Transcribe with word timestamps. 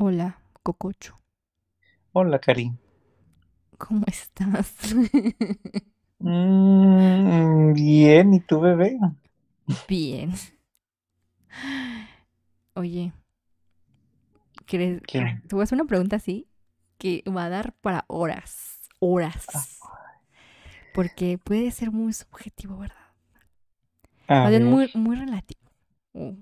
Hola, 0.00 0.38
Cococho. 0.62 1.18
Hola, 2.12 2.38
Cari. 2.38 2.72
¿Cómo 3.78 4.04
estás? 4.06 4.72
Mm, 6.20 7.72
bien, 7.74 8.34
¿y 8.34 8.40
tu 8.40 8.60
bebé? 8.60 8.98
Bien. 9.88 10.32
Oye, 12.74 13.12
¿crees? 14.66 15.02
¿Qué? 15.06 15.40
Te 15.46 15.54
voy 15.54 15.62
a 15.62 15.64
hacer 15.64 15.76
una 15.76 15.88
pregunta 15.88 16.16
así 16.16 16.48
que 16.98 17.22
va 17.28 17.44
a 17.44 17.48
dar 17.48 17.72
para 17.80 18.04
horas, 18.08 18.80
horas. 19.00 19.46
Porque 20.94 21.38
puede 21.38 21.70
ser 21.70 21.90
muy 21.92 22.12
subjetivo, 22.12 22.78
¿verdad? 22.78 22.96
A 24.28 24.50
ver, 24.50 24.62
muy, 24.62 24.90
muy 24.94 25.16
relativo. 25.16 25.60
Uh, 26.14 26.34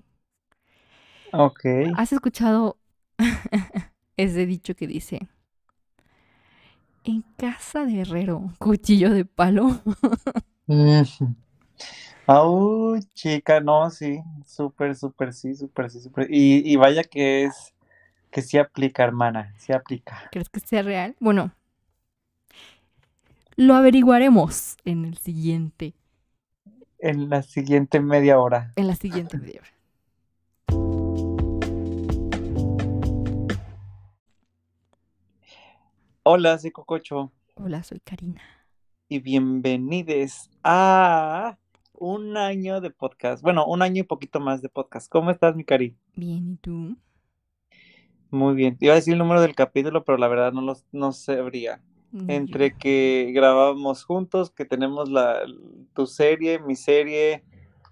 ok. 1.33 1.63
¿Has 1.97 2.13
escuchado 2.13 2.77
ese 4.17 4.45
dicho 4.45 4.75
que 4.75 4.87
dice, 4.87 5.27
en 7.03 7.23
casa 7.37 7.85
de 7.85 8.01
herrero, 8.01 8.51
cuchillo 8.59 9.09
de 9.11 9.25
palo? 9.25 9.81
Mm. 10.67 11.03
Au, 12.27 12.97
chica, 13.15 13.59
no, 13.61 13.89
sí, 13.89 14.19
súper, 14.45 14.95
súper, 14.95 15.33
sí, 15.33 15.55
súper, 15.55 15.89
sí, 15.89 16.01
súper. 16.01 16.27
Y, 16.29 16.61
y 16.71 16.75
vaya 16.75 17.03
que 17.03 17.43
es, 17.45 17.73
que 18.31 18.41
sí 18.43 18.57
aplica, 18.59 19.03
hermana, 19.05 19.53
sí 19.59 19.73
aplica. 19.73 20.19
¿Crees 20.29 20.49
que 20.49 20.59
sea 20.61 20.83
real? 20.83 21.15
Bueno, 21.19 21.51
lo 23.57 23.73
averiguaremos 23.75 24.77
en 24.85 25.03
el 25.05 25.17
siguiente, 25.17 25.93
En 26.99 27.27
la 27.31 27.41
siguiente 27.41 27.99
media 27.99 28.39
hora. 28.39 28.75
en 28.77 28.87
la 28.87 28.95
siguiente 28.95 29.37
media 29.37 29.59
hora. 29.61 29.69
Hola, 36.29 36.59
soy 36.59 36.71
Cococho 36.71 37.31
Hola, 37.55 37.83
soy 37.83 38.01
Karina. 38.01 38.41
y 39.07 39.19
bienvenidos 39.19 40.49
a 40.61 41.57
un 41.93 42.35
año 42.35 42.81
de 42.81 42.91
podcast. 42.91 43.41
Bueno, 43.41 43.65
un 43.65 43.81
año 43.81 44.01
y 44.01 44.03
poquito 44.03 44.41
más 44.41 44.61
de 44.61 44.67
podcast. 44.67 45.09
¿Cómo 45.09 45.31
estás, 45.31 45.55
mi 45.55 45.63
Cari? 45.63 45.95
Bien, 46.17 46.49
¿y 46.51 46.55
tú? 46.57 46.97
Muy 48.29 48.55
bien. 48.55 48.75
Iba 48.81 48.91
a 48.91 48.95
decir 48.97 49.13
el 49.13 49.19
número 49.19 49.39
del 49.39 49.55
capítulo, 49.55 50.03
pero 50.03 50.17
la 50.17 50.27
verdad 50.27 50.51
no 50.51 50.61
lo 50.61 50.75
no 50.91 51.13
sabría. 51.13 51.81
Yo. 52.11 52.25
Entre 52.27 52.75
que 52.75 53.31
grabábamos 53.33 54.03
juntos, 54.03 54.51
que 54.51 54.65
tenemos 54.65 55.09
la 55.09 55.45
tu 55.93 56.07
serie, 56.07 56.59
mi 56.59 56.75
serie, 56.75 57.45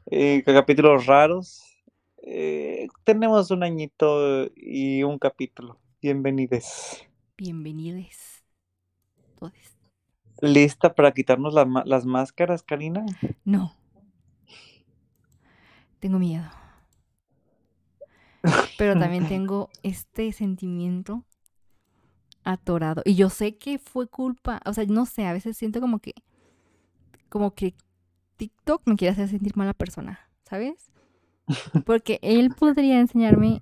eh, 0.08 0.44
capítulos 0.46 1.06
raros. 1.06 1.64
eh, 2.22 2.88
tenemos 3.06 3.50
un 3.50 3.64
añito 3.64 4.50
y 4.58 5.04
un 5.04 5.20
capítulo. 5.20 5.80
Bienvenides. 6.02 7.08
Bienvenidos. 7.38 8.44
Todos. 9.38 9.54
¿Lista 10.42 10.96
para 10.96 11.12
quitarnos 11.12 11.54
la 11.54 11.66
las 11.86 12.06
máscaras, 12.06 12.64
Karina? 12.64 13.06
No. 13.44 13.76
Tengo 16.00 16.18
miedo. 16.18 16.46
Pero 18.78 18.98
también 18.98 19.28
tengo 19.30 19.70
este 19.84 20.32
sentimiento 20.32 21.26
atorado. 22.46 23.02
Y 23.04 23.16
yo 23.16 23.30
sé 23.30 23.58
que 23.58 23.80
fue 23.80 24.08
culpa, 24.08 24.62
o 24.66 24.74
sea, 24.74 24.86
no 24.86 25.06
sé, 25.06 25.26
a 25.26 25.34
veces 25.34 25.58
siento 25.58 25.82
como 25.82 26.00
que, 26.00 26.14
como 27.28 27.54
que 27.54 27.74
TikTok 28.38 28.84
me 28.86 28.96
quiere 28.96 29.12
hacer 29.12 29.28
sentir 29.28 29.58
mala 29.58 29.74
persona, 29.74 30.20
¿sabes? 30.44 30.90
Porque 31.86 32.20
él 32.22 32.52
podría 32.58 33.00
enseñarme 33.00 33.62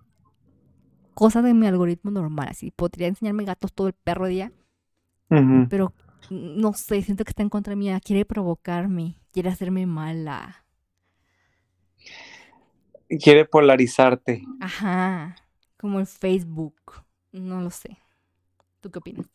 cosas 1.13 1.43
de 1.43 1.53
mi 1.53 1.67
algoritmo 1.67 2.11
normal, 2.11 2.49
así, 2.49 2.71
podría 2.71 3.07
enseñarme 3.07 3.45
gatos 3.45 3.73
todo 3.73 3.87
el 3.87 3.93
perro 3.93 4.27
día, 4.27 4.51
pero 5.69 5.93
no 6.29 6.73
sé, 6.73 7.01
siento 7.01 7.23
que 7.23 7.31
está 7.31 7.43
en 7.43 7.49
contra 7.49 7.75
mía, 7.75 7.99
quiere 7.99 8.25
provocarme, 8.25 9.17
quiere 9.31 9.49
hacerme 9.49 9.85
mala. 9.85 10.65
Quiere 13.07 13.45
polarizarte. 13.45 14.43
Ajá, 14.59 15.35
como 15.77 15.99
el 15.99 16.07
Facebook, 16.07 16.75
no 17.31 17.61
lo 17.61 17.69
sé. 17.69 17.97
¿Tú 18.79 18.89
qué 18.91 18.99
opinas? 18.99 19.27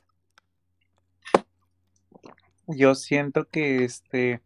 Yo 2.66 2.94
siento 2.94 3.48
que 3.48 3.84
este, 3.84 4.42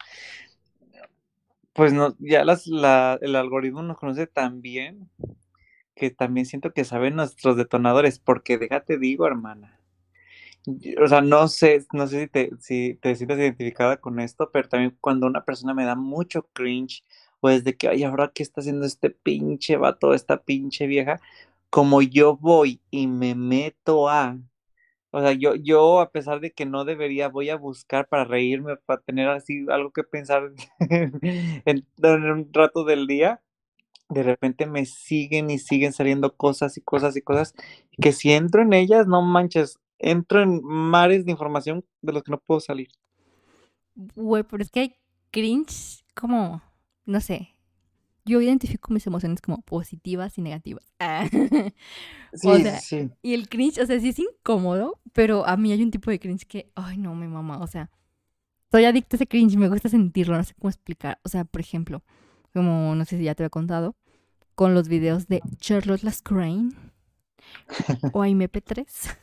pues 1.73 1.93
no, 1.93 2.15
ya 2.19 2.45
las, 2.45 2.67
la, 2.67 3.19
el 3.21 3.35
algoritmo 3.35 3.83
nos 3.83 3.99
conoce 3.99 4.27
tan 4.27 4.61
bien 4.63 5.11
que 5.95 6.11
también 6.11 6.47
siento 6.47 6.73
que 6.73 6.85
saben 6.85 7.17
nuestros 7.17 7.57
detonadores, 7.57 8.19
porque 8.19 8.59
déjate 8.59 8.99
digo, 8.99 9.27
hermana. 9.27 9.79
O 11.03 11.09
sea, 11.09 11.21
no 11.21 11.49
sé, 11.49 11.85
no 11.93 12.07
sé 12.07 12.23
si 12.23 12.29
te, 12.29 12.51
si 12.61 12.95
te 12.95 13.17
sientes 13.17 13.39
identificada 13.39 13.97
con 13.97 14.21
esto, 14.21 14.51
pero 14.53 14.69
también 14.69 14.97
cuando 15.01 15.27
una 15.27 15.45
persona 15.45 15.75
me 15.75 15.85
da 15.85 15.97
mucho 15.97 16.49
cringe, 16.53 17.05
o 17.41 17.51
es 17.51 17.65
de 17.65 17.77
que, 17.77 17.89
ay, 17.89 18.05
ahora 18.05 18.31
qué 18.33 18.43
está 18.45 18.61
haciendo 18.61 18.87
este 18.87 19.11
pinche 19.11 19.77
vato, 19.77 20.15
esta 20.15 20.43
pinche 20.43 20.87
vieja, 20.87 21.21
como 21.71 22.03
yo 22.03 22.37
voy 22.37 22.81
y 22.91 23.09
me 23.09 23.35
meto 23.35 24.09
a, 24.09 24.39
o 25.11 25.21
sea, 25.21 25.33
yo, 25.33 25.55
yo 25.57 26.01
a 26.01 26.11
pesar 26.13 26.41
de 26.41 26.53
que 26.53 26.67
no 26.67 26.85
debería, 26.85 27.29
voy 27.29 27.51
a 27.51 27.57
buscar 27.57 28.09
para 28.09 28.25
reírme, 28.25 28.77
para 28.77 29.01
tener 29.03 29.29
así 29.29 29.67
algo 29.71 29.93
que 29.93 30.05
pensar 30.05 30.53
en, 30.81 31.87
en 32.03 32.25
un 32.25 32.51
rato 32.53 32.85
del 32.85 33.07
día 33.07 33.41
de 34.13 34.23
repente 34.23 34.67
me 34.67 34.87
siguen 34.87 35.51
y 35.51 35.59
siguen 35.59 35.93
saliendo 35.93 36.37
cosas 36.37 36.77
y 36.79 36.83
cosas 36.83 37.17
y 37.17 37.23
cosas 37.23 37.55
que 38.01 38.13
si 38.13 38.33
entro 38.33 38.63
en 38.63 38.73
ellas, 38.75 39.07
no 39.07 39.23
manches, 39.23 39.79
entro 39.99 40.43
en 40.43 40.63
mares 40.65 41.25
de 41.27 41.33
información 41.33 41.85
de 42.03 42.13
los 42.13 42.23
que 42.23 42.33
no 42.33 42.39
puedo 42.41 42.61
salir. 42.61 42.89
Güey, 43.95 44.43
pero 44.45 44.63
es 44.63 44.71
que 44.71 44.81
hay 44.81 44.95
cringe 45.31 46.05
como, 46.15 46.63
no 47.07 47.21
sé. 47.21 47.55
Yo 48.25 48.41
identifico 48.43 48.93
mis 48.93 49.07
emociones 49.07 49.41
como 49.43 49.63
positivas 49.63 50.39
y 50.39 50.43
negativas. 50.43 50.95
Ah. 51.01 51.29
Sí, 52.35 52.49
O 52.51 52.57
sí, 52.57 52.63
sea, 52.63 52.81
sí. 52.81 53.11
Y 53.23 53.35
el 53.35 53.49
cringe, 53.49 53.79
o 53.81 53.87
sea, 53.87 54.01
sí 54.01 54.11
es 54.11 54.19
incómodo, 54.19 55.01
pero 55.13 55.47
a 55.47 55.57
mí 55.57 55.73
hay 55.73 55.83
un 55.83 55.91
tipo 55.91 56.11
de 56.11 56.21
cringe 56.21 56.47
que, 56.47 56.71
ay, 56.75 56.99
no, 56.99 57.15
me 57.15 57.29
mama. 57.29 57.59
O 57.61 57.67
sea, 57.67 57.91
soy 58.73 58.85
adicta 58.87 59.17
a 59.17 59.19
ese 59.19 59.27
cringe, 59.29 59.57
me 59.57 59.69
gusta 59.69 59.89
sentirlo, 59.91 60.37
no 60.37 60.45
sé 60.45 60.55
cómo 60.55 60.71
explicar. 60.71 61.21
O 61.25 61.29
sea, 61.31 61.45
por 61.45 61.61
ejemplo, 61.63 62.03
como 62.55 62.95
no 62.97 63.05
sé 63.07 63.19
si 63.19 63.25
ya 63.25 63.35
te 63.35 63.45
había 63.45 63.51
contado, 63.51 63.97
con 64.55 64.75
los 64.75 64.89
videos 64.89 65.29
de 65.29 65.43
Charlotte 65.59 66.03
Lascraine 66.05 66.71
o 68.13 68.21
AIMP3. 68.23 69.17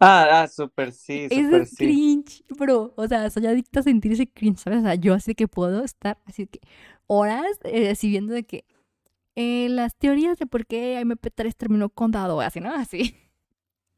Ah, 0.00 0.42
ah, 0.42 0.48
súper 0.48 0.92
sí, 0.92 1.28
súper 1.30 1.66
es 1.66 1.68
sí. 1.68 2.00
cringe, 2.00 2.44
bro. 2.48 2.92
O 2.96 3.06
sea, 3.08 3.30
soy 3.30 3.46
adicta 3.46 3.80
a 3.80 3.82
sentir 3.82 4.12
ese 4.12 4.28
cringe, 4.30 4.58
¿sabes? 4.60 4.80
O 4.80 4.82
sea, 4.82 4.94
yo 4.94 5.14
así 5.14 5.34
que 5.34 5.48
puedo 5.48 5.84
estar 5.84 6.18
así 6.26 6.46
que 6.46 6.60
horas 7.06 7.46
eh, 7.64 7.90
así 7.90 8.08
viendo 8.08 8.32
de 8.34 8.44
que 8.44 8.64
eh, 9.36 9.68
las 9.70 9.96
teorías 9.96 10.38
de 10.38 10.46
por 10.46 10.66
qué 10.66 11.00
MP3 11.00 11.56
terminó 11.56 11.90
con 11.90 12.12
dado, 12.12 12.40
así, 12.42 12.60
¿no? 12.60 12.74
Así. 12.74 13.16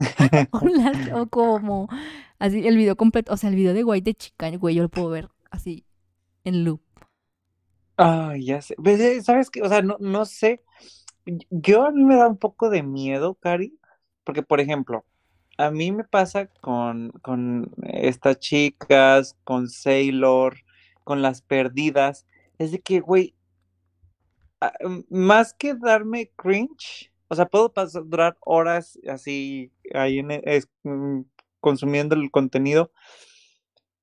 O, 0.50 0.60
las- 0.68 1.08
o 1.12 1.26
como 1.28 1.88
así 2.38 2.66
el 2.66 2.76
video 2.76 2.96
completo, 2.96 3.32
o 3.32 3.36
sea, 3.36 3.50
el 3.50 3.56
video 3.56 3.74
de 3.74 3.84
White 3.84 4.10
de 4.10 4.14
chica, 4.14 4.50
güey, 4.56 4.74
yo 4.74 4.82
lo 4.82 4.88
puedo 4.90 5.08
ver 5.10 5.28
así 5.50 5.84
en 6.44 6.64
loop. 6.64 6.80
Ay, 8.04 8.46
ya 8.46 8.62
sé. 8.62 8.74
Ves, 8.78 9.00
eh, 9.00 9.22
¿Sabes 9.22 9.50
qué? 9.50 9.62
O 9.62 9.68
sea, 9.68 9.82
no, 9.82 9.96
no 10.00 10.24
sé. 10.24 10.62
Yo 11.50 11.84
a 11.86 11.90
mí 11.92 12.04
me 12.04 12.16
da 12.16 12.28
un 12.28 12.38
poco 12.38 12.70
de 12.70 12.82
miedo, 12.82 13.34
Cari, 13.36 13.78
porque 14.24 14.42
por 14.42 14.60
ejemplo, 14.60 15.04
a 15.58 15.70
mí 15.70 15.92
me 15.92 16.04
pasa 16.04 16.46
con, 16.48 17.10
con 17.22 17.72
estas 17.84 18.38
chicas, 18.41 19.36
con 19.44 19.68
Sailor, 19.70 20.56
con 21.04 21.22
las 21.22 21.42
perdidas, 21.42 22.26
es 22.58 22.72
de 22.72 22.80
que, 22.82 23.00
güey, 23.00 23.34
ah, 24.60 24.72
m- 24.80 25.04
más 25.10 25.54
que 25.54 25.74
darme 25.74 26.30
cringe, 26.36 27.12
o 27.28 27.34
sea, 27.34 27.46
puedo 27.46 27.72
pasar, 27.72 28.02
durar 28.06 28.36
horas 28.41 28.98
así 29.09 29.72
ahí 29.94 30.21
e- 30.28 30.62
mm, 30.84 31.22
consumiendo 31.60 32.15
el 32.15 32.30
contenido, 32.30 32.92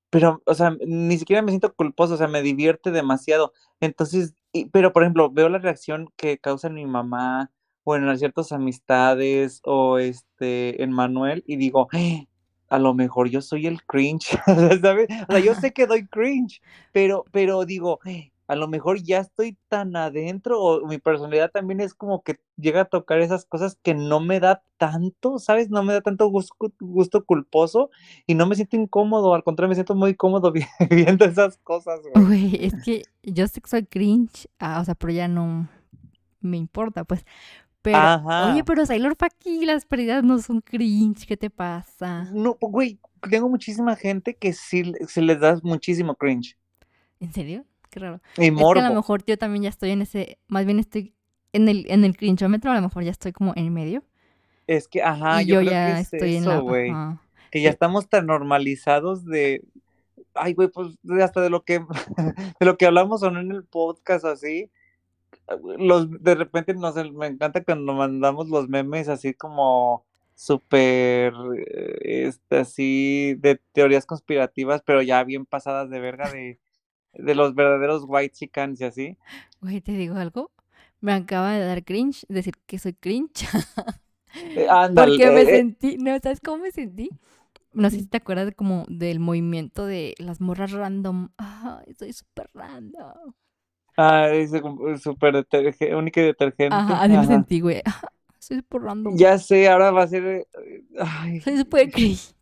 pero, 0.09 0.41
o 0.45 0.53
sea, 0.55 0.75
ni 0.85 1.17
siquiera 1.17 1.41
me 1.41 1.51
siento 1.51 1.73
culposo, 1.73 2.15
o 2.15 2.17
sea, 2.17 2.27
me 2.27 2.41
divierte 2.41 2.91
demasiado. 2.91 3.53
Entonces, 3.79 4.33
y- 4.53 4.65
pero 4.65 4.93
por 4.93 5.03
ejemplo, 5.03 5.29
veo 5.31 5.49
la 5.49 5.59
reacción 5.59 6.09
que 6.17 6.37
causa 6.39 6.69
mi 6.69 6.85
mamá 6.85 7.51
o 7.83 7.95
en 7.95 8.17
ciertas 8.17 8.51
amistades 8.51 9.61
o 9.63 9.97
este 9.99 10.83
en 10.83 10.91
Manuel 10.91 11.43
y 11.47 11.55
digo, 11.57 11.87
"Eh, 11.93 12.27
a 12.69 12.79
lo 12.79 12.93
mejor 12.93 13.29
yo 13.29 13.41
soy 13.41 13.67
el 13.67 13.83
cringe, 13.83 14.37
¿sabes? 14.83 15.07
O 15.27 15.31
sea, 15.33 15.39
yo 15.41 15.55
sé 15.55 15.73
que 15.73 15.87
doy 15.87 16.07
cringe, 16.07 16.61
pero, 16.91 17.25
pero 17.31 17.65
digo, 17.65 17.99
"Eh, 18.05 18.31
a 18.49 18.55
lo 18.57 18.67
mejor 18.67 19.01
ya 19.01 19.19
estoy 19.19 19.57
tan 19.69 19.95
adentro 19.95 20.61
o 20.61 20.85
mi 20.87 20.97
personalidad 20.97 21.51
también 21.51 21.79
es 21.79 21.93
como 21.93 22.23
que 22.23 22.37
llega 22.57 22.81
a 22.81 22.85
tocar 22.85 23.19
esas 23.21 23.45
cosas 23.45 23.77
que 23.83 23.93
no 23.93 24.19
me 24.19 24.41
da 24.41 24.63
tanto, 24.77 25.39
¿sabes? 25.39 25.69
No 25.69 25.83
me 25.83 25.93
da 25.93 26.01
tanto 26.01 26.27
gusto, 26.27 26.55
gusto 26.81 27.25
culposo 27.25 27.91
y 28.27 28.35
no 28.35 28.47
me 28.47 28.55
siento 28.55 28.75
incómodo, 28.75 29.33
al 29.35 29.43
contrario, 29.43 29.69
me 29.69 29.75
siento 29.75 29.95
muy 29.95 30.15
cómodo 30.15 30.51
vi- 30.53 30.65
viendo 30.89 31.25
esas 31.25 31.57
cosas, 31.59 32.01
güey. 32.01 32.25
Güey, 32.25 32.65
es 32.65 32.73
que 32.83 33.03
yo 33.23 33.47
sé 33.47 33.61
que 33.61 33.69
soy 33.69 33.85
cringe, 33.85 34.49
ah, 34.59 34.79
o 34.81 34.85
sea, 34.85 34.95
pero 34.95 35.13
ya 35.13 35.27
no 35.27 35.69
me 36.41 36.57
importa, 36.57 37.03
pues. 37.05 37.25
Pero, 37.81 37.99
Ajá. 37.99 38.51
oye, 38.51 38.63
pero 38.63 38.85
Sailor 38.85 39.15
Faki, 39.15 39.65
las 39.65 39.85
pérdidas 39.85 40.23
no 40.23 40.39
son 40.39 40.61
cringe, 40.61 41.25
¿qué 41.27 41.37
te 41.37 41.49
pasa? 41.49 42.29
No, 42.33 42.57
güey, 42.61 42.99
tengo 43.29 43.49
muchísima 43.49 43.95
gente 43.95 44.35
que 44.35 44.53
sí 44.53 44.83
se 45.07 45.21
les 45.21 45.39
da 45.39 45.59
muchísimo 45.63 46.15
cringe. 46.15 46.57
¿En 47.19 47.33
serio? 47.33 47.65
Qué 47.89 47.99
raro. 47.99 48.21
Y 48.37 48.45
Es 48.45 48.45
que 48.45 48.45
a 48.45 48.51
lo 48.51 48.57
morbo. 48.59 48.95
mejor 48.95 49.23
yo 49.25 49.37
también 49.37 49.63
ya 49.63 49.69
estoy 49.69 49.91
en 49.91 50.01
ese, 50.01 50.37
más 50.47 50.65
bien 50.65 50.79
estoy 50.79 51.13
en 51.53 51.67
el, 51.69 51.85
en 51.89 52.03
el 52.05 52.15
cringeómetro, 52.15 52.71
a 52.71 52.75
lo 52.75 52.81
mejor 52.81 53.03
ya 53.03 53.11
estoy 53.11 53.31
como 53.31 53.53
en 53.55 53.73
medio. 53.73 54.03
Es 54.67 54.87
que, 54.87 55.01
ajá, 55.01 55.41
y 55.41 55.47
yo, 55.47 55.55
yo 55.55 55.61
creo 55.61 55.71
ya 55.71 55.85
que 55.95 56.01
es 56.01 56.13
estoy 56.13 56.35
eso, 56.35 56.61
güey. 56.61 56.91
Que 57.51 57.61
ya 57.61 57.69
Sí. 57.69 57.73
estamos 57.73 58.07
tan 58.07 58.27
normalizados 58.27 59.25
de, 59.25 59.63
ay, 60.35 60.53
güey, 60.53 60.67
pues 60.67 60.89
hasta 61.23 61.41
de 61.41 61.49
lo 61.49 61.63
que, 61.63 61.79
de 62.59 62.65
lo 62.65 62.77
que 62.77 62.85
hablamos 62.85 63.23
o 63.23 63.31
no 63.31 63.39
en 63.39 63.51
el 63.51 63.63
podcast 63.63 64.25
así. 64.25 64.69
Los, 65.79 66.11
de 66.21 66.35
repente 66.35 66.75
nos, 66.75 66.95
me 67.13 67.25
encanta 67.25 67.63
cuando 67.63 67.93
mandamos 67.93 68.49
los 68.49 68.69
memes 68.69 69.09
así 69.09 69.33
como 69.33 70.05
súper, 70.35 71.33
eh, 71.57 71.97
este, 72.27 72.57
así 72.59 73.35
de 73.39 73.59
teorías 73.73 74.05
conspirativas, 74.05 74.83
pero 74.85 75.01
ya 75.01 75.23
bien 75.23 75.45
pasadas 75.47 75.89
de 75.89 75.99
verga 75.99 76.29
de, 76.31 76.59
de 77.23 77.35
los 77.35 77.55
verdaderos 77.55 78.03
white 78.07 78.33
chickens 78.35 78.81
y 78.81 78.85
así. 78.85 79.17
Güey, 79.61 79.81
te 79.81 79.93
digo 79.93 80.15
algo. 80.15 80.51
Me 81.01 81.13
acaba 81.13 81.53
de 81.53 81.65
dar 81.65 81.83
cringe 81.83 82.25
decir 82.29 82.55
que 82.65 82.79
soy 82.79 82.93
cringe. 82.93 83.47
Eh, 84.55 84.67
ándale, 84.69 85.15
Porque 85.17 85.31
me 85.31 85.45
eh, 85.45 85.57
eh, 85.57 85.65
sentí, 85.65 85.97
no, 85.97 86.17
¿sabes 86.19 86.39
cómo 86.41 86.59
me 86.59 86.71
sentí? 86.71 87.09
No 87.73 87.89
sé 87.89 87.97
si 87.99 88.07
te 88.07 88.17
acuerdas 88.17 88.47
de 88.47 88.53
como 88.53 88.85
del 88.89 89.19
movimiento 89.19 89.85
de 89.85 90.15
las 90.19 90.41
morras 90.41 90.71
random. 90.71 91.29
Ay, 91.37 91.93
soy 91.97 92.13
súper 92.13 92.49
random. 92.53 93.33
ah, 93.97 94.29
como 94.61 94.97
súper 94.97 95.33
deterge- 95.35 95.95
única 95.95 96.21
y 96.21 96.25
detergente. 96.25 96.77
Ajá, 96.77 97.03
así 97.03 97.17
me 97.17 97.25
ajá. 97.25 97.27
sentí, 97.27 97.59
güey. 97.61 97.81
Soy 98.39 98.57
súper 98.57 98.81
random. 98.81 99.21
Ya 99.21 99.37
sé, 99.37 99.67
ahora 99.69 99.91
va 99.91 100.03
a 100.03 100.07
ser. 100.07 100.23
eh, 100.25 100.47
Ay, 100.99 101.43
Soy 101.43 101.57
súper 101.57 101.89
cringe. 101.91 102.33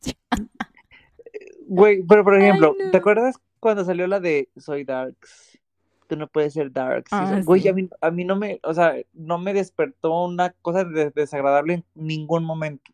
güey, 1.67 2.03
pero 2.07 2.23
por 2.23 2.35
Ay, 2.39 2.61
ejemplo, 2.61 2.77
no. 2.77 2.91
¿te 2.91 2.97
acuerdas 2.97 3.35
cuando 3.59 3.83
salió 3.85 4.07
la 4.07 4.19
de 4.19 4.49
Soy 4.57 4.83
Darks? 4.83 5.59
Tú 6.07 6.15
no 6.15 6.27
puedes 6.27 6.53
ser 6.53 6.71
Darks. 6.71 7.11
Ah, 7.11 7.41
Güey, 7.43 7.67
a 7.67 7.73
mí, 7.73 7.89
a 7.99 8.11
mí 8.11 8.23
no 8.23 8.35
me, 8.35 8.59
o 8.63 8.73
sea, 8.73 8.95
no 9.13 9.37
me 9.37 9.53
despertó 9.53 10.23
una 10.25 10.51
cosa 10.61 10.85
de- 10.85 11.11
desagradable 11.11 11.73
en 11.73 11.85
ningún 11.95 12.45
momento. 12.45 12.91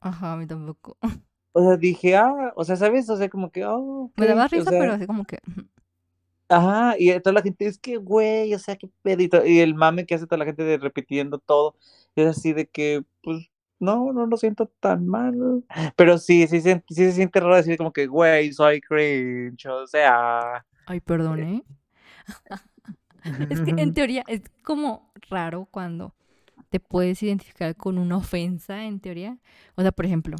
Ajá, 0.00 0.32
a 0.32 0.36
mí 0.36 0.46
tampoco. 0.46 0.96
O 1.52 1.62
sea, 1.62 1.76
dije, 1.76 2.16
ah, 2.16 2.52
o 2.56 2.64
sea, 2.64 2.76
¿sabes? 2.76 3.08
O 3.10 3.16
sea, 3.16 3.28
como 3.28 3.50
que, 3.50 3.64
oh, 3.66 4.10
Me 4.16 4.26
daba 4.26 4.46
o 4.46 4.48
risa, 4.48 4.70
sea, 4.70 4.80
pero 4.80 4.92
así 4.94 5.06
como 5.06 5.24
que. 5.24 5.38
Ajá, 6.48 6.96
y 6.98 7.18
toda 7.20 7.32
la 7.34 7.42
gente 7.42 7.66
es 7.66 7.78
que, 7.78 7.96
güey, 7.96 8.52
o 8.54 8.58
sea, 8.58 8.76
qué 8.76 8.88
pedo. 9.02 9.22
Y, 9.22 9.28
to- 9.28 9.44
y 9.46 9.60
el 9.60 9.74
mame 9.74 10.04
que 10.04 10.14
hace 10.14 10.26
toda 10.26 10.38
la 10.38 10.44
gente 10.44 10.64
de 10.64 10.76
repitiendo 10.78 11.38
todo. 11.38 11.76
Es 12.14 12.26
así 12.26 12.52
de 12.52 12.66
que, 12.66 13.04
pues, 13.22 13.48
no, 13.82 14.12
no 14.12 14.26
lo 14.26 14.36
siento 14.36 14.66
tan 14.80 15.06
mal. 15.06 15.64
Pero 15.96 16.16
sí, 16.18 16.46
sí, 16.46 16.60
se- 16.60 16.82
sí 16.88 16.94
se 16.94 17.12
siente 17.12 17.40
raro 17.40 17.56
decir 17.56 17.76
como 17.76 17.92
que, 17.92 18.06
güey, 18.06 18.52
soy 18.52 18.80
cringe. 18.80 19.66
O 19.66 19.86
sea. 19.86 20.64
Ay, 20.86 21.00
perdón, 21.00 21.42
¿eh? 21.42 21.62
Es 23.50 23.60
que 23.60 23.70
en 23.70 23.94
teoría 23.94 24.24
es 24.26 24.42
como 24.64 25.12
raro 25.30 25.68
cuando 25.70 26.14
te 26.70 26.80
puedes 26.80 27.22
identificar 27.22 27.76
con 27.76 27.98
una 27.98 28.16
ofensa, 28.16 28.84
en 28.84 28.98
teoría. 29.00 29.38
O 29.76 29.82
sea, 29.82 29.92
por 29.92 30.06
ejemplo, 30.06 30.36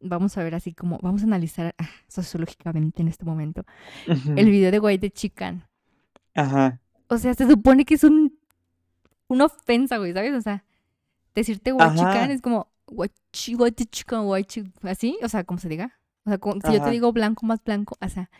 vamos 0.00 0.36
a 0.38 0.44
ver 0.44 0.54
así 0.54 0.72
como, 0.72 0.98
vamos 1.02 1.22
a 1.22 1.26
analizar 1.26 1.74
ah, 1.78 1.88
sociológicamente 2.08 3.02
en 3.02 3.08
este 3.08 3.24
momento 3.24 3.64
el 4.36 4.50
video 4.50 4.70
de 4.70 4.78
White 4.78 5.06
de 5.06 5.10
Chican. 5.10 5.64
Ajá. 6.34 6.80
O 7.08 7.18
sea, 7.18 7.34
se 7.34 7.48
supone 7.48 7.84
que 7.84 7.94
es 7.94 8.04
un 8.04 8.38
una 9.26 9.46
ofensa, 9.46 9.98
güey, 9.98 10.12
¿sabes? 10.12 10.34
O 10.34 10.40
sea, 10.40 10.64
decirte 11.34 11.72
White 11.72 11.94
Chican 11.96 12.30
es 12.30 12.42
como 12.42 12.69
Así, 14.82 15.18
o 15.22 15.28
sea, 15.28 15.44
como 15.44 15.58
se 15.58 15.68
diga. 15.68 15.98
O 16.24 16.30
sea, 16.30 16.38
como- 16.38 16.60
si 16.60 16.72
yo 16.72 16.82
te 16.82 16.90
digo 16.90 17.12
blanco 17.12 17.46
más 17.46 17.62
blanco, 17.64 17.96
o 18.00 18.08
sea, 18.08 18.30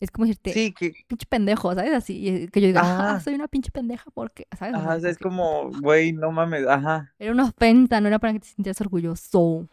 es 0.00 0.10
como 0.10 0.26
decirte 0.26 0.52
Sí, 0.52 0.72
que, 0.72 0.92
pinche 1.06 1.26
pendejo, 1.26 1.74
¿sabes? 1.74 1.92
Así, 1.94 2.26
y 2.26 2.48
que 2.48 2.60
yo 2.60 2.68
diga, 2.68 2.80
ah, 2.82 3.14
Ajá. 3.14 3.20
soy 3.20 3.34
una 3.34 3.48
pinche 3.48 3.70
pendeja 3.70 4.10
porque, 4.12 4.46
¿sabes? 4.58 4.74
Ajá, 4.74 4.88
sea, 4.88 4.96
o 4.96 5.00
sea, 5.00 5.10
es 5.10 5.18
como 5.18 5.62
como, 5.62 5.80
güey, 5.80 6.12
no 6.12 6.32
mames, 6.32 6.66
ajá. 6.66 7.12
era 7.18 7.32
una 7.32 7.44
ofensa, 7.44 8.00
no 8.00 8.08
era 8.08 8.18
para 8.18 8.32
que 8.32 8.40
te 8.40 8.48
sintieras 8.48 8.80
orgulloso. 8.80 9.68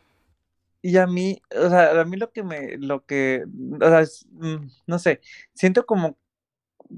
Y 0.82 0.98
a 0.98 1.08
mí, 1.08 1.42
o 1.56 1.70
sea, 1.70 2.00
a 2.02 2.06
mí 2.06 2.18
lo 2.18 2.32
que 2.32 2.44
me, 2.44 2.78
lo 2.78 3.06
que, 3.06 3.44
o 3.82 3.88
sea, 3.90 4.02
es, 4.02 4.26
mm, 4.32 4.68
no 4.86 5.00
sé, 5.00 5.22
siento 5.54 5.86
como, 5.86 6.18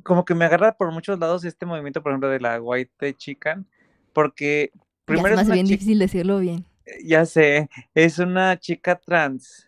como 0.04 0.26
que 0.26 0.36
me 0.36 0.46
agarra 0.46 0.78
por 0.78 0.92
muchos 0.92 1.20
lados 1.20 1.44
este 1.46 1.66
movimiento, 1.66 2.04
por 2.04 2.12
ejemplo, 2.12 2.30
de 2.30 2.40
la 2.40 2.62
White 2.62 3.16
Chican, 3.16 3.68
porque 4.14 4.72
Ya 4.74 4.84
se 4.84 5.06
primero 5.06 5.36
me 5.36 5.42
es 5.42 5.48
una 5.48 5.56
bien 5.56 5.68
difícil 5.68 6.00
decirlo 6.00 6.40
bien. 6.40 6.66
Ya 7.04 7.26
sé, 7.26 7.70
es 7.94 8.20
una 8.20 8.60
chica 8.60 9.00
trans, 9.00 9.66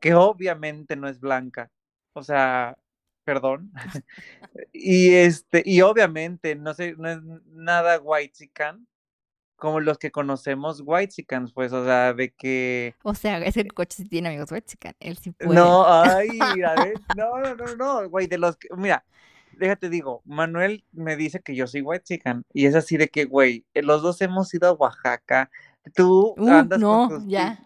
que 0.00 0.14
obviamente 0.14 0.96
no 0.96 1.08
es 1.08 1.20
blanca, 1.20 1.70
o 2.12 2.22
sea, 2.22 2.76
perdón, 3.24 3.72
y 4.72 5.14
este, 5.14 5.62
y 5.64 5.80
obviamente 5.82 6.54
no 6.56 6.74
sé, 6.74 6.94
no 6.96 7.08
es 7.08 7.20
nada 7.46 8.00
white 8.00 8.32
chican 8.32 8.86
como 9.62 9.78
los 9.78 9.96
que 9.96 10.10
conocemos 10.10 10.82
white 10.84 11.12
chicans, 11.12 11.52
pues, 11.52 11.72
o 11.72 11.84
sea, 11.84 12.12
de 12.14 12.32
que 12.32 12.96
O 13.04 13.14
sea, 13.14 13.38
es 13.38 13.54
que 13.54 13.60
el 13.60 13.72
coche 13.72 13.98
sí 13.98 14.08
tiene 14.08 14.30
amigos 14.30 14.50
White 14.50 14.66
Chican, 14.66 14.96
él 14.98 15.16
sí 15.18 15.30
puede. 15.30 15.54
No, 15.54 15.84
ay, 16.02 16.40
a 16.40 16.74
ver, 16.82 16.94
no, 17.16 17.38
no, 17.38 17.54
no, 17.54 17.76
no, 17.76 18.10
güey, 18.10 18.26
de 18.26 18.38
los 18.38 18.56
que, 18.56 18.66
mira, 18.76 19.04
déjate 19.52 19.88
digo, 19.88 20.20
Manuel 20.24 20.84
me 20.90 21.14
dice 21.14 21.42
que 21.42 21.54
yo 21.54 21.68
soy 21.68 21.80
white 21.82 22.02
chican, 22.02 22.44
y 22.52 22.66
es 22.66 22.74
así 22.74 22.96
de 22.96 23.06
que, 23.06 23.24
güey, 23.24 23.64
eh, 23.72 23.82
los 23.82 24.02
dos 24.02 24.20
hemos 24.20 24.52
ido 24.52 24.66
a 24.66 24.72
Oaxaca, 24.72 25.48
tú 25.94 26.34
Uh, 26.38 26.48
andas 26.48 26.78
no, 26.80 27.08
con 27.08 27.18
tus... 27.20 27.28
ya. 27.28 27.58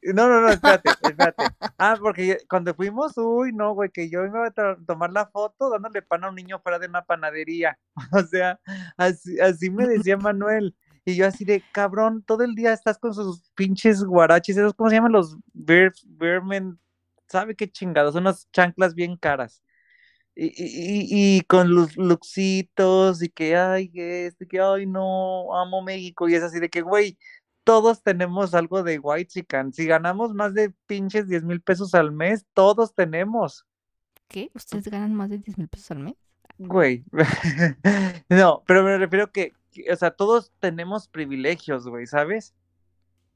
No, 0.00 0.28
no, 0.28 0.40
no, 0.40 0.48
espérate, 0.48 0.90
espérate. 1.02 1.44
Ah, 1.76 1.96
porque 2.00 2.38
cuando 2.48 2.72
fuimos, 2.74 3.12
uy, 3.16 3.52
no, 3.52 3.74
güey, 3.74 3.90
que 3.90 4.08
yo 4.08 4.24
iba 4.24 4.46
a 4.46 4.50
to- 4.52 4.76
tomar 4.86 5.10
la 5.12 5.26
foto 5.26 5.70
dándole 5.70 6.02
pan 6.02 6.22
a 6.24 6.28
un 6.28 6.36
niño 6.36 6.60
fuera 6.60 6.78
de 6.78 6.86
una 6.86 7.02
panadería. 7.04 7.78
O 8.12 8.22
sea, 8.22 8.60
así, 8.96 9.38
así 9.40 9.70
me 9.70 9.86
decía 9.86 10.16
Manuel. 10.16 10.74
Y 11.04 11.16
yo 11.16 11.26
así 11.26 11.44
de, 11.44 11.62
cabrón, 11.72 12.22
todo 12.22 12.44
el 12.44 12.54
día 12.54 12.72
estás 12.72 12.98
con 12.98 13.14
sus 13.14 13.50
pinches 13.54 14.04
guaraches, 14.04 14.56
esos, 14.56 14.74
¿cómo 14.74 14.90
se 14.90 14.96
llaman 14.96 15.12
los 15.12 15.36
beer, 15.54 15.92
beermen? 16.04 16.78
¿Sabe 17.28 17.54
qué 17.56 17.68
chingados? 17.70 18.12
Son 18.14 18.22
unas 18.22 18.46
chanclas 18.52 18.94
bien 18.94 19.16
caras. 19.16 19.62
Y, 20.34 20.46
y, 20.46 21.00
y- 21.06 21.36
y 21.38 21.40
con 21.42 21.74
los 21.74 21.96
luxitos 21.96 23.22
y 23.22 23.28
que, 23.28 23.56
ay, 23.56 23.90
este, 23.94 24.46
que, 24.46 24.60
ay, 24.60 24.86
no, 24.86 25.56
amo 25.58 25.82
México. 25.82 26.28
Y 26.28 26.34
es 26.34 26.42
así 26.42 26.60
de 26.60 26.68
que, 26.68 26.82
güey, 26.82 27.18
todos 27.68 28.02
tenemos 28.02 28.54
algo 28.54 28.82
de 28.82 28.98
white 28.98 29.30
chican. 29.30 29.74
Si 29.74 29.84
ganamos 29.84 30.32
más 30.32 30.54
de 30.54 30.70
pinches 30.86 31.28
10 31.28 31.44
mil 31.44 31.60
pesos 31.60 31.94
al 31.94 32.12
mes, 32.12 32.46
todos 32.54 32.94
tenemos. 32.94 33.66
¿Qué? 34.26 34.50
¿Ustedes 34.54 34.88
ganan 34.88 35.14
más 35.14 35.28
de 35.28 35.36
10 35.36 35.58
mil 35.58 35.68
pesos 35.68 35.90
al 35.90 35.98
mes? 35.98 36.14
Güey. 36.56 37.04
no, 38.30 38.62
pero 38.66 38.82
me 38.82 38.96
refiero 38.96 39.30
que, 39.32 39.52
que, 39.70 39.92
o 39.92 39.96
sea, 39.96 40.12
todos 40.12 40.50
tenemos 40.60 41.08
privilegios, 41.08 41.86
güey, 41.86 42.06
¿sabes? 42.06 42.54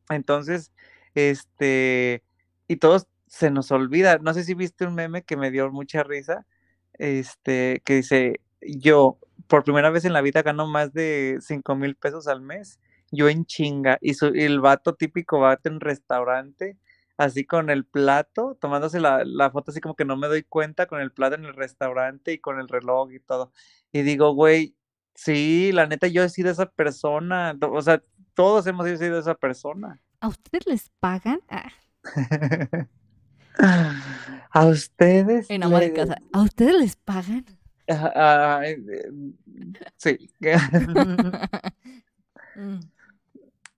Entonces, 0.09 0.73
este, 1.14 2.23
y 2.68 2.76
todos 2.76 3.09
se 3.26 3.50
nos 3.50 3.71
olvida. 3.71 4.16
No 4.16 4.33
sé 4.33 4.45
si 4.45 4.54
viste 4.54 4.87
un 4.87 4.95
meme 4.95 5.25
que 5.25 5.37
me 5.37 5.50
dio 5.50 5.71
mucha 5.71 6.04
risa, 6.04 6.47
este, 6.95 7.83
que 7.85 7.97
dice, 7.97 8.40
yo 8.62 9.18
por 9.47 9.62
primera 9.62 9.90
vez 9.90 10.06
en 10.06 10.14
la 10.14 10.23
vida 10.23 10.40
gano 10.40 10.66
más 10.66 10.95
de 10.95 11.37
5 11.42 11.76
mil 11.76 11.97
pesos 11.97 12.28
al 12.28 12.40
mes, 12.40 12.80
yo 13.12 13.28
en 13.28 13.45
chinga, 13.47 13.99
y, 14.00 14.14
su- 14.14 14.35
y 14.35 14.42
el 14.42 14.59
vato 14.61 14.95
típico 14.97 15.38
vato 15.38 15.69
en 15.69 15.78
restaurante, 15.81 16.76
así 17.16 17.45
con 17.45 17.71
el 17.71 17.85
plato, 17.85 18.57
tomándose 18.61 18.99
la, 18.99 19.23
la 19.25 19.50
foto 19.52 19.71
así 19.71 19.81
como 19.81 19.95
que 19.95 20.04
no 20.04 20.16
me 20.16 20.26
doy 20.26 20.42
cuenta, 20.42 20.87
con 20.87 21.00
el 21.00 21.12
plato 21.12 21.37
en 21.37 21.45
el 21.45 21.54
restaurante 21.54 22.33
y 22.33 22.38
con 22.38 22.59
el 22.59 22.69
reloj 22.69 23.12
y 23.12 23.21
todo. 23.21 23.52
Y 23.92 24.02
digo, 24.02 24.35
güey, 24.35 24.75
sí, 25.14 25.71
la 25.73 25.87
neta 25.87 26.09
yo 26.09 26.25
he 26.25 26.28
sido 26.28 26.50
esa 26.50 26.66
persona, 26.66 27.57
o 27.61 27.83
sea, 27.83 28.02
todos 28.35 28.66
hemos 28.66 28.87
sido 28.99 29.19
esa 29.19 29.35
persona. 29.37 30.00
¿A 30.21 30.28
ustedes 30.28 30.66
les 30.66 30.88
pagan? 31.00 31.40
Ah, 31.49 31.71
A 34.50 34.66
ustedes. 34.66 35.49
en 35.50 35.62
ama 35.62 35.81
de 35.81 35.92
casa. 35.92 36.16
¿A 36.33 36.42
ustedes 36.42 36.75
les 36.75 36.97
pagan? 36.97 37.45
Ah, 37.88 38.12
ah, 38.14 38.61
eh, 38.66 38.78
sí. 39.97 40.31
Mm. 42.54 42.81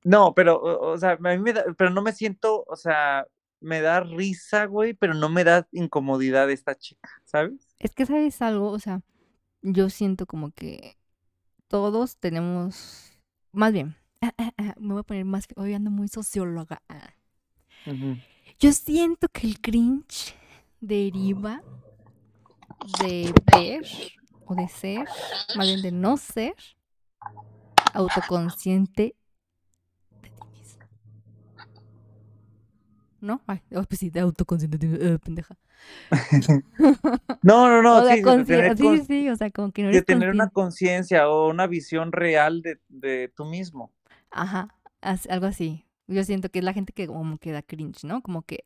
No, 0.05 0.35
pero, 0.35 0.61
o, 0.61 0.99
sea, 0.99 1.13
a 1.13 1.17
mí 1.17 1.39
me 1.39 1.55
da, 1.55 1.65
pero 1.79 1.89
no 1.89 2.03
me 2.03 2.13
siento, 2.13 2.63
o 2.69 2.77
sea, 2.77 3.27
me 3.61 3.81
da 3.81 4.01
risa, 4.01 4.67
güey, 4.67 4.93
pero 4.93 5.15
no 5.15 5.31
me 5.31 5.45
da 5.45 5.67
incomodidad 5.73 6.51
esta 6.51 6.75
chica, 6.75 7.09
¿sabes? 7.25 7.67
Es 7.79 7.95
que, 7.95 8.05
¿sabes 8.05 8.43
algo? 8.43 8.71
O 8.71 8.79
sea, 8.79 9.01
yo 9.63 9.89
siento 9.89 10.27
como 10.27 10.51
que 10.51 10.99
todos 11.69 12.19
tenemos, 12.19 13.19
más 13.51 13.73
bien, 13.73 13.97
ah, 14.21 14.35
ah, 14.37 14.53
ah, 14.59 14.75
me 14.79 14.93
voy 14.93 15.01
a 15.01 15.05
poner 15.05 15.25
más, 15.25 15.47
hoy 15.57 15.73
ando 15.73 15.91
muy 15.91 16.09
socióloga. 16.09 16.83
Yo 18.59 18.73
siento 18.73 19.29
que 19.29 19.47
el 19.47 19.61
cringe 19.61 20.35
deriva 20.81 21.63
de 23.01 23.33
ver 23.53 23.83
o 24.45 24.55
de 24.55 24.69
ser, 24.69 25.09
más 25.57 25.67
bien 25.67 25.81
de 25.81 25.93
no 25.93 26.19
ser 26.19 26.55
autoconsciente 27.95 29.17
¿no? 33.25 33.43
Ay, 33.47 33.63
oh, 33.75 33.85
pues 33.85 34.01
sí, 34.01 34.11
de 34.11 34.21
autoconsciente, 34.21 34.79
eh, 34.83 35.19
pendeja. 35.19 35.57
No, 37.43 37.69
no, 37.69 37.83
no, 37.83 38.01
o 38.01 38.05
sea, 38.05 38.17
sí, 38.17 38.23
de 38.23 38.35
tener, 38.35 38.77
sí, 38.77 39.03
sí, 39.07 39.29
o 39.29 39.37
sea, 39.37 39.51
como 39.51 39.73
que 39.73 39.83
no 39.83 39.89
de 39.91 40.03
eres 40.05 40.05
tener 40.05 40.31
una 40.31 40.51
conciencia 40.51 41.29
o 41.31 41.49
una 41.51 41.67
visión 41.67 42.13
real 42.13 42.63
de, 42.63 42.81
de 42.89 43.33
tú 43.35 43.45
mismo. 43.47 43.93
Ajá, 44.31 44.69
as- 45.01 45.27
algo 45.29 45.47
así. 45.47 45.87
Yo 46.07 46.25
siento 46.25 46.51
que 46.51 46.59
es 46.61 46.65
la 46.65 46.73
gente 46.75 46.93
que 46.93 47.07
como 47.07 47.39
que 47.39 47.53
da 47.53 47.63
cringe, 47.63 48.05
¿no? 48.05 48.23
Como 48.23 48.43
que, 48.43 48.65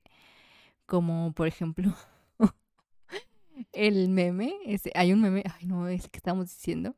como 0.86 1.32
por 1.34 1.48
ejemplo, 1.48 1.94
el 3.72 4.08
meme, 4.08 4.54
ese, 4.66 4.90
hay 4.94 5.12
un 5.12 5.20
meme, 5.22 5.42
ay 5.58 5.66
no, 5.66 5.88
ese 5.88 6.08
que 6.10 6.18
estábamos 6.18 6.46
diciendo, 6.48 6.96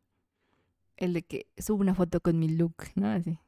el 0.97 1.15
de 1.15 1.23
que 1.25 1.49
subo 1.59 1.81
una 1.81 1.95
foto 1.97 2.21
con 2.21 2.39
mi 2.39 2.49
look, 2.49 2.77
¿no? 2.95 3.09
Así, 3.09 3.39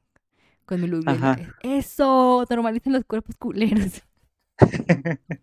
con 0.65 0.81
mi 0.81 1.03
Ajá. 1.07 1.39
Eso, 1.63 2.45
normalicen 2.49 2.93
los 2.93 3.05
cuerpos 3.05 3.37
culeros. 3.37 4.03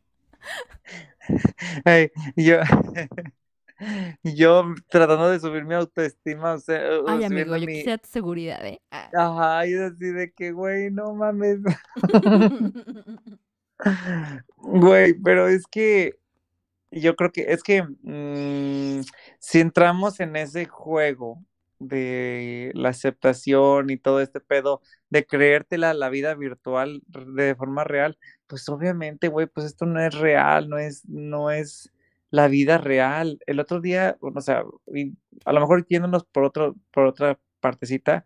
Ay, 1.85 2.11
yo, 2.35 2.57
yo 4.23 4.73
tratando 4.89 5.29
de 5.29 5.39
subir 5.39 5.63
mi 5.65 5.75
autoestima, 5.75 6.53
o 6.53 6.59
sea, 6.59 6.81
Ay, 7.07 7.23
amigo, 7.23 7.55
yo 7.55 7.65
mi... 7.65 7.73
quisiera 7.73 7.97
tu 7.97 8.09
seguridad, 8.09 8.65
¿eh? 8.65 8.81
Ah. 8.91 9.09
Ajá, 9.13 9.67
y 9.67 9.73
así 9.75 10.05
de 10.05 10.31
que, 10.31 10.51
güey, 10.51 10.91
no 10.91 11.13
mames. 11.13 11.59
Güey, 14.57 15.13
pero 15.13 15.47
es 15.47 15.65
que 15.65 16.19
yo 16.91 17.15
creo 17.15 17.31
que 17.31 17.45
es 17.53 17.63
que 17.63 17.83
mm, 17.83 19.01
si 19.39 19.59
entramos 19.61 20.19
en 20.19 20.35
ese 20.35 20.65
juego 20.65 21.41
de 21.79 22.71
la 22.75 22.89
aceptación 22.89 23.89
y 23.89 23.97
todo 23.97 24.21
este 24.21 24.39
pedo 24.41 24.81
de 25.09 25.25
creértela 25.25 25.93
la 25.93 26.09
vida 26.09 26.35
virtual 26.35 27.01
de 27.07 27.55
forma 27.55 27.83
real, 27.83 28.17
pues 28.47 28.67
obviamente, 28.69 29.27
güey, 29.29 29.47
pues 29.47 29.65
esto 29.65 29.85
no 29.85 29.99
es 30.01 30.13
real, 30.15 30.69
no 30.69 30.77
es, 30.77 31.05
no 31.07 31.51
es 31.51 31.91
la 32.31 32.47
vida 32.47 32.77
real. 32.77 33.39
El 33.47 33.59
otro 33.59 33.81
día, 33.81 34.17
o 34.21 34.41
sea, 34.41 34.63
a 35.45 35.53
lo 35.53 35.59
mejor 35.59 35.85
yéndonos 35.87 36.23
por 36.25 36.43
otro, 36.43 36.75
por 36.91 37.05
otra 37.05 37.39
partecita, 37.59 38.25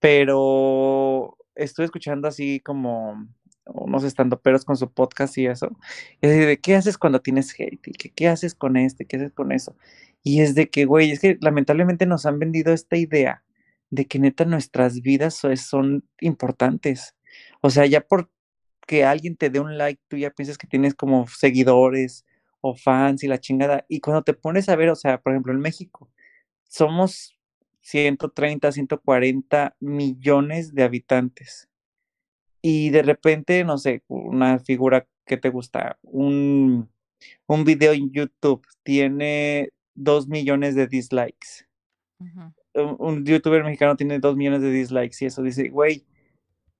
pero 0.00 1.36
estuve 1.54 1.86
escuchando 1.86 2.28
así 2.28 2.60
como 2.60 3.26
unos 3.66 4.04
estandoperos 4.04 4.64
con 4.64 4.76
su 4.76 4.90
podcast 4.92 5.36
y 5.38 5.46
eso. 5.46 5.70
Y 6.20 6.26
así 6.28 6.38
de, 6.38 6.60
¿qué 6.60 6.76
haces 6.76 6.98
cuando 6.98 7.20
tienes 7.20 7.52
hate? 7.58 7.88
¿Y 7.88 7.92
qué, 7.92 8.10
qué 8.10 8.28
haces 8.28 8.54
con 8.54 8.76
este? 8.76 9.06
¿Qué 9.06 9.16
haces 9.16 9.32
con 9.32 9.52
eso? 9.52 9.76
Y 10.26 10.40
es 10.42 10.54
de 10.56 10.68
que, 10.70 10.86
güey, 10.86 11.12
es 11.12 11.20
que 11.20 11.38
lamentablemente 11.40 12.04
nos 12.06 12.26
han 12.26 12.38
vendido 12.40 12.72
esta 12.72 12.96
idea 12.96 13.44
de 13.90 14.06
que 14.06 14.18
neta 14.18 14.44
nuestras 14.44 15.00
vidas 15.02 15.34
so- 15.34 15.54
son 15.56 16.04
importantes. 16.20 17.14
O 17.60 17.70
sea, 17.70 17.86
ya 17.86 18.00
porque 18.02 19.04
alguien 19.04 19.36
te 19.36 19.50
dé 19.50 19.60
un 19.60 19.78
like, 19.78 20.02
tú 20.08 20.16
ya 20.16 20.30
piensas 20.32 20.58
que 20.58 20.66
tienes 20.66 20.94
como 20.94 21.28
seguidores 21.28 22.24
o 22.60 22.74
fans 22.74 23.22
y 23.22 23.28
la 23.28 23.38
chingada. 23.40 23.84
Y 23.88 24.00
cuando 24.00 24.24
te 24.24 24.34
pones 24.34 24.68
a 24.68 24.76
ver, 24.76 24.90
o 24.90 24.96
sea, 24.96 25.20
por 25.22 25.32
ejemplo, 25.32 25.52
en 25.52 25.60
México, 25.60 26.10
somos 26.68 27.38
130, 27.82 28.72
140 28.72 29.76
millones 29.80 30.74
de 30.74 30.82
habitantes. 30.84 31.68
Y 32.62 32.90
de 32.90 33.02
repente, 33.02 33.64
no 33.64 33.78
sé, 33.78 34.02
una 34.08 34.58
figura 34.58 35.06
que 35.26 35.36
te 35.36 35.50
gusta, 35.50 35.98
un, 36.02 36.90
un 37.46 37.64
video 37.64 37.92
en 37.92 38.10
YouTube 38.12 38.66
tiene 38.82 39.70
2 39.96 40.28
millones 40.28 40.74
de 40.74 40.86
dislikes. 40.86 41.66
Un, 42.74 42.96
un 42.98 43.24
youtuber 43.26 43.64
mexicano 43.64 43.96
tiene 43.96 44.18
2 44.18 44.36
millones 44.36 44.60
de 44.62 44.70
dislikes 44.70 45.16
y 45.20 45.26
eso 45.26 45.42
dice, 45.42 45.68
güey, 45.70 46.04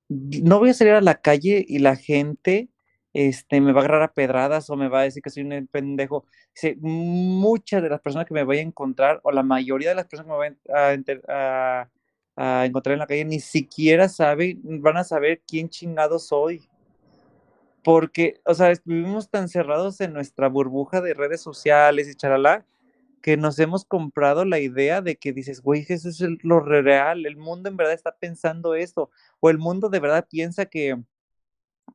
no 0.08 0.58
voy 0.58 0.70
a 0.70 0.74
salir 0.74 0.94
a 0.94 1.00
la 1.00 1.20
calle 1.20 1.64
y 1.66 1.78
la 1.80 1.96
gente 1.96 2.68
este, 3.12 3.60
me 3.60 3.72
va 3.72 3.80
a 3.80 3.84
agarrar 3.84 4.02
a 4.02 4.12
pedradas 4.12 4.68
o 4.70 4.76
me 4.76 4.88
va 4.88 5.00
a 5.00 5.04
decir 5.04 5.22
que 5.22 5.30
soy 5.30 5.42
un 5.42 5.66
pendejo. 5.68 6.26
Dice, 6.54 6.76
muchas 6.80 7.82
de 7.82 7.88
las 7.88 8.00
personas 8.00 8.26
que 8.26 8.34
me 8.34 8.44
voy 8.44 8.58
a 8.58 8.62
encontrar, 8.62 9.20
o 9.22 9.32
la 9.32 9.42
mayoría 9.42 9.88
de 9.88 9.94
las 9.94 10.06
personas 10.06 10.26
que 10.26 10.30
me 10.32 10.36
voy 10.36 10.74
a, 10.74 10.92
enter- 10.94 11.22
a- 11.28 11.88
a 12.36 12.66
encontrar 12.66 12.92
en 12.92 12.98
la 12.98 13.06
calle, 13.06 13.24
ni 13.24 13.40
siquiera 13.40 14.08
saben, 14.10 14.60
van 14.62 14.98
a 14.98 15.04
saber 15.04 15.40
quién 15.48 15.70
chingado 15.70 16.18
soy. 16.18 16.68
Porque, 17.82 18.40
o 18.44 18.52
sea, 18.54 18.70
es- 18.70 18.82
vivimos 18.84 19.30
tan 19.30 19.48
cerrados 19.48 20.00
en 20.00 20.12
nuestra 20.12 20.48
burbuja 20.48 21.00
de 21.00 21.14
redes 21.14 21.40
sociales 21.40 22.08
y 22.08 22.14
charalá, 22.14 22.66
que 23.26 23.36
nos 23.36 23.58
hemos 23.58 23.84
comprado 23.84 24.44
la 24.44 24.60
idea 24.60 25.02
de 25.02 25.16
que 25.16 25.32
dices, 25.32 25.60
güey, 25.60 25.84
eso 25.88 26.08
es 26.08 26.20
el- 26.20 26.38
lo 26.44 26.60
real, 26.60 27.26
el 27.26 27.36
mundo 27.36 27.68
en 27.68 27.76
verdad 27.76 27.92
está 27.92 28.16
pensando 28.16 28.76
esto, 28.76 29.10
o 29.40 29.50
el 29.50 29.58
mundo 29.58 29.88
de 29.88 29.98
verdad 29.98 30.28
piensa 30.30 30.66
que, 30.66 30.96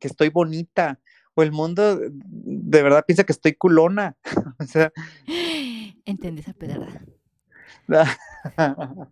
que 0.01 0.07
estoy 0.09 0.27
bonita, 0.27 0.99
o 1.33 1.41
el 1.41 1.53
mundo 1.53 2.01
de 2.01 2.83
verdad 2.83 3.05
piensa 3.07 3.23
que 3.23 3.31
estoy 3.31 3.53
culona. 3.53 4.17
O 4.59 4.65
sea, 4.65 4.91
Entendí 6.05 6.41
esa 6.41 6.51
pedrada. 6.51 7.01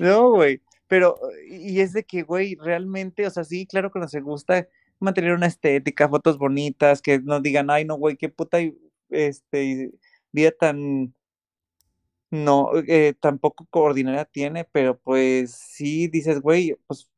no, 0.00 0.30
güey, 0.30 0.60
pero, 0.88 1.20
y 1.48 1.78
es 1.78 1.92
de 1.92 2.02
que, 2.02 2.24
güey, 2.24 2.56
realmente, 2.56 3.24
o 3.28 3.30
sea, 3.30 3.44
sí, 3.44 3.64
claro 3.64 3.92
que 3.92 4.00
nos 4.00 4.12
gusta 4.16 4.66
mantener 4.98 5.34
una 5.34 5.46
estética, 5.46 6.08
fotos 6.08 6.36
bonitas, 6.36 7.00
que 7.00 7.20
nos 7.20 7.44
digan, 7.44 7.70
ay, 7.70 7.84
no, 7.84 7.94
güey, 7.94 8.16
qué 8.16 8.28
puta, 8.28 8.58
este, 9.08 9.92
vida 10.36 10.52
tan, 10.52 11.14
no, 12.30 12.70
eh, 12.86 13.14
tampoco 13.18 13.66
coordinada 13.70 14.24
tiene, 14.24 14.64
pero 14.64 14.98
pues 14.98 15.52
sí 15.52 16.08
dices, 16.08 16.40
güey, 16.40 16.76
pues 16.86 17.08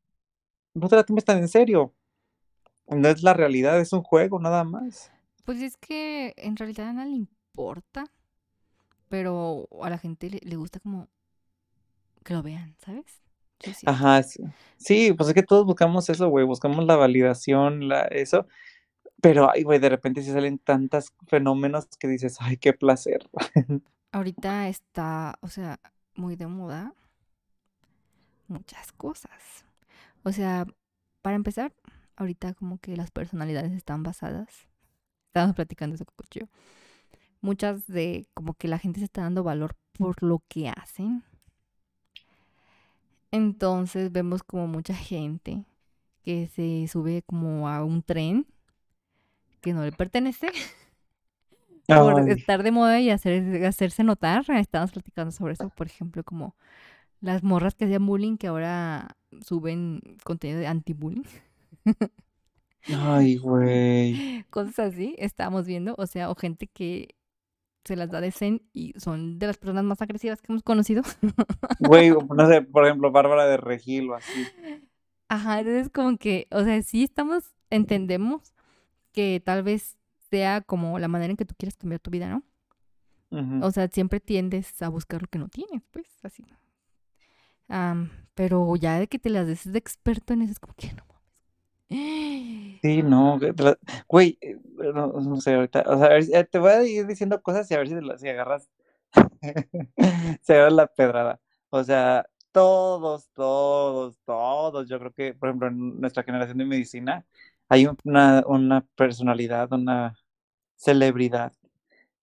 no 0.73 0.87
te 0.87 0.95
la 0.95 1.03
tomes 1.03 1.25
tan 1.25 1.37
en 1.37 1.47
serio. 1.47 1.93
No 2.87 3.07
es 3.07 3.21
la 3.21 3.33
realidad, 3.33 3.79
es 3.79 3.93
un 3.93 4.01
juego 4.01 4.39
nada 4.39 4.63
más. 4.63 5.11
Pues 5.45 5.61
es 5.61 5.77
que 5.77 6.33
en 6.37 6.55
realidad 6.55 6.89
a 6.89 6.93
nadie 6.93 7.11
le 7.11 7.17
importa, 7.17 8.05
pero 9.09 9.67
a 9.81 9.89
la 9.89 9.97
gente 9.97 10.29
le, 10.29 10.39
le 10.43 10.55
gusta 10.55 10.79
como 10.79 11.07
que 12.23 12.33
lo 12.33 12.43
vean, 12.43 12.75
¿sabes? 12.79 13.21
Ajá, 13.85 14.23
sí, 14.23 14.41
sí, 14.77 15.13
pues 15.13 15.29
es 15.29 15.35
que 15.35 15.43
todos 15.43 15.65
buscamos 15.65 16.09
eso, 16.09 16.29
güey, 16.29 16.45
buscamos 16.45 16.85
la 16.85 16.95
validación, 16.95 17.89
la, 17.89 18.03
eso, 18.03 18.47
pero, 19.21 19.51
ay, 19.51 19.63
güey, 19.63 19.79
de 19.79 19.89
repente 19.89 20.21
sí 20.21 20.31
salen 20.31 20.59
tantos 20.59 21.13
fenómenos 21.27 21.87
que 21.99 22.07
dices, 22.07 22.37
ay, 22.39 22.57
qué 22.57 22.73
placer. 22.73 23.29
Ahorita 24.11 24.67
está, 24.67 25.37
o 25.41 25.49
sea, 25.49 25.79
muy 26.15 26.35
de 26.35 26.47
moda 26.47 26.93
muchas 28.49 28.91
cosas. 28.91 29.65
O 30.23 30.31
sea, 30.31 30.65
para 31.21 31.35
empezar, 31.35 31.73
ahorita 32.17 32.53
como 32.55 32.79
que 32.79 32.97
las 32.97 33.11
personalidades 33.11 33.71
están 33.71 34.03
basadas. 34.03 34.67
Estábamos 35.27 35.55
platicando 35.55 35.95
eso 35.95 36.05
con 36.05 36.15
Cocho. 36.17 36.49
Muchas 37.41 37.87
de 37.87 38.27
como 38.33 38.53
que 38.55 38.67
la 38.67 38.79
gente 38.79 38.99
se 38.99 39.05
está 39.05 39.21
dando 39.21 39.43
valor 39.43 39.75
por 39.93 40.21
lo 40.23 40.43
que 40.47 40.69
hacen. 40.69 41.23
Entonces 43.31 44.11
vemos 44.11 44.43
como 44.43 44.67
mucha 44.67 44.95
gente 44.95 45.63
que 46.23 46.47
se 46.47 46.87
sube 46.91 47.21
como 47.21 47.69
a 47.69 47.83
un 47.85 48.01
tren 48.01 48.45
que 49.59 49.73
no 49.73 49.83
le 49.83 49.91
pertenece 49.91 50.49
por 51.87 52.19
Ay, 52.19 52.31
estar 52.31 52.63
de 52.63 52.71
moda 52.71 52.99
y 52.99 53.09
hacer, 53.09 53.65
hacerse 53.65 54.03
notar. 54.03 54.45
Estábamos 54.49 54.91
platicando 54.91 55.31
sobre 55.31 55.53
eso, 55.53 55.69
por 55.69 55.87
ejemplo, 55.87 56.23
como 56.23 56.55
las 57.21 57.43
morras 57.43 57.75
que 57.75 57.85
hacían 57.85 58.05
bullying 58.05 58.37
que 58.37 58.47
ahora 58.47 59.17
suben 59.45 60.01
contenido 60.23 60.59
de 60.61 60.67
anti-bullying. 60.67 61.23
ay, 62.91 63.37
güey. 63.37 64.23
Cosas 64.49 64.79
así, 64.79 65.15
estábamos 65.17 65.65
viendo. 65.67 65.95
O 65.97 66.05
sea, 66.07 66.29
o 66.29 66.35
gente 66.35 66.67
que 66.67 67.15
se 67.85 67.95
las 67.95 68.11
da 68.11 68.21
de 68.21 68.31
zen 68.31 68.63
y 68.73 68.93
son 68.99 69.39
de 69.39 69.47
las 69.47 69.57
personas 69.57 69.83
más 69.85 70.01
agresivas 70.01 70.41
que 70.41 70.51
hemos 70.51 70.63
conocido. 70.63 71.03
Güey, 71.79 72.11
no 72.35 72.47
sé, 72.47 72.61
por 72.61 72.85
ejemplo, 72.85 73.11
Bárbara 73.11 73.45
de 73.47 73.57
Regil 73.57 74.09
o 74.11 74.15
así. 74.15 74.53
Ajá, 75.27 75.59
entonces 75.59 75.89
como 75.89 76.17
que, 76.17 76.47
o 76.51 76.63
sea, 76.63 76.81
sí 76.81 77.03
estamos, 77.03 77.43
entendemos 77.69 78.53
que 79.19 79.41
tal 79.43 79.63
vez 79.63 79.97
sea 80.29 80.61
como 80.61 80.97
la 80.97 81.09
manera 81.09 81.31
en 81.31 81.35
que 81.35 81.43
tú 81.43 81.53
quieres 81.57 81.75
cambiar 81.75 81.99
tu 81.99 82.09
vida, 82.09 82.29
¿no? 82.29 82.41
Ujú. 83.31 83.65
O 83.65 83.69
sea, 83.69 83.89
siempre 83.89 84.21
tiendes 84.21 84.81
a 84.81 84.87
buscar 84.87 85.21
lo 85.21 85.27
que 85.27 85.39
no 85.39 85.49
tienes, 85.49 85.81
pues, 85.91 86.07
así. 86.23 86.45
Am, 87.67 88.09
pero 88.33 88.73
ya 88.77 88.97
de 88.97 89.07
que 89.07 89.19
te 89.19 89.29
las 89.29 89.45
des 89.45 89.69
de 89.69 89.77
experto 89.77 90.31
en 90.31 90.43
eso, 90.43 90.53
es 90.53 90.59
como 90.59 90.73
que 90.75 90.93
no 90.93 91.03
mames. 91.09 92.79
Sí, 92.81 93.03
no, 93.03 93.37
güey, 94.07 94.37
eh, 94.39 94.57
no, 94.93 95.07
no 95.07 95.41
sé, 95.41 95.55
ahorita, 95.55 95.83
o 95.85 95.97
sea, 95.97 96.05
a 96.05 96.09
ver, 96.11 96.23
eh, 96.31 96.45
te 96.45 96.59
voy 96.59 96.71
a 96.71 96.83
ir 96.85 97.05
diciendo 97.05 97.41
cosas 97.41 97.69
y 97.69 97.73
a 97.73 97.79
ver 97.79 97.89
si, 97.89 97.95
te 97.95 98.17
si 98.19 98.29
agarras, 98.29 98.69
si 100.41 100.53
agarras 100.53 100.73
la 100.73 100.87
pedrada. 100.87 101.41
O 101.71 101.83
sea, 101.83 102.25
todos, 102.53 103.29
todos, 103.33 104.17
todos, 104.23 104.87
yo 104.87 104.97
creo 104.97 105.11
que, 105.11 105.33
por 105.33 105.49
ejemplo, 105.49 105.67
en 105.67 105.99
nuestra 105.99 106.23
generación 106.23 106.57
de 106.59 106.65
medicina, 106.65 107.25
hay 107.69 107.87
una, 108.03 108.43
una 108.47 108.85
personalidad, 108.95 109.71
una 109.71 110.15
celebridad 110.75 111.53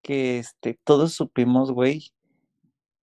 que, 0.01 0.39
este, 0.39 0.79
todos 0.83 1.13
supimos, 1.13 1.71
güey, 1.71 2.11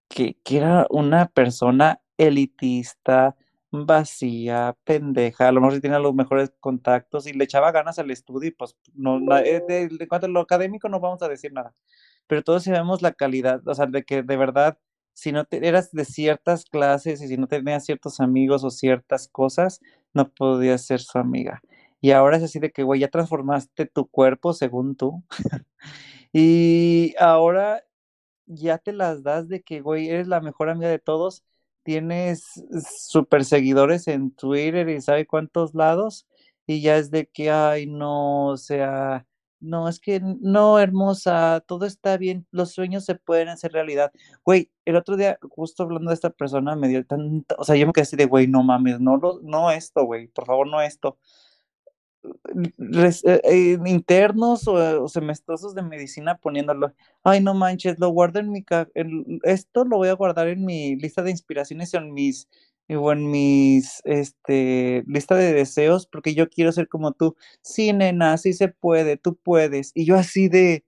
que, 0.09 0.37
que 0.45 0.59
era 0.59 0.87
una 0.91 1.27
persona 1.27 2.01
elitista, 2.19 3.37
vacía, 3.73 4.77
pendeja, 4.85 5.49
a 5.49 5.53
lo 5.53 5.61
mejor 5.61 5.81
tenía 5.81 5.99
los 5.99 6.15
mejores 6.15 6.53
contactos 6.61 7.27
y 7.27 7.33
le 7.33 7.45
echaba 7.45 7.73
ganas 7.73 7.99
al 7.99 8.11
estudio 8.11 8.49
y 8.51 8.53
pues 8.53 8.77
no, 8.95 9.19
de, 9.21 9.89
de, 9.89 10.09
cuanto 10.09 10.27
a 10.27 10.31
lo 10.31 10.41
académico 10.41 10.89
no 10.91 11.01
vamos 11.01 11.23
a 11.23 11.29
decir 11.29 11.53
nada, 11.53 11.75
pero 12.27 12.43
todos 12.43 12.65
sabemos 12.65 13.01
la 13.03 13.13
calidad, 13.13 13.67
o 13.67 13.75
sea, 13.75 13.87
de 13.87 14.05
que 14.05 14.23
de 14.23 14.37
verdad, 14.37 14.79
si 15.15 15.33
no 15.33 15.45
te, 15.47 15.67
eras 15.67 15.91
de 15.93 16.05
ciertas 16.05 16.67
clases 16.67 17.23
y 17.23 17.29
si 17.29 17.37
no 17.39 17.47
tenías 17.47 17.85
ciertos 17.87 18.21
amigos 18.21 18.63
o 18.65 18.71
ciertas 18.71 19.29
cosas, 19.29 19.81
no 20.13 20.29
podías 20.31 20.85
ser 20.85 21.01
su 21.01 21.19
amiga. 21.19 21.63
Y 22.03 22.11
ahora 22.11 22.37
es 22.37 22.43
así 22.43 22.59
de 22.59 22.73
que, 22.73 22.83
güey, 22.83 23.01
ya 23.01 23.09
transformaste 23.09 23.87
tu 23.87 24.07
cuerpo 24.09 24.53
según 24.53 24.97
tú. 24.97 25.25
y 26.33 27.15
ahora 27.19 27.83
ya 28.47 28.79
te 28.79 28.93
las 28.93 29.23
das 29.23 29.49
de 29.49 29.63
que, 29.63 29.81
güey, 29.81 30.11
eres 30.11 30.29
la 30.29 30.41
mejor 30.43 30.69
amiga 30.69 30.91
de 30.91 30.99
todos 30.99 31.45
tienes 31.83 32.45
super 32.85 33.45
seguidores 33.45 34.09
en 34.09 34.31
Twitter 34.33 34.89
y 34.89 35.01
sabe 35.01 35.27
cuántos 35.27 35.75
lados, 35.75 36.27
y 36.67 36.81
ya 36.81 36.97
es 36.97 37.11
de 37.11 37.27
que, 37.27 37.51
ay, 37.51 37.87
no, 37.87 38.47
o 38.49 38.57
sea, 38.57 39.27
no, 39.61 39.89
es 39.89 40.01
que 40.01 40.21
no, 40.21 40.79
hermosa, 40.79 41.63
todo 41.67 41.87
está 41.87 42.17
bien, 42.17 42.47
los 42.51 42.73
sueños 42.73 43.05
se 43.05 43.15
pueden 43.17 43.49
hacer 43.49 43.73
realidad. 43.73 44.13
Güey, 44.45 44.71
el 44.85 44.97
otro 44.97 45.17
día, 45.17 45.39
justo 45.51 45.83
hablando 45.85 46.11
de 46.11 46.15
esta 46.15 46.31
persona, 46.31 46.77
me 46.77 46.89
dio 46.89 47.05
tanta, 47.07 47.57
o 47.59 47.65
sea, 47.65 47.77
yo 47.77 47.87
me 47.87 47.93
quedé 47.93 48.03
así 48.03 48.17
de, 48.17 48.27
güey, 48.27 48.47
no 48.47 48.63
mames, 48.63 49.01
no, 49.01 49.21
no 49.43 49.71
esto, 49.71 50.05
güey, 50.05 50.29
por 50.29 50.47
favor, 50.47 50.67
no 50.69 50.81
esto. 50.81 51.19
Eh, 52.25 53.41
eh, 53.45 53.79
internos 53.87 54.69
o, 54.69 55.09
semestrosos 55.09 55.75
de 55.75 55.83
medicina 55.83 56.39
poniéndolo, 56.39 56.95
ay 57.25 57.41
no 57.41 57.55
manches, 57.55 57.99
lo 57.99 58.11
guardo 58.11 58.39
en 58.39 58.51
mi 58.53 58.65
esto 59.43 59.85
lo 59.85 59.97
voy 59.97 60.09
a 60.09 60.15
guardar 60.15 60.49
en 60.49 60.65
mi 60.65 60.97
lista 60.97 61.23
de 61.23 61.33
inspiraciones 61.33 61.93
o 61.95 61.99
en 61.99 62.13
mis 62.13 62.49
o 62.89 63.13
en 63.13 63.31
mis 63.31 64.03
este 64.05 65.03
lista 65.07 65.35
de 65.35 65.53
deseos 65.53 66.07
porque 66.07 66.35
yo 66.35 66.49
quiero 66.49 66.73
ser 66.73 66.89
como 66.89 67.13
tú. 67.13 67.37
Sí, 67.63 67.93
nena, 67.93 68.37
sí 68.39 68.53
se 68.53 68.69
puede, 68.69 69.17
tú 69.17 69.37
puedes. 69.37 69.93
Y 69.95 70.05
yo 70.05 70.17
así 70.17 70.49
de 70.49 70.85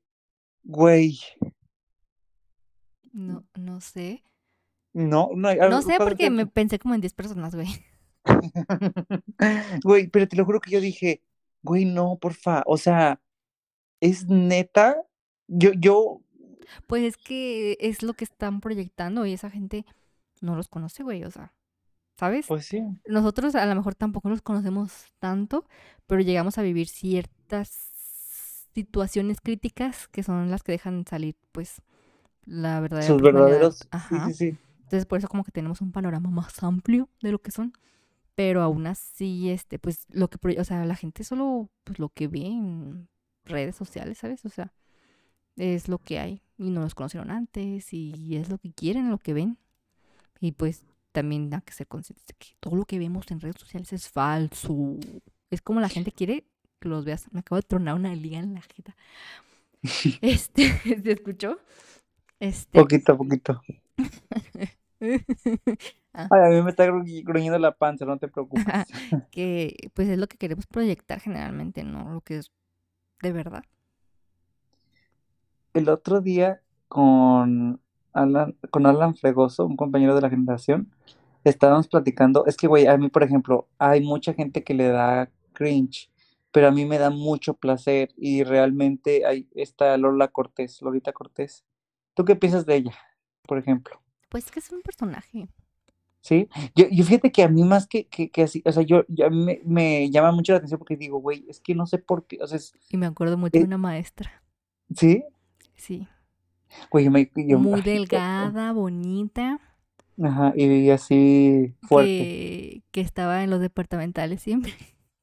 güey. 0.65 1.19
No, 3.13 3.45
no 3.55 3.81
sé. 3.81 4.25
No, 4.93 5.31
no, 5.35 5.55
no 5.55 5.83
sé 5.83 5.97
porque 5.99 6.31
me 6.31 6.47
pensé 6.47 6.79
como 6.79 6.95
en 6.95 7.01
10 7.01 7.15
personas, 7.15 7.55
güey. 7.55 7.69
Güey, 9.85 10.09
pero 10.09 10.29
te 10.29 10.37
lo 10.37 10.45
juro 10.45 10.61
que 10.61 10.71
yo 10.71 10.81
dije, 10.81 11.23
güey, 11.63 11.85
no, 11.85 12.17
porfa, 12.21 12.63
o 12.67 12.77
sea, 12.77 13.21
es 14.01 14.29
neta, 14.29 14.97
yo, 15.47 15.73
yo. 15.73 16.21
Pues 16.87 17.03
es 17.03 17.17
que 17.17 17.77
es 17.81 18.03
lo 18.03 18.15
que 18.15 18.25
están 18.25 18.61
proyectando 18.61 19.27
y 19.27 19.33
esa 19.33 19.51
gente 19.51 19.85
no 20.41 20.57
los 20.57 20.69
conoce, 20.69 21.03
güey, 21.03 21.25
o 21.25 21.31
sea, 21.31 21.53
¿sabes? 22.19 22.47
Pues 22.47 22.67
sí. 22.67 22.83
Nosotros 23.07 23.55
a 23.55 23.67
lo 23.67 23.75
mejor 23.75 23.95
tampoco 23.95 24.29
los 24.29 24.43
conocemos 24.43 25.13
tanto, 25.19 25.67
pero 26.07 26.21
llegamos 26.23 26.59
a 26.59 26.63
vivir 26.63 26.89
ciertas 26.89 27.91
situaciones 28.75 29.41
críticas 29.41 30.09
que 30.09 30.23
son 30.23 30.51
las 30.51 30.63
que 30.63 30.73
dejan 30.73 31.07
salir, 31.07 31.37
pues, 31.53 31.83
la 32.45 32.81
verdad. 32.81 33.03
Sus 33.03 33.23
verdaderos. 33.23 33.89
Sí, 34.09 34.17
sí, 34.27 34.35
sí. 34.35 34.59
Entonces, 34.83 35.07
por 35.07 35.19
eso 35.19 35.29
como 35.29 35.45
que 35.45 35.53
tenemos 35.53 35.81
un 35.81 35.93
panorama 35.93 36.31
más 36.31 36.63
amplio 36.63 37.09
de 37.23 37.33
lo 37.33 37.41
que 37.41 37.51
son 37.51 37.73
pero 38.35 38.63
aún 38.63 38.87
así, 38.87 39.51
este, 39.51 39.79
pues 39.79 40.07
lo 40.11 40.29
que, 40.29 40.61
o 40.61 40.65
sea, 40.65 40.85
la 40.85 40.97
gente 40.97 41.25
solo, 41.25 41.71
pues 41.85 41.99
lo 41.99 42.09
que 42.09 42.29
ve 42.29 42.47
en 42.47 43.09
redes 43.45 43.77
sociales, 43.77 44.19
¿sabes? 44.19 44.45
O 44.45 44.49
sea, 44.49 44.73
es 45.57 45.89
lo 45.89 45.99
que 45.99 46.19
hay 46.19 46.43
y 46.59 46.71
no 46.71 46.81
los 46.81 46.95
conocieron 46.95 47.31
antes 47.31 47.93
y 47.93 48.37
es 48.37 48.49
lo 48.49 48.59
que 48.59 48.73
quieren, 48.73 49.11
lo 49.11 49.19
que 49.19 49.35
ven. 49.35 49.59
Y 50.41 50.53
pues 50.53 50.85
también 51.15 51.55
hay 51.55 51.61
que 51.63 51.73
ser 51.73 51.87
conscientes 51.87 52.27
de 52.27 52.35
que 52.35 52.57
todo 52.61 52.75
lo 52.75 52.85
que 52.85 52.99
vemos 52.99 53.31
en 53.31 53.41
redes 53.41 53.57
sociales 53.61 53.93
es 53.93 54.09
falso. 54.09 54.97
Es 55.49 55.63
como 55.63 55.81
la 55.81 55.89
gente 55.89 56.11
quiere 56.11 56.45
que 56.81 56.89
los 56.89 57.05
veas. 57.05 57.33
Me 57.33 57.41
acabo 57.41 57.57
de 57.57 57.63
tronar 57.67 57.95
una 57.95 58.15
liga 58.15 58.39
en 58.39 58.55
la 58.55 58.63
jeta. 58.63 58.97
Este, 60.21 60.73
¿se 61.03 61.13
escuchó? 61.13 61.59
Este. 62.41 62.81
Poquito, 62.81 63.17
poquito. 63.17 63.63
Ah. 66.17 66.29
Ay, 66.31 66.43
a 66.45 66.49
mí 66.57 66.63
me 66.63 66.71
está 66.71 66.87
gruñendo 66.87 67.59
la 67.59 67.73
panza, 67.73 68.05
no 68.05 68.17
te 68.19 68.29
preocupes. 68.29 68.65
que 69.33 69.91
pues 69.95 70.09
es 70.09 70.17
lo 70.17 70.29
que 70.29 70.37
queremos 70.37 70.65
proyectar 70.65 71.19
generalmente, 71.19 71.83
no 71.83 72.15
lo 72.15 72.21
que 72.21 72.39
es 72.39 72.53
de 73.21 73.33
verdad. 73.33 73.65
El 75.73 75.89
otro 75.89 76.21
día 76.21 76.63
con 76.87 77.81
Alan, 78.13 78.57
con 78.71 78.87
Alan 78.87 79.17
Fregoso, 79.17 79.67
un 79.67 79.77
compañero 79.77 80.15
de 80.15 80.21
la 80.21 80.31
generación, 80.31 80.93
estábamos 81.43 81.89
platicando, 81.89 82.47
es 82.47 82.57
que 82.57 82.69
güey, 82.69 82.87
a 82.87 82.97
mí 82.97 83.09
por 83.09 83.25
ejemplo, 83.25 83.67
hay 83.79 84.01
mucha 84.01 84.35
gente 84.35 84.63
que 84.63 84.75
le 84.75 84.87
da 84.87 85.29
cringe, 85.53 86.13
pero 86.53 86.69
a 86.69 86.71
mí 86.71 86.85
me 86.85 86.99
da 86.99 87.11
mucho 87.11 87.55
placer 87.55 88.11
y 88.17 88.45
realmente 88.45 89.27
ahí 89.27 89.49
está 89.57 89.97
Lola 89.97 90.29
Cortés, 90.29 90.81
Lolita 90.81 91.13
Cortés. 91.13 91.65
¿Tú 92.15 92.25
qué 92.25 92.37
piensas 92.37 92.67
de 92.67 92.77
ella, 92.77 92.95
por 93.49 93.59
ejemplo? 93.59 94.04
Pues 94.35 94.51
que 94.51 94.59
es 94.59 94.73
un 94.73 94.83
personaje. 94.83 95.47
Sí, 96.21 96.49
yo, 96.75 96.87
yo 96.91 97.05
fíjate 97.05 97.31
que 97.31 97.45
a 97.45 97.49
mí 97.49 97.63
más 97.63 97.87
que, 97.87 98.09
que, 98.09 98.43
así, 98.43 98.65
o 98.67 98.73
sea, 98.73 98.83
yo, 98.83 99.05
a 99.25 99.31
mí 99.31 99.61
me, 99.65 100.11
llama 100.11 100.33
mucho 100.33 100.51
la 100.51 100.57
atención 100.57 100.81
porque 100.81 100.97
digo, 100.97 101.19
güey, 101.19 101.47
es 101.49 101.61
que 101.61 101.77
no 101.77 101.87
sé 101.87 101.99
por 101.99 102.27
qué, 102.27 102.39
o 102.43 102.47
sea, 102.49 102.59
Y 102.91 102.97
me 102.97 103.07
acuerdo 103.07 103.39
mucho 103.39 103.53
de 103.53 103.61
eh 103.61 103.65
una 103.65 103.79
maestra. 103.79 104.43
¿Sí? 104.93 105.23
Sí. 105.77 106.09
Güey, 106.91 107.09
me, 107.11 107.31
Muy 107.33 107.81
delgada, 107.83 108.73
bonita. 108.73 109.61
Ajá, 110.21 110.53
y 110.57 110.91
así 110.91 111.73
fuerte. 111.83 112.11
Que, 112.11 112.83
que 112.91 113.03
estaba 113.03 113.45
en 113.45 113.51
los 113.51 113.61
departamentales 113.61 114.43
siempre. 114.43 114.73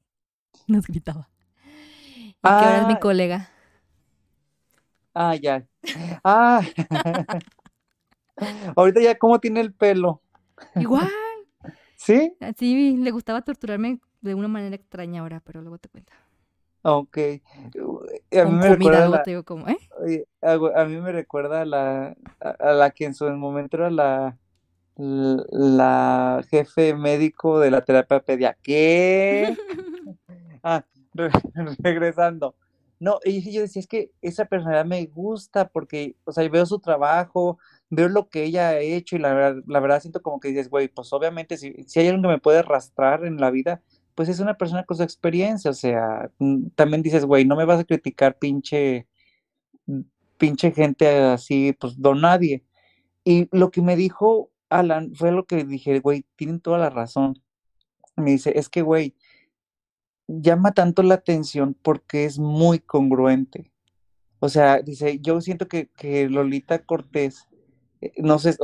Nos 0.67 0.87
gritaba. 0.87 1.27
Y 1.65 2.31
que 2.31 2.47
ahora 2.47 2.81
es 2.83 2.87
mi 2.87 2.93
ah. 2.93 2.99
colega. 3.01 3.49
Ah, 5.13 5.35
ya. 5.35 5.67
Ah. 6.23 6.61
Ahorita 8.75 9.01
ya, 9.01 9.17
¿cómo 9.17 9.39
tiene 9.39 9.61
el 9.61 9.73
pelo? 9.73 10.21
Igual. 10.75 11.09
¿Sí? 11.95 12.35
Sí, 12.57 12.97
le 12.97 13.11
gustaba 13.11 13.41
torturarme 13.41 13.99
de 14.21 14.35
una 14.35 14.47
manera 14.47 14.75
extraña 14.75 15.21
ahora, 15.21 15.41
pero 15.45 15.61
luego 15.61 15.77
te 15.77 15.89
cuento. 15.89 16.13
Ok. 16.83 17.17
A 17.17 18.45
mí 18.45 18.51
me 18.51 18.69
recuerda 18.69 19.23
digo 19.23 19.43
como, 19.43 19.67
¿eh? 19.67 19.77
A, 20.41 20.85
mí 20.85 20.97
me 20.97 21.11
recuerda 21.11 21.61
a 21.61 21.65
la, 21.65 22.15
a, 22.39 22.73
la 22.73 22.89
que 22.89 23.05
en 23.05 23.13
su 23.13 23.29
momento 23.29 23.77
era 23.77 23.91
la, 23.91 24.37
la 24.95 26.43
jefe 26.49 26.95
médico 26.95 27.59
de 27.59 27.69
la 27.69 27.81
terapia 27.81 28.19
pedia. 28.19 28.57
¿Qué? 28.63 29.55
ah, 30.63 30.83
regresando. 31.79 32.55
No, 32.99 33.19
y 33.23 33.51
yo 33.51 33.61
decía, 33.61 33.79
es 33.79 33.87
que 33.87 34.11
esa 34.21 34.45
personalidad 34.45 34.85
me 34.85 35.03
gusta 35.07 35.67
porque, 35.67 36.15
o 36.23 36.31
sea, 36.31 36.47
veo 36.49 36.65
su 36.67 36.79
trabajo, 36.79 37.57
veo 37.91 38.09
lo 38.09 38.29
que 38.29 38.45
ella 38.45 38.69
ha 38.69 38.79
hecho 38.79 39.15
y 39.15 39.19
la 39.19 39.33
verdad, 39.33 39.63
la 39.67 39.79
verdad 39.81 40.01
siento 40.01 40.21
como 40.21 40.39
que 40.39 40.47
dices, 40.49 40.69
güey, 40.69 40.87
pues 40.87 41.11
obviamente 41.13 41.57
si, 41.57 41.73
si 41.87 41.99
hay 41.99 42.07
alguien 42.07 42.23
que 42.23 42.29
me 42.29 42.39
puede 42.39 42.59
arrastrar 42.59 43.25
en 43.25 43.37
la 43.37 43.51
vida, 43.51 43.83
pues 44.15 44.29
es 44.29 44.39
una 44.39 44.57
persona 44.57 44.85
con 44.85 44.97
su 44.97 45.03
experiencia, 45.03 45.71
o 45.71 45.73
sea, 45.73 46.31
mm, 46.39 46.69
también 46.75 47.03
dices, 47.03 47.25
güey, 47.25 47.45
no 47.45 47.55
me 47.55 47.65
vas 47.65 47.79
a 47.81 47.83
criticar 47.83 48.37
pinche, 48.39 49.07
pinche 50.37 50.71
gente 50.71 51.07
así, 51.07 51.73
pues 51.79 51.99
don 52.01 52.21
nadie. 52.21 52.63
Y 53.23 53.49
lo 53.51 53.71
que 53.71 53.81
me 53.81 53.95
dijo 53.95 54.51
Alan 54.69 55.13
fue 55.15 55.31
lo 55.31 55.45
que 55.45 55.63
dije, 55.65 55.99
güey, 55.99 56.25
tienen 56.35 56.61
toda 56.61 56.77
la 56.79 56.89
razón. 56.89 57.41
Me 58.15 58.31
dice, 58.31 58.53
es 58.57 58.69
que, 58.69 58.81
güey, 58.81 59.15
llama 60.27 60.71
tanto 60.73 61.03
la 61.03 61.15
atención 61.15 61.75
porque 61.81 62.25
es 62.25 62.39
muy 62.39 62.79
congruente. 62.79 63.71
O 64.39 64.49
sea, 64.49 64.81
dice, 64.81 65.19
yo 65.19 65.41
siento 65.41 65.67
que, 65.67 65.89
que 65.89 66.29
Lolita 66.29 66.79
Cortés 66.85 67.47
no 68.17 68.39
sé, 68.39 68.57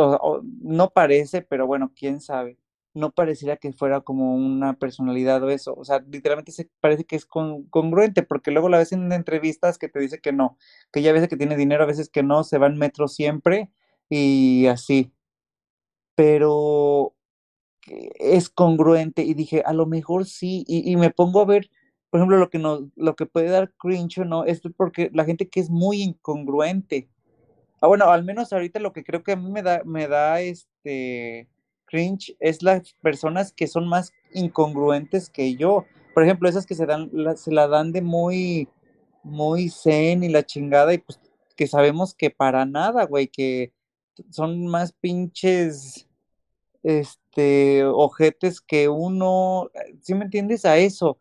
no 0.62 0.90
parece, 0.92 1.42
pero 1.42 1.68
bueno, 1.68 1.92
quién 1.96 2.22
sabe. 2.22 2.58
No 2.94 3.12
pareciera 3.12 3.58
que 3.58 3.72
fuera 3.74 4.02
como 4.02 4.36
una 4.36 4.74
personalidad 4.74 5.44
o 5.44 5.50
eso. 5.50 5.76
O 5.76 5.86
sea, 5.86 6.00
literalmente 6.00 6.52
se 6.52 6.70
parece 6.80 7.06
que 7.06 7.16
es 7.16 7.26
congruente, 7.26 8.24
porque 8.24 8.52
luego 8.52 8.70
la 8.70 8.80
ves 8.80 8.92
en 8.92 9.12
entrevistas 9.12 9.78
que 9.78 9.90
te 9.90 10.00
dice 10.00 10.20
que 10.20 10.34
no, 10.34 10.58
que 10.92 11.02
ya 11.02 11.12
a 11.12 11.14
veces 11.14 11.30
que 11.30 11.38
tiene 11.38 11.56
dinero, 11.56 11.84
a 11.84 11.88
veces 11.88 12.10
que 12.10 12.24
no, 12.24 12.44
se 12.44 12.58
va 12.58 12.68
en 12.68 12.78
metro 12.78 13.08
siempre 13.08 13.72
y 14.10 14.68
así. 14.68 15.12
Pero 16.16 17.16
es 17.86 18.50
congruente 18.50 19.24
y 19.24 19.34
dije, 19.34 19.64
a 19.66 19.74
lo 19.74 19.86
mejor 19.86 20.26
sí, 20.26 20.64
y, 20.68 20.92
y 20.92 20.96
me 20.98 21.12
pongo 21.12 21.42
a 21.42 21.46
ver, 21.46 21.70
por 22.10 22.20
ejemplo, 22.20 22.38
lo 22.38 22.50
que, 22.50 22.60
nos, 22.60 22.84
lo 22.96 23.16
que 23.16 23.26
puede 23.26 23.50
dar 23.50 23.74
cringe 23.78 24.20
o 24.20 24.26
no, 24.26 24.46
es 24.46 24.62
porque 24.76 25.10
la 25.14 25.26
gente 25.26 25.50
que 25.50 25.60
es 25.60 25.70
muy 25.70 26.02
incongruente 26.02 27.10
Ah, 27.80 27.88
bueno, 27.88 28.06
al 28.06 28.24
menos 28.24 28.52
ahorita 28.52 28.80
lo 28.80 28.92
que 28.92 29.04
creo 29.04 29.24
que 29.24 29.34
a 29.34 29.36
mí 29.36 29.50
me 29.52 29.62
da, 29.62 29.82
me 29.86 30.08
da 30.08 30.42
este 30.42 31.48
cringe 31.86 32.36
es 32.40 32.64
las 32.64 32.94
personas 33.02 33.52
que 33.52 33.68
son 33.68 33.88
más 33.88 34.14
incongruentes 34.34 35.30
que 35.30 35.56
yo. 35.56 35.86
Por 36.14 36.24
ejemplo, 36.24 36.50
esas 36.50 36.66
que 36.66 36.76
se 36.76 36.86
dan, 36.86 37.12
se 37.36 37.52
la 37.52 37.68
dan 37.68 37.92
de 37.92 38.02
muy, 38.02 38.68
muy 39.24 39.70
zen 39.70 40.24
y 40.24 40.30
la 40.30 40.44
chingada, 40.44 40.94
y 40.94 40.98
pues 40.98 41.20
que 41.56 41.68
sabemos 41.68 42.14
que 42.14 42.30
para 42.30 42.66
nada, 42.66 43.06
güey, 43.06 43.28
que 43.28 43.72
son 44.32 44.68
más 44.68 44.92
pinches, 44.94 46.08
este, 46.84 47.84
ojetes 47.86 48.62
que 48.62 48.90
uno, 48.90 49.70
¿sí 50.02 50.14
me 50.16 50.26
entiendes? 50.26 50.66
A 50.66 50.78
eso. 50.78 51.20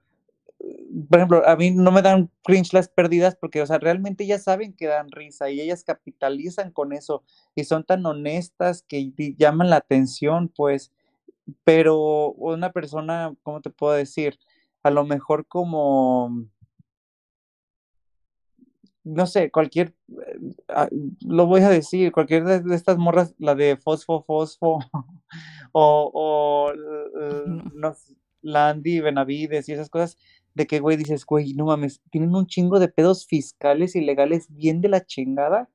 Por 0.58 1.18
ejemplo, 1.18 1.46
a 1.46 1.56
mí 1.56 1.70
no 1.70 1.92
me 1.92 2.02
dan 2.02 2.30
cringe 2.42 2.72
las 2.72 2.88
perdidas 2.88 3.36
porque, 3.36 3.62
o 3.62 3.66
sea, 3.66 3.78
realmente 3.78 4.24
ellas 4.24 4.44
saben 4.44 4.72
que 4.72 4.86
dan 4.86 5.10
risa 5.10 5.50
y 5.50 5.60
ellas 5.60 5.84
capitalizan 5.84 6.72
con 6.72 6.92
eso 6.92 7.22
y 7.54 7.64
son 7.64 7.84
tan 7.84 8.04
honestas 8.06 8.82
que 8.88 9.12
llaman 9.36 9.70
la 9.70 9.76
atención, 9.76 10.48
pues, 10.48 10.92
pero 11.64 12.32
una 12.32 12.72
persona, 12.72 13.34
¿cómo 13.42 13.60
te 13.60 13.70
puedo 13.70 13.92
decir? 13.92 14.38
A 14.82 14.90
lo 14.90 15.04
mejor 15.04 15.46
como 15.46 16.48
no 19.06 19.26
sé, 19.26 19.52
cualquier, 19.52 19.94
eh, 20.08 20.54
ah, 20.68 20.88
lo 21.24 21.46
voy 21.46 21.62
a 21.62 21.68
decir, 21.68 22.10
cualquier 22.10 22.44
de, 22.44 22.74
estas 22.74 22.98
morras, 22.98 23.34
la 23.38 23.54
de 23.54 23.76
Fosfo 23.76 24.24
Fosfo, 24.24 24.80
o, 25.72 26.10
o 26.12 26.72
no, 27.72 27.94
Landy 28.42 29.00
Benavides 29.00 29.68
y 29.68 29.72
esas 29.72 29.90
cosas, 29.90 30.18
de 30.56 30.66
que, 30.66 30.80
güey, 30.80 30.96
dices, 30.96 31.26
güey, 31.26 31.52
no 31.52 31.66
mames, 31.66 32.00
tienen 32.10 32.34
un 32.34 32.46
chingo 32.46 32.80
de 32.80 32.88
pedos 32.88 33.26
fiscales 33.26 33.94
y 33.94 34.00
legales 34.00 34.46
bien 34.48 34.80
de 34.80 34.88
la 34.88 35.04
chingada, 35.04 35.68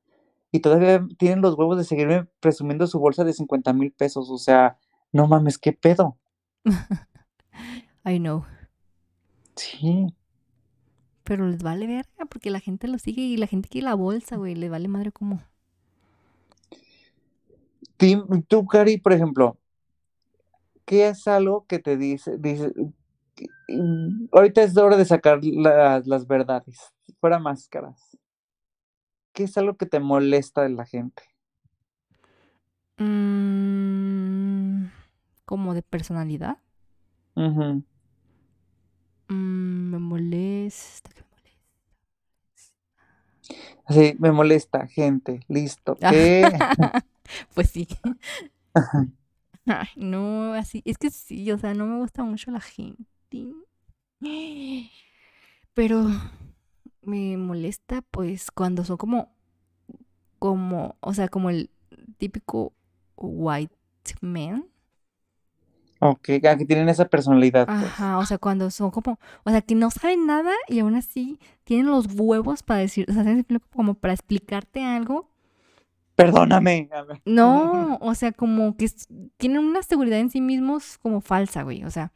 y 0.50 0.58
todavía 0.58 1.06
tienen 1.18 1.40
los 1.40 1.56
huevos 1.56 1.78
de 1.78 1.84
seguirme 1.84 2.26
presumiendo 2.40 2.88
su 2.88 2.98
bolsa 2.98 3.22
de 3.22 3.32
50 3.32 3.72
mil 3.74 3.92
pesos, 3.92 4.28
o 4.28 4.38
sea, 4.38 4.76
no 5.12 5.28
mames, 5.28 5.56
¿qué 5.56 5.72
pedo? 5.72 6.18
I 8.04 8.18
know. 8.18 8.44
Sí. 9.54 10.12
Pero 11.22 11.46
les 11.46 11.62
vale 11.62 11.86
verga 11.86 12.26
porque 12.28 12.50
la 12.50 12.58
gente 12.58 12.88
lo 12.88 12.98
sigue 12.98 13.22
y 13.22 13.36
la 13.36 13.46
gente 13.46 13.68
quiere 13.68 13.84
la 13.84 13.94
bolsa, 13.94 14.36
güey. 14.36 14.56
Les 14.56 14.68
vale 14.68 14.88
madre 14.88 15.12
como. 15.12 15.40
Tú, 18.48 18.66
Cari, 18.66 18.98
por 18.98 19.12
ejemplo, 19.12 19.56
¿qué 20.84 21.06
es 21.06 21.28
algo 21.28 21.66
que 21.66 21.78
te 21.78 21.96
dice, 21.96 22.36
dice, 22.36 22.72
ahorita 24.32 24.62
es 24.62 24.76
hora 24.76 24.96
de 24.96 25.04
sacar 25.04 25.40
las 25.42 26.26
verdades, 26.26 26.92
fuera 27.20 27.38
máscaras. 27.38 28.16
¿Qué 29.32 29.44
es 29.44 29.56
algo 29.56 29.76
que 29.76 29.86
te 29.86 30.00
molesta 30.00 30.62
de 30.62 30.70
la 30.70 30.84
gente? 30.84 31.22
Mm, 32.98 34.86
como 35.44 35.74
de 35.74 35.82
personalidad. 35.82 36.58
Uh 37.34 37.82
Mm, 39.28 39.90
me 39.92 39.98
molesta, 39.98 41.10
me 41.14 41.22
molesta. 41.30 41.62
Sí, 43.88 44.14
me 44.18 44.32
molesta, 44.32 44.86
gente. 44.86 45.40
Listo. 45.48 45.96
pues 47.54 47.70
sí. 47.70 47.88
Ay, 49.66 49.88
no, 49.96 50.52
así. 50.54 50.82
Es 50.84 50.98
que 50.98 51.10
sí, 51.10 51.50
o 51.50 51.56
sea, 51.58 51.72
no 51.72 51.86
me 51.86 51.98
gusta 51.98 52.24
mucho 52.24 52.50
la 52.50 52.60
gente. 52.60 53.04
Pero 55.74 56.06
me 57.02 57.36
molesta, 57.36 58.02
pues, 58.02 58.50
cuando 58.50 58.84
son 58.84 58.96
como. 58.96 59.32
Como, 60.38 60.96
o 61.00 61.14
sea, 61.14 61.28
como 61.28 61.50
el 61.50 61.70
típico 62.18 62.72
white 63.16 63.74
man. 64.20 64.66
Ok, 66.04 66.22
que 66.22 66.64
tienen 66.66 66.88
esa 66.88 67.04
personalidad. 67.04 67.66
Pues. 67.66 67.78
Ajá, 67.78 68.18
o 68.18 68.26
sea, 68.26 68.36
cuando 68.38 68.72
son 68.72 68.90
como, 68.90 69.20
o 69.44 69.50
sea, 69.50 69.60
que 69.60 69.76
no 69.76 69.88
saben 69.92 70.26
nada 70.26 70.50
y 70.66 70.80
aún 70.80 70.96
así 70.96 71.38
tienen 71.62 71.86
los 71.86 72.06
huevos 72.12 72.64
para 72.64 72.80
decir, 72.80 73.06
o 73.08 73.12
sea, 73.12 73.24
como 73.72 73.94
para 73.94 74.12
explicarte 74.12 74.84
algo. 74.84 75.30
Perdóname. 76.16 76.90
No, 77.24 77.98
o 78.00 78.14
sea, 78.16 78.32
como 78.32 78.76
que 78.76 78.90
tienen 79.36 79.60
una 79.60 79.84
seguridad 79.84 80.18
en 80.18 80.30
sí 80.30 80.40
mismos 80.40 80.98
como 80.98 81.20
falsa, 81.20 81.62
güey, 81.62 81.84
o 81.84 81.90
sea. 81.90 82.12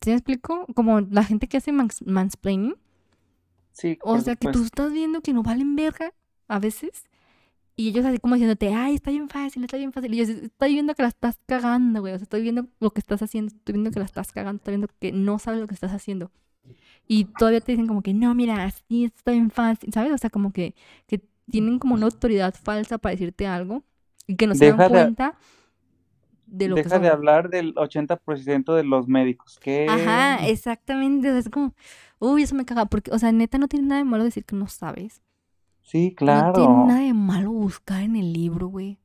¿Sí 0.00 0.10
me 0.10 0.16
explico? 0.16 0.66
Como 0.74 1.00
la 1.00 1.24
gente 1.24 1.48
que 1.48 1.56
hace 1.56 1.72
mansplaining. 1.72 2.76
Sí. 3.72 3.98
O 4.02 4.18
sea, 4.20 4.36
que 4.36 4.50
tú 4.50 4.64
estás 4.64 4.92
viendo 4.92 5.20
que 5.20 5.32
no 5.32 5.42
valen 5.42 5.76
verga 5.76 6.12
a 6.48 6.58
veces 6.58 7.04
y 7.78 7.90
ellos 7.90 8.04
así 8.04 8.18
como 8.18 8.34
diciéndote, 8.34 8.74
ay, 8.74 8.96
está 8.96 9.12
bien 9.12 9.28
fácil, 9.28 9.62
está 9.62 9.76
bien 9.76 9.92
fácil. 9.92 10.12
Y 10.12 10.16
yo 10.16 10.24
estoy 10.24 10.72
viendo 10.72 10.96
que 10.96 11.02
la 11.02 11.08
estás 11.08 11.38
cagando, 11.46 12.00
güey. 12.00 12.12
O 12.12 12.18
sea, 12.18 12.24
estoy 12.24 12.42
viendo 12.42 12.66
lo 12.80 12.90
que 12.90 12.98
estás 12.98 13.22
haciendo, 13.22 13.54
estoy 13.54 13.74
viendo 13.74 13.92
que 13.92 14.00
la 14.00 14.04
estás 14.04 14.32
cagando, 14.32 14.56
estoy 14.56 14.72
viendo 14.72 14.88
que 14.98 15.12
no 15.12 15.38
sabes 15.38 15.60
lo 15.60 15.68
que 15.68 15.74
estás 15.74 15.92
haciendo. 15.92 16.32
Y 17.06 17.26
todavía 17.26 17.60
te 17.60 17.70
dicen 17.70 17.86
como 17.86 18.02
que, 18.02 18.12
no, 18.14 18.34
mira, 18.34 18.64
así 18.64 19.04
está 19.04 19.30
bien 19.30 19.52
fácil, 19.52 19.92
¿sabes? 19.92 20.12
O 20.12 20.18
sea, 20.18 20.28
como 20.28 20.52
que, 20.52 20.74
que 21.06 21.22
tienen 21.48 21.78
como 21.78 21.94
una 21.94 22.06
autoridad 22.06 22.52
falsa 22.52 22.98
para 22.98 23.12
decirte 23.12 23.46
algo 23.46 23.84
y 24.26 24.34
que 24.34 24.48
no 24.48 24.56
se 24.56 24.72
dan 24.72 24.90
cuenta 24.90 25.30
de, 25.30 25.36
lo 26.50 26.74
deja 26.74 26.98
de 26.98 27.08
hablar 27.08 27.50
del 27.50 27.74
80% 27.74 28.74
de 28.74 28.84
los 28.84 29.08
médicos. 29.08 29.58
¿Qué? 29.60 29.86
Ajá, 29.88 30.46
exactamente. 30.46 31.36
Es 31.36 31.48
como, 31.48 31.74
uy, 32.18 32.42
eso 32.42 32.54
me 32.54 32.64
caga. 32.64 32.86
Porque, 32.86 33.10
o 33.10 33.18
sea, 33.18 33.32
neta, 33.32 33.58
no 33.58 33.68
tiene 33.68 33.86
nada 33.86 34.00
de 34.00 34.04
malo 34.04 34.24
decir 34.24 34.44
que 34.44 34.56
no 34.56 34.68
sabes. 34.68 35.22
Sí, 35.82 36.14
claro. 36.14 36.48
No 36.48 36.52
tiene 36.52 36.86
nada 36.86 37.00
de 37.00 37.14
malo 37.14 37.50
buscar 37.52 38.02
en 38.02 38.16
el 38.16 38.32
libro, 38.32 38.68
güey. 38.68 38.98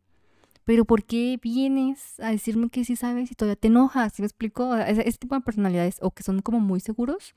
Pero 0.65 0.85
¿por 0.85 1.03
qué 1.03 1.39
vienes 1.41 2.19
a 2.19 2.31
decirme 2.31 2.69
que 2.69 2.85
sí 2.85 2.95
sabes 2.95 3.31
y 3.31 3.35
todavía 3.35 3.57
te 3.57 3.67
enojas? 3.67 4.13
¿Sí 4.13 4.21
me 4.21 4.27
explico? 4.27 4.75
Ese, 4.75 5.03
tipo 5.17 5.35
de 5.35 5.41
personalidades, 5.41 5.97
o 6.01 6.11
que 6.11 6.23
son 6.23 6.41
como 6.41 6.59
muy 6.61 6.79
seguros, 6.79 7.35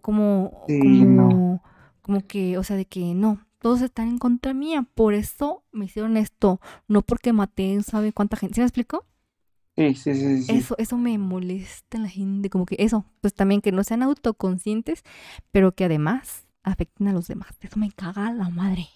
como, 0.00 0.64
como, 0.66 1.62
como 2.02 2.20
que, 2.26 2.56
o 2.56 2.62
sea, 2.62 2.76
de 2.76 2.84
que 2.84 3.14
no, 3.14 3.40
todos 3.60 3.82
están 3.82 4.08
en 4.08 4.18
contra 4.18 4.54
mía, 4.54 4.86
por 4.94 5.14
eso 5.14 5.64
me 5.70 5.84
hicieron 5.84 6.16
esto, 6.16 6.60
no 6.88 7.02
porque 7.02 7.32
maté, 7.32 7.80
¿sabe 7.82 8.12
cuánta 8.12 8.36
gente? 8.36 8.54
¿Sí 8.54 8.60
me 8.60 8.66
explico? 8.66 9.06
Sí, 9.76 9.94
sí, 9.94 10.14
sí, 10.14 10.42
sí. 10.42 10.52
Eso, 10.56 10.74
eso 10.78 10.96
me 10.96 11.16
molesta 11.18 11.96
en 11.96 12.02
la 12.02 12.08
gente, 12.08 12.50
como 12.50 12.66
que 12.66 12.76
eso, 12.78 13.04
pues 13.20 13.34
también 13.34 13.60
que 13.60 13.70
no 13.70 13.84
sean 13.84 14.02
autoconscientes, 14.02 15.04
pero 15.52 15.72
que 15.72 15.84
además 15.84 16.46
afecten 16.62 17.08
a 17.08 17.12
los 17.12 17.28
demás. 17.28 17.50
Eso 17.60 17.78
me 17.78 17.92
caga 17.92 18.32
la 18.32 18.48
madre. 18.48 18.88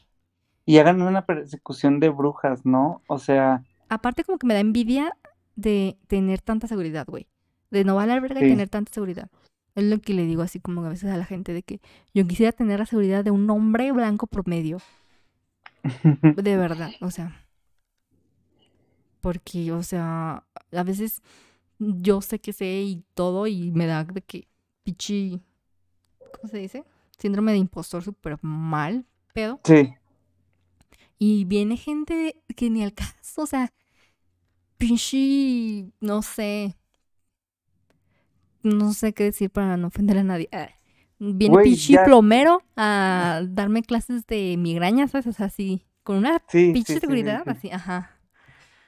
Y 0.67 0.79
hagan 0.79 1.03
una 1.03 1.27
persecución 1.27 2.01
de 2.01 2.09
brujas, 2.09 2.65
¿no? 2.65 3.03
O 3.07 3.19
sea. 3.19 3.63
Aparte, 3.89 4.25
como 4.25 4.39
que 4.39 4.47
me 4.47 4.55
da 4.55 4.61
envidia 4.61 5.17
de 5.57 5.99
tener 6.07 6.41
tanta 6.41 6.67
seguridad, 6.67 7.07
güey. 7.07 7.29
De 7.71 7.85
no 7.85 7.97
valer 7.97 8.21
verga 8.21 8.41
y 8.41 8.49
tener 8.49 8.69
tanta 8.69 8.93
seguridad. 8.93 9.31
Es 9.75 9.85
lo 9.85 10.01
que 10.01 10.15
le 10.15 10.25
digo 10.25 10.43
así 10.43 10.61
como 10.61 10.85
a 10.85 10.89
veces 10.89 11.11
a 11.11 11.17
la 11.17 11.25
gente 11.25 11.53
de 11.53 11.63
que 11.63 11.81
yo 12.15 12.27
quisiera 12.27 12.53
tener 12.53 12.79
la 12.79 12.87
seguridad 12.87 13.25
de 13.25 13.31
un 13.31 13.49
hombre 13.51 13.91
blanco 13.93 14.27
promedio. 14.27 14.79
de 16.23 16.57
verdad, 16.57 16.93
o 17.01 17.11
sea. 17.11 17.47
Porque, 19.21 19.73
o 19.73 19.83
sea, 19.83 20.45
a 20.73 20.83
veces 20.83 21.23
yo 21.79 22.21
sé 22.21 22.39
que 22.39 22.53
sé 22.53 22.83
y 22.83 23.05
todo 23.15 23.47
y 23.47 23.71
me 23.73 23.87
da 23.87 24.05
de 24.05 24.23
que 24.23 24.47
pichi. 24.85 25.41
¿Cómo 26.33 26.49
se 26.49 26.59
dice? 26.59 26.85
síndrome 27.19 27.53
de 27.53 27.59
impostor 27.59 28.03
súper 28.03 28.39
mal, 28.43 29.07
pedo. 29.33 29.61
Sí. 29.65 29.95
Y 31.19 31.45
viene 31.45 31.77
gente 31.77 32.43
que 32.57 32.71
ni 32.71 32.83
al 32.83 32.93
caso, 32.93 33.43
o 33.43 33.47
sea, 33.47 33.73
pinche, 34.79 35.91
no 36.01 36.23
sé, 36.23 36.77
no 38.65 38.93
sé 38.93 39.13
qué 39.13 39.25
decir 39.25 39.51
para 39.51 39.77
no 39.77 39.89
ofender 39.89 40.19
a 40.19 40.25
nadie. 40.25 40.49
Ah, 40.53 40.69
viene 41.19 41.59
pinche 41.59 41.99
plomero 42.05 42.63
a 42.77 43.43
darme 43.47 43.83
clases 43.83 44.27
de 44.27 44.57
migrañas, 44.59 45.13
¿sabes? 45.13 45.27
O 45.29 45.33
sea, 45.33 45.47
así, 45.47 45.87
con 46.03 46.17
una 46.17 46.43
pinche 46.51 46.99
seguridad, 46.99 47.43
así, 47.47 47.71
ajá. 47.71 48.11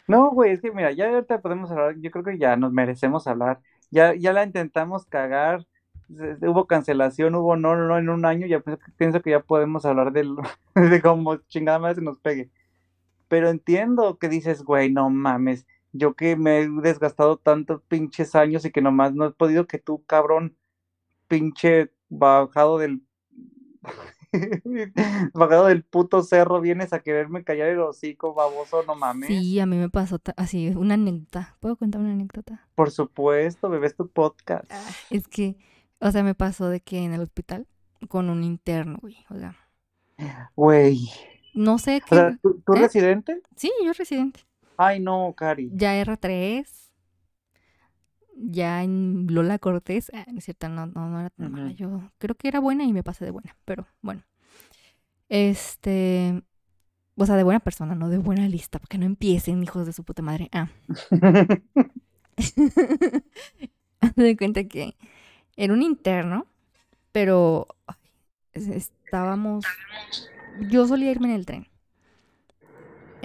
No, 0.09 0.31
güey, 0.31 0.53
es 0.53 0.61
que 0.61 0.71
mira, 0.73 0.93
ya 0.93 1.09
ahorita 1.09 1.41
podemos 1.41 1.71
hablar, 1.71 1.97
yo 1.99 2.11
creo 2.11 2.25
que 2.25 2.39
ya 2.39 2.57
nos 2.57 2.73
merecemos 2.73 3.27
hablar. 3.27 3.61
Ya, 3.91 4.15
ya 4.15 4.33
la 4.33 4.45
intentamos 4.45 5.05
cagar, 5.07 5.67
hubo 6.09 6.67
cancelación, 6.67 7.35
hubo 7.35 7.57
no, 7.57 7.77
no, 7.77 7.99
en 7.99 8.09
un 8.09 8.25
año, 8.25 8.47
ya 8.47 8.63
pienso 8.97 9.21
que 9.21 9.31
ya 9.31 9.41
podemos 9.41 9.85
hablar 9.85 10.13
del, 10.13 10.37
de 10.75 11.03
cómo 11.03 11.37
chingada 11.49 11.79
más 11.79 11.97
se 11.97 12.03
nos 12.03 12.19
pegue. 12.19 12.51
Pero 13.29 13.49
entiendo 13.51 14.19
que 14.19 14.29
dices, 14.29 14.63
güey, 14.63 14.91
no 14.93 15.11
mames, 15.11 15.67
yo 15.97 16.15
que 16.15 16.37
me 16.37 16.61
he 16.61 16.69
desgastado 16.69 17.37
tantos 17.39 17.83
pinches 17.83 18.35
años 18.35 18.65
y 18.65 18.71
que 18.71 18.83
nomás 18.83 19.15
no 19.15 19.27
he 19.27 19.33
podido 19.33 19.67
que 19.67 19.79
tú, 19.79 20.05
cabrón, 20.05 20.57
pinche 21.29 21.93
bajado 22.09 22.79
del 22.79 23.03
bajado 25.35 25.67
del 25.67 25.83
puto 25.85 26.23
cerro, 26.23 26.61
vienes 26.61 26.93
a 26.93 27.01
quererme 27.01 27.45
callar 27.45 27.69
el 27.69 27.81
hocico, 27.81 28.35
baboso, 28.35 28.83
no 28.85 28.95
mames. 28.95 29.29
Sí, 29.29 29.59
a 29.61 29.67
mí 29.67 29.77
me 29.77 29.89
pasó 29.89 30.21
así, 30.37 30.69
una 30.69 30.95
anécdota. 30.95 31.57
¿Puedo 31.61 31.77
contar 31.77 32.01
una 32.01 32.13
anécdota? 32.13 32.69
Por 32.75 32.91
supuesto, 32.91 33.69
bebés 33.69 33.97
tu 33.97 34.09
podcast. 34.09 34.65
Ah, 34.71 34.91
es 35.11 35.27
que 35.29 35.57
o 36.01 36.11
sea, 36.11 36.23
me 36.23 36.35
pasó 36.35 36.69
de 36.69 36.81
que 36.81 36.99
en 36.99 37.13
el 37.15 37.21
hospital 37.21 37.67
con 38.09 38.29
un 38.29 38.45
interno, 38.45 38.99
güey. 39.01 39.17
O 39.31 39.39
sea. 39.39 39.57
Güey. 40.55 41.09
No 41.55 41.79
sé 41.79 42.03
qué. 42.07 42.15
O 42.15 42.19
sea, 42.19 42.39
¿tú, 42.43 42.63
¿tú 42.65 42.75
¿eh? 42.75 42.81
residente? 42.81 43.41
Sí, 43.57 43.71
yo 43.85 43.93
residente. 43.93 44.41
Ay, 44.77 45.01
no, 45.01 45.35
Cari. 45.37 45.71
Ya 45.75 46.01
R3. 46.03 46.67
Ya 48.37 48.83
en 48.83 49.27
Lola 49.31 49.59
Cortés. 49.59 50.11
Ah, 50.15 50.27
no 50.31 50.39
es 50.39 50.45
cierto, 50.45 50.69
no, 50.69 50.87
no, 50.87 51.21
era 51.21 51.31
tan 51.31 51.51
mala. 51.51 51.73
Yo 51.73 52.11
creo 52.19 52.35
que 52.35 52.49
era 52.49 52.61
buena 52.61 52.85
y 52.85 52.93
me 52.93 53.03
pasé 53.03 53.25
de 53.25 53.31
buena. 53.31 53.57
Pero 53.65 53.87
bueno. 54.03 54.23
Este. 55.29 56.43
O 57.17 57.25
sea, 57.25 57.37
de 57.37 57.45
buena 57.45 57.61
persona, 57.61 57.95
no 57.95 58.11
de 58.11 58.19
buena 58.19 58.47
lista, 58.47 58.79
porque 58.79 58.99
no 58.99 59.07
empiecen, 59.07 59.63
hijos 59.63 59.87
de 59.87 59.95
su 59.95 60.05
puta 60.05 60.21
madre. 60.21 60.51
Ah. 60.53 60.69
Me 64.17 64.25
doy 64.25 64.37
cuenta 64.37 64.65
que 64.65 64.95
era 65.57 65.73
un 65.73 65.83
interno, 65.83 66.47
pero 67.13 67.67
estábamos. 68.53 69.65
Yo 70.69 70.87
solía 70.87 71.11
irme 71.11 71.29
en 71.29 71.35
el 71.35 71.47
tren. 71.47 71.69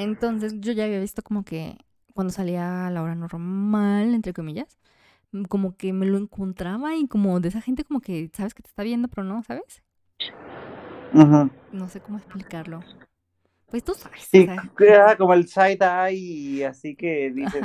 Entonces 0.02 0.56
yo 0.60 0.72
ya 0.74 0.86
había 0.86 1.00
visto 1.00 1.22
como 1.22 1.44
que 1.44 1.78
cuando 2.16 2.34
salía 2.34 2.88
a 2.88 2.92
la 2.92 3.04
hora 3.04 3.14
normal, 3.14 4.14
entre 4.16 4.34
comillas, 4.34 4.80
mm, 5.32 5.44
como 5.44 5.78
que 5.78 5.94
me 5.94 6.08
lo 6.08 6.18
encontraba 6.18 6.96
y 6.96 7.08
como 7.08 7.40
de 7.40 7.50
esa 7.50 7.62
gente 7.62 7.84
como 7.84 8.02
que 8.02 8.30
sabes 8.34 8.54
que 8.54 8.64
te 8.64 8.70
está 8.70 8.84
viendo, 8.84 9.08
pero 9.08 9.24
no, 9.24 9.44
¿sabes? 9.44 9.84
No 11.72 11.88
sé 11.88 12.00
cómo 12.02 12.18
explicarlo. 12.18 12.82
Pues 13.70 13.84
tú 13.84 13.94
sabes. 13.94 14.24
Sí, 14.24 14.48
como 15.18 15.34
el 15.34 15.48
side 15.48 15.80
eye 15.82 16.18
y 16.18 16.64
así 16.64 16.96
que 16.96 17.32
dices, 17.32 17.64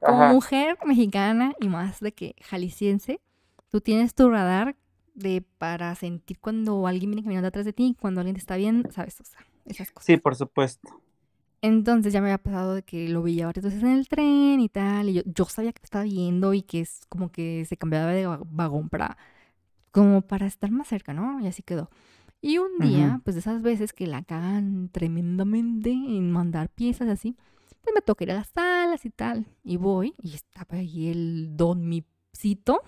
como 0.00 0.26
mujer 0.28 0.78
mexicana 0.84 1.52
y 1.60 1.68
más 1.68 2.00
de 2.00 2.12
que 2.12 2.34
jalisciense, 2.40 3.20
tú 3.68 3.80
tienes 3.80 4.14
tu 4.14 4.30
radar 4.30 4.74
de 5.14 5.44
para 5.58 5.94
sentir 5.94 6.38
cuando 6.40 6.86
alguien 6.86 7.10
viene 7.10 7.22
caminando 7.22 7.48
atrás 7.48 7.66
de 7.66 7.72
ti, 7.72 7.94
cuando 8.00 8.20
alguien 8.20 8.34
te 8.34 8.40
está 8.40 8.56
viendo, 8.56 8.90
¿sabes? 8.90 9.20
O 9.20 9.24
sea, 9.24 9.40
esas 9.66 9.90
cosas. 9.90 10.06
Sí, 10.06 10.16
por 10.16 10.34
supuesto. 10.34 10.88
Entonces 11.62 12.12
ya 12.12 12.20
me 12.20 12.28
había 12.28 12.38
pasado 12.42 12.74
de 12.74 12.82
que 12.84 13.08
lo 13.08 13.22
veía 13.22 13.46
varias 13.46 13.64
veces 13.64 13.82
en 13.82 13.90
el 13.90 14.08
tren 14.08 14.60
y 14.60 14.68
tal, 14.68 15.08
y 15.08 15.14
yo, 15.14 15.22
yo 15.26 15.44
sabía 15.46 15.72
que 15.72 15.80
me 15.82 15.86
estaba 15.86 16.04
viendo 16.04 16.54
y 16.54 16.62
que 16.62 16.80
es 16.80 17.00
como 17.08 17.32
que 17.32 17.64
se 17.66 17.76
cambiaba 17.76 18.12
de 18.12 18.26
va- 18.26 18.40
vagón 18.44 18.88
para, 18.88 19.16
como 19.92 20.22
para 20.22 20.46
estar 20.46 20.70
más 20.70 20.88
cerca, 20.88 21.14
¿no? 21.14 21.40
Y 21.40 21.46
así 21.48 21.62
quedó. 21.62 21.90
Y 22.42 22.58
un 22.58 22.80
día, 22.80 23.20
Ujú. 23.20 23.22
pues 23.24 23.36
de 23.36 23.40
esas 23.40 23.62
veces 23.62 23.92
que 23.92 24.06
la 24.06 24.22
cagan 24.24 24.90
tremendamente 24.92 25.90
en 25.90 26.30
mandar 26.32 26.68
piezas 26.70 27.08
así, 27.08 27.36
pues 27.82 27.94
me 27.94 28.02
toca 28.02 28.24
ir 28.24 28.32
a 28.32 28.36
las 28.36 28.48
salas 28.50 29.04
y 29.06 29.10
tal, 29.10 29.46
y 29.64 29.76
voy, 29.78 30.14
y 30.22 30.34
estaba 30.34 30.78
ahí 30.78 31.08
el 31.10 31.56
don 31.56 31.88
mipcito, 31.88 32.82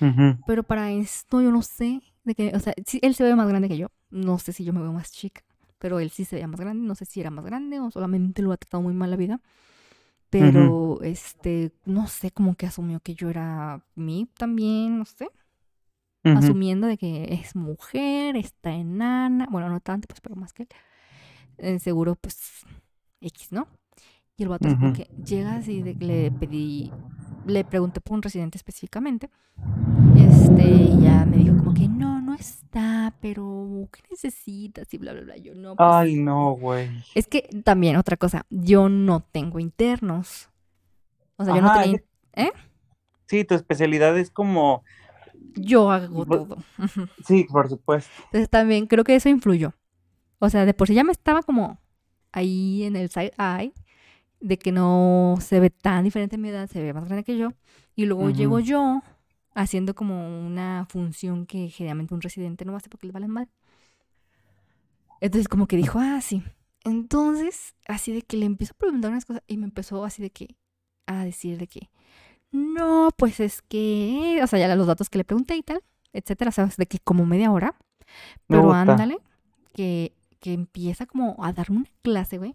Ujú. 0.00 0.38
pero 0.46 0.62
para 0.62 0.90
esto 0.92 1.40
yo 1.40 1.50
no 1.50 1.62
sé 1.62 2.02
de 2.24 2.34
que, 2.34 2.52
o 2.54 2.60
sea, 2.60 2.74
sí, 2.86 2.98
él 3.02 3.14
se 3.14 3.24
ve 3.24 3.34
más 3.34 3.48
grande 3.48 3.68
que 3.68 3.76
yo. 3.78 3.88
No 4.10 4.38
sé 4.38 4.52
si 4.52 4.64
yo 4.64 4.72
me 4.72 4.80
veo 4.82 4.92
más 4.92 5.10
chica, 5.12 5.42
pero 5.84 5.98
él 5.98 6.08
sí 6.08 6.24
se 6.24 6.36
veía 6.36 6.48
más 6.48 6.58
grande. 6.58 6.88
No 6.88 6.94
sé 6.94 7.04
si 7.04 7.20
era 7.20 7.28
más 7.28 7.44
grande 7.44 7.78
o 7.78 7.90
solamente 7.90 8.40
lo 8.40 8.52
ha 8.52 8.56
tratado 8.56 8.82
muy 8.82 8.94
mal 8.94 9.10
la 9.10 9.18
vida. 9.18 9.42
Pero, 10.30 11.02
este, 11.02 11.72
no 11.84 12.06
sé, 12.06 12.30
como 12.30 12.54
que 12.54 12.64
asumió 12.64 13.00
que 13.00 13.14
yo 13.14 13.28
era 13.28 13.84
mí 13.94 14.26
también, 14.38 14.98
no 14.98 15.04
sé. 15.04 15.28
Asumiendo 16.22 16.86
de 16.86 16.96
que 16.96 17.34
es 17.34 17.54
mujer, 17.54 18.34
está 18.34 18.72
enana. 18.72 19.46
Bueno, 19.50 19.68
no 19.68 19.78
tanto, 19.80 20.08
pues, 20.08 20.22
pero 20.22 20.36
más 20.36 20.54
que 20.54 20.62
él. 20.62 20.68
Eh, 21.58 21.78
seguro, 21.80 22.14
pues, 22.14 22.64
X, 23.20 23.52
¿no? 23.52 23.68
Y 24.38 24.44
el 24.44 24.48
vato 24.48 24.68
así 24.68 24.76
como 24.78 24.94
que 24.94 25.10
llega 25.22 25.56
así 25.56 25.82
de 25.82 25.98
que 25.98 26.06
le 26.06 26.30
pedí, 26.30 26.90
le 27.44 27.62
pregunté 27.62 28.00
por 28.00 28.14
un 28.14 28.22
residente 28.22 28.56
específicamente. 28.56 29.28
Este, 30.16 30.66
y 30.66 31.02
ya 31.02 31.26
me 31.26 31.36
dijo 31.36 31.58
como 31.58 31.74
que 31.74 31.88
no, 31.88 32.13
no 32.34 32.40
está, 32.40 33.14
pero 33.20 33.88
¿qué 33.92 34.00
necesitas? 34.10 34.92
Y 34.92 34.98
bla, 34.98 35.12
bla, 35.12 35.22
bla. 35.22 35.36
Yo 35.36 35.54
no, 35.54 35.76
pues. 35.76 35.88
Ay, 35.90 36.16
no, 36.16 36.52
güey. 36.52 36.88
Es 37.14 37.26
que 37.26 37.48
también, 37.64 37.96
otra 37.96 38.16
cosa, 38.16 38.46
yo 38.50 38.88
no 38.88 39.20
tengo 39.20 39.58
internos. 39.58 40.50
O 41.36 41.44
sea, 41.44 41.54
yo 41.54 41.62
no 41.62 41.72
tenía. 41.72 41.96
es- 41.96 42.04
¿Eh? 42.36 42.52
Sí, 43.26 43.44
tu 43.44 43.54
especialidad 43.54 44.16
es 44.18 44.30
como, 44.30 44.82
Yo 45.54 45.90
hago 45.90 46.24
todo. 46.26 46.58
Sí, 47.26 47.44
por 47.50 47.68
supuesto. 47.68 48.10
Entonces 48.26 48.50
también 48.50 48.86
creo 48.86 49.04
que 49.04 49.14
eso 49.14 49.28
influyó. 49.28 49.72
O 50.40 50.50
sea, 50.50 50.66
de 50.66 50.74
por 50.74 50.88
sí 50.88 50.94
ya 50.94 51.04
me 51.04 51.12
estaba 51.12 51.42
como 51.42 51.78
ahí 52.32 52.82
en 52.84 52.96
el 52.96 53.08
side 53.10 53.32
eye, 53.38 53.72
de 54.40 54.58
que 54.58 54.72
no 54.72 55.36
se 55.40 55.60
ve 55.60 55.70
tan 55.70 56.04
diferente 56.04 56.36
en 56.36 56.42
mi 56.42 56.50
edad, 56.50 56.68
se 56.68 56.82
ve 56.82 56.92
más 56.92 57.04
grande 57.04 57.24
que 57.24 57.38
yo. 57.38 57.50
Y 57.96 58.06
luego 58.06 58.30
llego 58.30 58.60
yo 58.60 59.02
haciendo 59.54 59.94
como 59.94 60.46
una 60.46 60.86
función 60.90 61.46
que 61.46 61.68
generalmente 61.68 62.14
un 62.14 62.20
residente 62.20 62.64
no 62.64 62.76
hace 62.76 62.88
porque 62.88 63.06
les 63.06 63.14
valen 63.14 63.30
mal. 63.30 63.48
Entonces 65.20 65.48
como 65.48 65.66
que 65.66 65.76
dijo, 65.76 65.98
ah, 66.00 66.20
sí. 66.20 66.42
Entonces, 66.84 67.74
así 67.88 68.12
de 68.12 68.22
que 68.22 68.36
le 68.36 68.46
empiezo 68.46 68.74
a 68.74 68.78
preguntar 68.78 69.10
unas 69.10 69.24
cosas 69.24 69.42
y 69.46 69.56
me 69.56 69.64
empezó 69.64 70.04
así 70.04 70.22
de 70.22 70.30
que 70.30 70.56
a 71.06 71.24
decir 71.24 71.56
de 71.58 71.66
que, 71.66 71.88
no, 72.52 73.08
pues 73.16 73.40
es 73.40 73.62
que, 73.62 74.40
o 74.42 74.46
sea, 74.46 74.58
ya 74.58 74.74
los 74.76 74.86
datos 74.86 75.08
que 75.08 75.18
le 75.18 75.24
pregunté 75.24 75.56
y 75.56 75.62
tal, 75.62 75.82
etcétera, 76.12 76.50
sabes, 76.52 76.76
de 76.76 76.86
que 76.86 76.98
como 76.98 77.24
media 77.26 77.50
hora, 77.52 77.74
pero 78.46 78.68
ándale, 78.92 79.18
que, 79.72 80.12
que 80.40 80.52
empieza 80.52 81.06
como 81.06 81.36
a 81.42 81.52
darme 81.52 81.78
una 81.78 81.90
clase, 82.02 82.38
güey, 82.38 82.54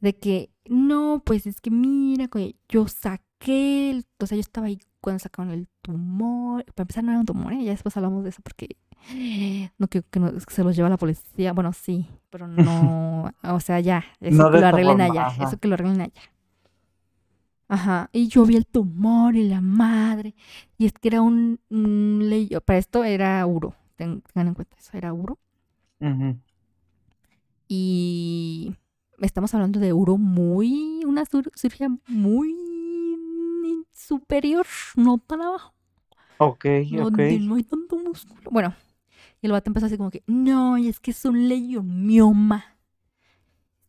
de 0.00 0.16
que, 0.16 0.50
no, 0.66 1.22
pues 1.24 1.46
es 1.46 1.60
que 1.60 1.70
mira, 1.70 2.28
güey, 2.28 2.56
yo 2.68 2.88
saqué, 2.88 3.90
el- 3.90 4.06
o 4.18 4.26
sea, 4.26 4.36
yo 4.36 4.40
estaba 4.40 4.68
ahí 4.68 4.78
cuando 5.00 5.18
sacaron 5.20 5.52
el 5.52 5.68
tumor, 5.82 6.64
para 6.74 6.84
empezar 6.84 7.04
no 7.04 7.10
era 7.12 7.20
un 7.20 7.26
tumor, 7.26 7.52
¿eh? 7.52 7.64
ya 7.64 7.72
después 7.72 7.96
hablamos 7.96 8.24
de 8.24 8.30
eso 8.30 8.42
porque 8.42 8.76
no 9.78 9.88
quiero 9.88 10.06
que, 10.10 10.20
no- 10.20 10.32
que 10.32 10.54
se 10.54 10.64
los 10.64 10.76
lleva 10.76 10.88
la 10.88 10.96
policía, 10.98 11.52
bueno, 11.52 11.72
sí, 11.72 12.06
pero 12.30 12.46
no, 12.48 13.32
o 13.42 13.60
sea, 13.60 13.80
ya, 13.80 14.04
eso 14.20 14.46
No 14.46 14.48
que 14.48 14.58
lo 14.58 14.66
arreglen 14.66 15.00
forma, 15.00 15.02
allá, 15.02 15.28
ajá. 15.28 15.34
eso 15.38 15.58
que 15.58 15.68
lo 15.68 15.74
arreglen 15.74 16.02
allá. 16.02 16.22
Ajá, 17.68 18.10
y 18.12 18.26
yo 18.28 18.44
vi 18.44 18.56
el 18.56 18.66
tumor 18.66 19.36
y 19.36 19.48
la 19.48 19.60
madre, 19.60 20.34
y 20.76 20.86
es 20.86 20.92
que 20.92 21.06
era 21.08 21.22
un, 21.22 21.60
un 21.70 22.48
para 22.66 22.78
esto 22.80 23.04
era 23.04 23.46
uro, 23.46 23.74
ten- 23.96 24.22
tengan 24.22 24.48
en 24.48 24.54
cuenta 24.54 24.76
eso, 24.78 24.96
era 24.96 25.12
uro, 25.12 25.38
y 27.68 28.74
estamos 29.20 29.54
hablando 29.54 29.80
de 29.80 29.92
uro 29.92 30.16
muy, 30.18 31.02
una 31.06 31.24
cir- 31.24 31.50
cirugía 31.56 31.88
muy 32.08 32.54
superior, 34.06 34.66
no 34.96 35.18
tan 35.18 35.42
abajo, 35.42 35.74
Ok, 36.38 36.64
donde 36.88 37.38
ok. 37.38 37.40
no 37.40 37.56
hay 37.56 37.64
tanto 37.64 37.96
músculo. 37.96 38.50
Bueno, 38.50 38.74
y 39.42 39.46
el 39.46 39.52
vato 39.52 39.70
empezó 39.70 39.86
así 39.86 39.96
como 39.98 40.10
que, 40.10 40.22
no, 40.26 40.78
y 40.78 40.88
es 40.88 41.00
que 41.00 41.12
es 41.12 41.24
un 41.24 41.48
leiomioma. 41.48 42.64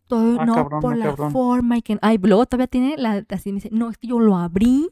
Todo, 0.08 0.40
Ah, 0.40 0.46
no, 0.46 0.54
cabrón, 0.56 0.82
por 0.82 0.94
ah, 0.94 0.98
la 0.98 1.06
cabrón. 1.08 1.32
forma 1.32 1.78
y 1.78 1.82
que... 1.82 1.98
Ay, 2.02 2.18
luego 2.22 2.46
todavía 2.46 2.68
tiene 2.68 2.98
la... 2.98 3.26
Así 3.30 3.52
me 3.52 3.56
dice, 3.56 3.70
no, 3.72 3.90
es 3.90 3.98
que 3.98 4.08
yo 4.08 4.20
lo 4.20 4.36
abrí 4.38 4.90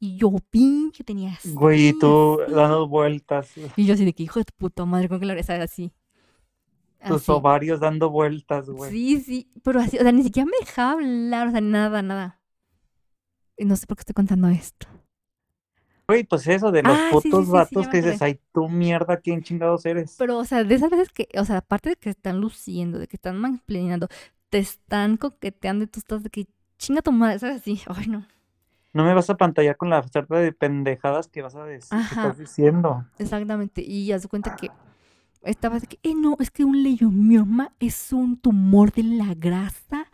y 0.00 0.16
yo 0.16 0.32
vi 0.52 0.92
que 0.94 1.04
tenía 1.04 1.32
así, 1.32 1.54
Güey, 1.54 1.88
y 1.88 1.92
tú 1.94 2.40
así". 2.46 2.52
dando 2.52 2.88
vueltas, 2.88 3.54
Y 3.76 3.86
yo 3.86 3.94
así 3.94 4.04
de 4.04 4.12
que, 4.14 4.22
hijo 4.24 4.38
de 4.40 4.44
tu 4.46 4.54
puta 4.56 4.84
madre, 4.86 5.08
con 5.08 5.20
que 5.20 5.26
la 5.26 5.32
abrazara 5.32 5.64
así. 5.64 5.92
tus 7.04 7.28
Así. 7.28 7.30
ovarios 7.30 7.80
dando 7.80 8.10
vueltas, 8.10 8.68
güey. 8.68 8.90
Sí, 8.90 9.20
sí, 9.20 9.50
pero 9.64 9.80
así, 9.80 9.98
o 9.98 10.02
sea, 10.02 10.12
ni 10.12 10.22
siquiera 10.24 10.46
me 10.46 10.58
dejaba 10.66 10.92
hablar, 10.92 11.48
o 11.48 11.50
sea, 11.52 11.60
nada, 11.60 12.02
nada. 12.02 12.41
No 13.64 13.76
sé 13.76 13.86
por 13.86 13.96
qué 13.96 14.00
estoy 14.02 14.14
contando 14.14 14.48
esto. 14.48 14.86
Güey, 16.08 16.24
pues 16.24 16.46
eso 16.48 16.70
de 16.72 16.82
los 16.82 16.96
Ah, 16.98 17.08
putos 17.12 17.22
sí, 17.22 17.46
sí, 17.46 17.50
vatos 17.52 17.84
ya 17.84 17.90
que 17.90 17.96
dices, 18.02 18.20
ay, 18.22 18.38
tú 18.52 18.68
mierda, 18.68 19.18
¿quién 19.18 19.42
chingados 19.42 19.86
eres? 19.86 20.14
Pero, 20.18 20.38
o 20.38 20.44
sea, 20.44 20.64
de 20.64 20.74
esas 20.74 20.90
veces 20.90 21.08
que, 21.10 21.28
o 21.38 21.44
sea, 21.44 21.58
aparte 21.58 21.90
de 21.90 21.96
que 21.96 22.10
están 22.10 22.40
luciendo, 22.40 22.98
de 22.98 23.06
que 23.06 23.16
están 23.16 23.38
mansplaineando, 23.38 24.08
te 24.50 24.58
están 24.58 25.16
coqueteando 25.16 25.84
y 25.84 25.86
tú 25.86 26.00
estás 26.00 26.22
de 26.22 26.30
que 26.30 26.46
chinga 26.78 27.02
tu 27.02 27.12
madre, 27.12 27.38
¿sabes? 27.38 27.56
Así, 27.62 27.80
ay, 27.86 28.08
no. 28.08 28.26
No 28.92 29.04
me 29.04 29.14
vas 29.14 29.30
a 29.30 29.36
pantallar 29.38 29.76
con 29.78 29.88
la 29.88 30.02
sarta 30.02 30.36
de 30.36 30.52
pendejadas 30.52 31.28
que 31.28 31.40
vas 31.40 31.54
a 31.54 31.64
decir, 31.64 32.02
que 32.10 32.14
estás 32.14 32.36
diciendo. 32.36 33.06
Exactamente. 33.18 33.82
Y 33.82 34.12
haz 34.12 34.22
de 34.22 34.28
cuenta 34.28 34.54
que 34.54 34.70
estaba 35.42 35.78
de 35.80 35.86
que, 35.86 35.98
eh, 36.02 36.14
no, 36.14 36.36
es 36.40 36.50
que 36.50 36.64
un 36.64 36.82
leiomioma 36.82 37.72
es 37.80 38.12
un 38.12 38.36
tumor 38.38 38.92
de 38.92 39.02
la 39.04 39.34
grasa. 39.34 40.06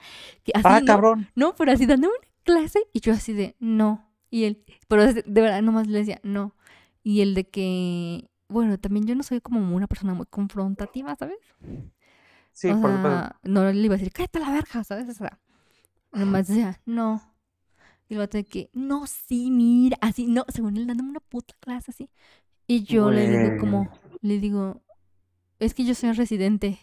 Que 0.45 0.53
así, 0.55 0.65
Ah, 0.65 0.81
¿no? 0.81 0.87
cabrón. 0.87 1.29
No, 1.35 1.55
pero 1.57 1.73
así 1.73 1.87
dando 1.87 2.09
una 2.09 2.17
clase 2.49 2.81
y 2.95 3.01
yo 3.01 3.13
así 3.13 3.35
de, 3.35 3.57
no. 3.59 4.11
Y 4.31 4.45
él, 4.45 4.65
pero 4.89 5.13
de 5.13 5.23
verdad 5.41 5.63
nomás 5.63 5.87
le 5.87 5.99
decía, 5.99 6.21
no. 6.23 6.55
Y 7.03 7.21
el 7.21 7.35
de 7.35 7.49
que, 7.49 8.31
bueno, 8.49 8.79
también 8.79 9.07
yo 9.07 9.15
no 9.15 9.23
soy 9.23 9.41
como 9.41 9.75
una 9.75 9.87
persona 9.87 10.15
muy 10.15 10.27
confrontativa, 10.27 11.15
¿sabes? 11.15 11.39
Sí, 12.53 12.69
o 12.71 12.81
por 12.81 12.91
sea, 12.91 13.39
no 13.43 13.71
le 13.71 13.81
iba 13.81 13.95
a 13.95 13.99
decir, 13.99 14.13
cállate 14.13 14.39
a 14.39 14.43
la 14.43 14.53
verga, 14.53 14.83
¿sabes? 14.83 15.09
O 15.09 15.15
sea, 15.15 15.39
nomás 16.13 16.49
decía, 16.49 16.81
no. 16.87 17.35
Y 18.09 18.15
luego 18.15 18.31
de 18.31 18.45
que, 18.45 18.71
no, 18.73 19.07
sí, 19.07 19.51
mira, 19.51 19.99
así, 20.01 20.27
no, 20.27 20.45
según 20.49 20.77
él 20.77 20.87
dándome 20.87 21.11
una 21.11 21.21
puta 21.21 21.55
clase 21.61 21.91
así. 21.91 22.11
Y 22.67 22.83
yo 22.85 23.11
le 23.11 23.29
digo 23.29 23.61
como, 23.61 23.91
le 24.23 24.39
digo, 24.39 24.83
es 25.59 25.75
que 25.75 25.85
yo 25.85 25.95
soy 25.95 26.13
residente. 26.13 26.79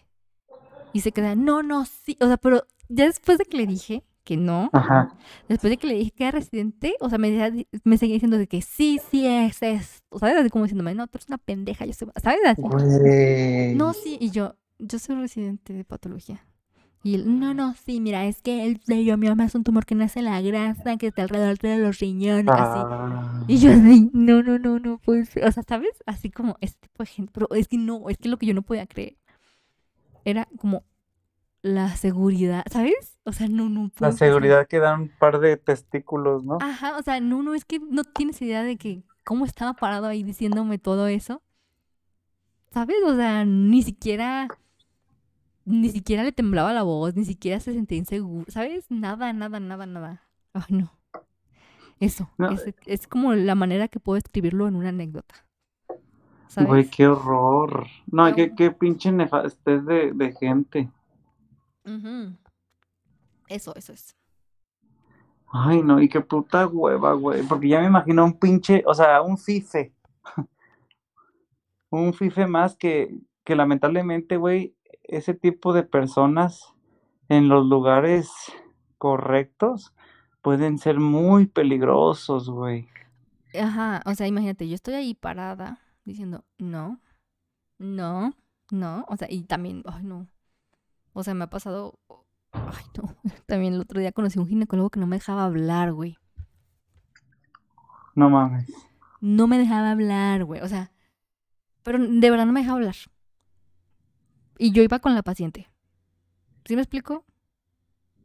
Y 0.94 1.02
se 1.02 1.12
queda, 1.12 1.36
no, 1.36 1.64
no, 1.64 1.86
sí. 1.86 2.18
O 2.22 2.28
sea, 2.28 2.38
pero 2.38 2.66
ya 2.88 3.06
después 3.06 3.38
de 3.38 3.46
que 3.46 3.58
le 3.58 3.68
dije 3.68 4.04
que 4.26 4.36
no, 4.36 4.70
Ajá. 4.74 5.16
después 5.48 5.70
de 5.72 5.78
que 5.78 5.88
le 5.88 5.94
dije 5.94 6.12
que 6.12 6.24
era 6.24 6.32
residente, 6.32 6.96
o 7.00 7.08
sea, 7.10 7.18
me, 7.18 7.32
decía- 7.32 7.66
me 7.86 7.98
seguía 7.98 8.16
diciendo 8.16 8.38
de 8.38 8.48
que 8.48 8.62
sí, 8.62 9.00
sí 9.10 9.26
es 9.26 9.62
esto. 9.64 10.20
¿Sabes? 10.20 10.36
Así 10.38 10.50
como 10.50 10.66
diciéndome, 10.66 10.94
no, 10.96 11.08
tú 11.08 11.18
eres 11.18 11.28
una 11.30 11.38
pendeja, 11.38 11.86
yo 11.86 11.94
soy, 11.94 12.10
¿sabes? 12.22 12.40
Así. 12.46 12.62
No, 13.76 13.94
sí, 13.94 14.18
y 14.20 14.32
yo, 14.32 14.56
yo 14.80 15.00
soy 15.00 15.16
residente 15.16 15.72
de 15.74 15.84
patología. 15.86 16.46
Y 17.04 17.14
él, 17.14 17.40
no, 17.40 17.54
no, 17.54 17.76
sí, 17.76 18.02
mira, 18.02 18.26
es 18.26 18.42
que 18.42 18.66
el 18.66 18.82
leiomioma 18.88 19.46
es 19.46 19.54
un 19.54 19.64
tumor 19.64 19.86
que 19.86 19.94
nace 19.94 20.18
en 20.20 20.26
la 20.26 20.42
grasa, 20.42 20.98
que 20.98 21.06
está 21.08 21.22
alrededor 21.22 21.60
de 21.60 21.78
los 21.78 22.00
riñones, 22.00 22.48
así. 22.48 22.80
Ah. 22.84 23.44
Y 23.48 23.58
yo 23.60 23.72
así, 23.72 24.10
no, 24.12 24.42
no, 24.42 24.58
no, 24.58 24.80
no, 24.80 24.98
pues, 25.06 25.30
o 25.38 25.52
sea, 25.52 25.62
¿sabes? 25.68 25.92
Así 26.08 26.32
como 26.32 26.58
este 26.62 26.80
tipo 26.88 27.04
de 27.04 27.08
gente, 27.08 27.32
pero 27.32 27.48
es 27.54 27.68
que 27.68 27.78
no, 27.78 28.10
es 28.10 28.18
que 28.18 28.28
lo 28.28 28.38
que 28.38 28.48
yo 28.48 28.56
no 28.56 28.64
podía 28.64 28.88
creer 28.88 29.18
era 30.24 30.48
como 30.58 30.84
la 31.66 31.96
seguridad, 31.98 32.64
¿sabes? 32.72 33.20
O 33.26 33.34
sea, 33.34 33.48
no, 33.50 33.70
no 33.70 33.90
La 34.00 34.14
puedo. 34.14 34.14
seguridad 34.14 34.68
que 34.70 34.80
dan 34.80 35.02
un 35.02 35.10
par 35.10 35.40
de 35.40 35.58
testículos, 35.58 36.46
¿no? 36.46 36.60
Ajá, 36.60 36.98
o 36.98 37.02
sea, 37.04 37.20
no, 37.22 37.44
no, 37.44 37.54
es 37.56 37.64
que 37.66 37.80
no 37.80 38.04
tienes 38.04 38.42
idea 38.42 38.64
de 38.64 38.78
que 38.78 39.04
cómo 39.24 39.46
estaba 39.46 39.74
parado 39.74 40.08
ahí 40.08 40.24
diciéndome 40.24 40.78
todo 40.80 41.08
eso. 41.08 41.42
¿Sabes? 42.72 42.98
O 43.06 43.16
sea, 43.16 43.46
ni 43.46 43.82
siquiera, 43.84 44.48
ni 45.66 45.90
siquiera 45.90 46.24
le 46.24 46.32
temblaba 46.32 46.74
la 46.74 46.84
voz, 46.84 47.16
ni 47.16 47.26
siquiera 47.26 47.60
se 47.60 47.74
sentía 47.74 47.98
inseguro, 47.98 48.46
¿sabes? 48.52 48.86
Nada, 48.90 49.34
nada, 49.34 49.60
nada, 49.60 49.86
nada. 49.86 50.30
Ay, 50.54 50.64
no. 50.70 50.92
Eso, 52.00 52.30
No, 52.38 52.50
es, 52.50 52.66
es 52.86 53.08
como 53.08 53.34
la 53.34 53.56
manera 53.56 53.88
que 53.88 54.00
puedo 54.00 54.18
escribirlo 54.18 54.68
en 54.68 54.76
una 54.76 54.90
anécdota. 54.90 55.46
Güey, 56.58 56.84
¿Sabes? 56.84 56.90
qué 56.90 57.08
horror. 57.08 57.88
No, 58.12 58.28
No. 58.28 58.36
qué, 58.36 58.54
qué 58.56 58.72
pinche 58.72 59.10
nefastez 59.12 59.86
de, 59.86 60.12
de 60.14 60.34
gente. 60.34 60.90
Ujú. 61.86 62.36
Eso, 63.48 63.76
eso 63.76 63.94
es. 63.94 64.16
Ay, 65.48 65.82
no, 65.82 66.02
y 66.02 66.10
qué 66.10 66.22
puta 66.22 66.68
hueva, 66.68 67.14
güey. 67.14 67.44
Porque 67.44 67.70
ya 67.70 67.80
me 67.80 67.88
imagino 67.88 68.26
un 68.26 68.38
pinche, 68.38 68.84
o 68.86 68.94
sea, 68.94 69.22
un 69.22 69.38
fife. 69.38 69.94
Un 71.92 72.14
fife 72.14 72.46
más 72.46 72.76
que, 72.76 73.16
que 73.46 73.56
lamentablemente, 73.56 74.36
güey, 74.36 74.76
ese 75.04 75.34
tipo 75.34 75.72
de 75.72 75.84
personas 75.84 76.74
en 77.30 77.48
los 77.48 77.66
lugares 77.68 78.30
correctos 78.98 79.94
pueden 80.42 80.78
ser 80.78 81.00
muy 81.00 81.46
peligrosos, 81.46 82.50
güey. 82.50 82.90
Ajá, 83.58 84.02
o 84.06 84.14
sea, 84.14 84.28
imagínate, 84.28 84.68
yo 84.68 84.76
estoy 84.76 84.96
ahí 84.96 85.14
parada 85.14 85.80
diciendo, 86.04 86.44
no, 86.58 87.00
no, 87.78 88.34
no, 88.72 89.06
o 89.08 89.16
sea, 89.16 89.28
y 89.32 89.44
también, 89.44 89.84
ay, 89.86 90.04
no, 90.04 90.28
o 91.16 91.24
sea, 91.24 91.34
me 91.34 91.46
ha 91.46 91.50
pasado, 91.50 91.98
ay, 92.52 92.84
no, 93.02 93.16
también 93.48 93.74
el 93.74 93.82
otro 93.82 94.00
día 94.00 94.12
conocí 94.12 94.38
a 94.38 94.42
un 94.42 94.48
ginecólogo 94.48 94.90
que 94.90 95.00
no 95.00 95.08
me 95.08 95.16
dejaba 95.16 95.46
hablar, 95.46 95.94
güey, 95.94 96.18
No 98.16 98.30
mames. 98.30 98.70
no 99.22 99.48
me 99.48 99.58
dejaba 99.58 99.92
hablar, 99.92 100.44
güey, 100.44 100.62
o 100.62 100.68
sea, 100.68 100.92
pero 101.84 101.98
de 102.00 102.30
verdad 102.30 102.46
no 102.46 102.52
me 102.54 102.60
dejaba 102.62 102.78
hablar. 102.78 102.96
Y 104.58 104.72
yo 104.72 104.82
iba 104.84 105.00
con 105.00 105.14
la 105.16 105.22
paciente. 105.24 105.70
¿Sí 106.66 106.76
me 106.76 106.82
explico? 106.82 107.26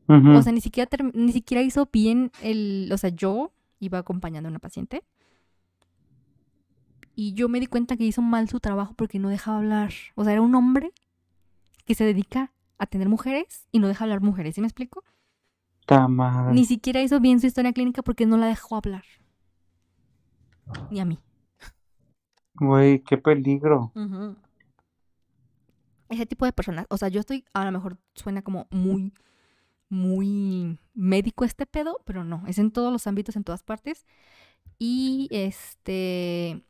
O 0.06 0.42
sea, 0.42 0.52
ni 0.52 0.60
siquiera, 0.60 0.88
ni 1.14 1.30
siquiera 1.32 1.62
hizo 1.62 1.88
bien 1.92 2.32
el, 2.42 2.90
o 2.92 2.98
sea, 2.98 3.10
yo 3.10 3.52
iba 3.78 3.98
acompañando 3.98 4.48
a 4.48 4.50
una 4.50 4.58
paciente. 4.58 5.04
Y 7.14 7.34
yo 7.34 7.48
me 7.48 7.60
di 7.60 7.66
cuenta 7.66 7.96
que 7.96 8.04
hizo 8.04 8.20
mal 8.22 8.48
su 8.48 8.58
trabajo 8.60 8.94
porque 8.94 9.18
no 9.20 9.28
dejaba 9.28 9.58
hablar. 9.58 9.92
O 10.16 10.24
sea, 10.24 10.32
era 10.32 10.42
un 10.42 10.54
hombre 10.54 10.92
que 11.84 11.94
se 11.94 12.04
dedica 12.04 12.52
a 12.80 12.86
tener 12.86 13.08
mujeres 13.08 13.68
y 13.70 13.78
no 13.78 13.86
deja 13.86 14.04
hablar 14.04 14.22
mujeres. 14.22 14.54
¿Sí 14.54 14.60
me 14.60 14.66
explico? 14.66 15.04
Ta 15.86 16.08
madre. 16.08 16.54
Ni 16.54 16.64
siquiera 16.64 17.02
hizo 17.02 17.20
bien 17.20 17.38
su 17.38 17.46
historia 17.46 17.72
clínica 17.72 18.02
porque 18.02 18.26
no 18.26 18.38
la 18.38 18.46
dejó 18.46 18.74
hablar. 18.74 19.04
Ni 20.90 20.98
a 20.98 21.04
mí. 21.04 21.18
Güey, 22.54 23.02
qué 23.04 23.18
peligro. 23.18 23.92
Ese 26.08 26.26
tipo 26.26 26.46
de 26.46 26.52
personas, 26.52 26.86
o 26.88 26.96
sea, 26.96 27.08
yo 27.08 27.20
estoy, 27.20 27.44
a 27.52 27.64
lo 27.64 27.72
mejor 27.72 27.98
suena 28.14 28.42
como 28.42 28.66
muy, 28.70 29.12
muy 29.90 30.78
médico 30.94 31.44
este 31.44 31.66
pedo, 31.66 32.00
pero 32.04 32.24
no, 32.24 32.42
es 32.46 32.58
en 32.58 32.70
todos 32.70 32.92
los 32.92 33.06
ámbitos, 33.06 33.36
en 33.36 33.44
todas 33.44 33.62
partes. 33.62 34.06
Y 34.78 35.28
este, 35.30 36.64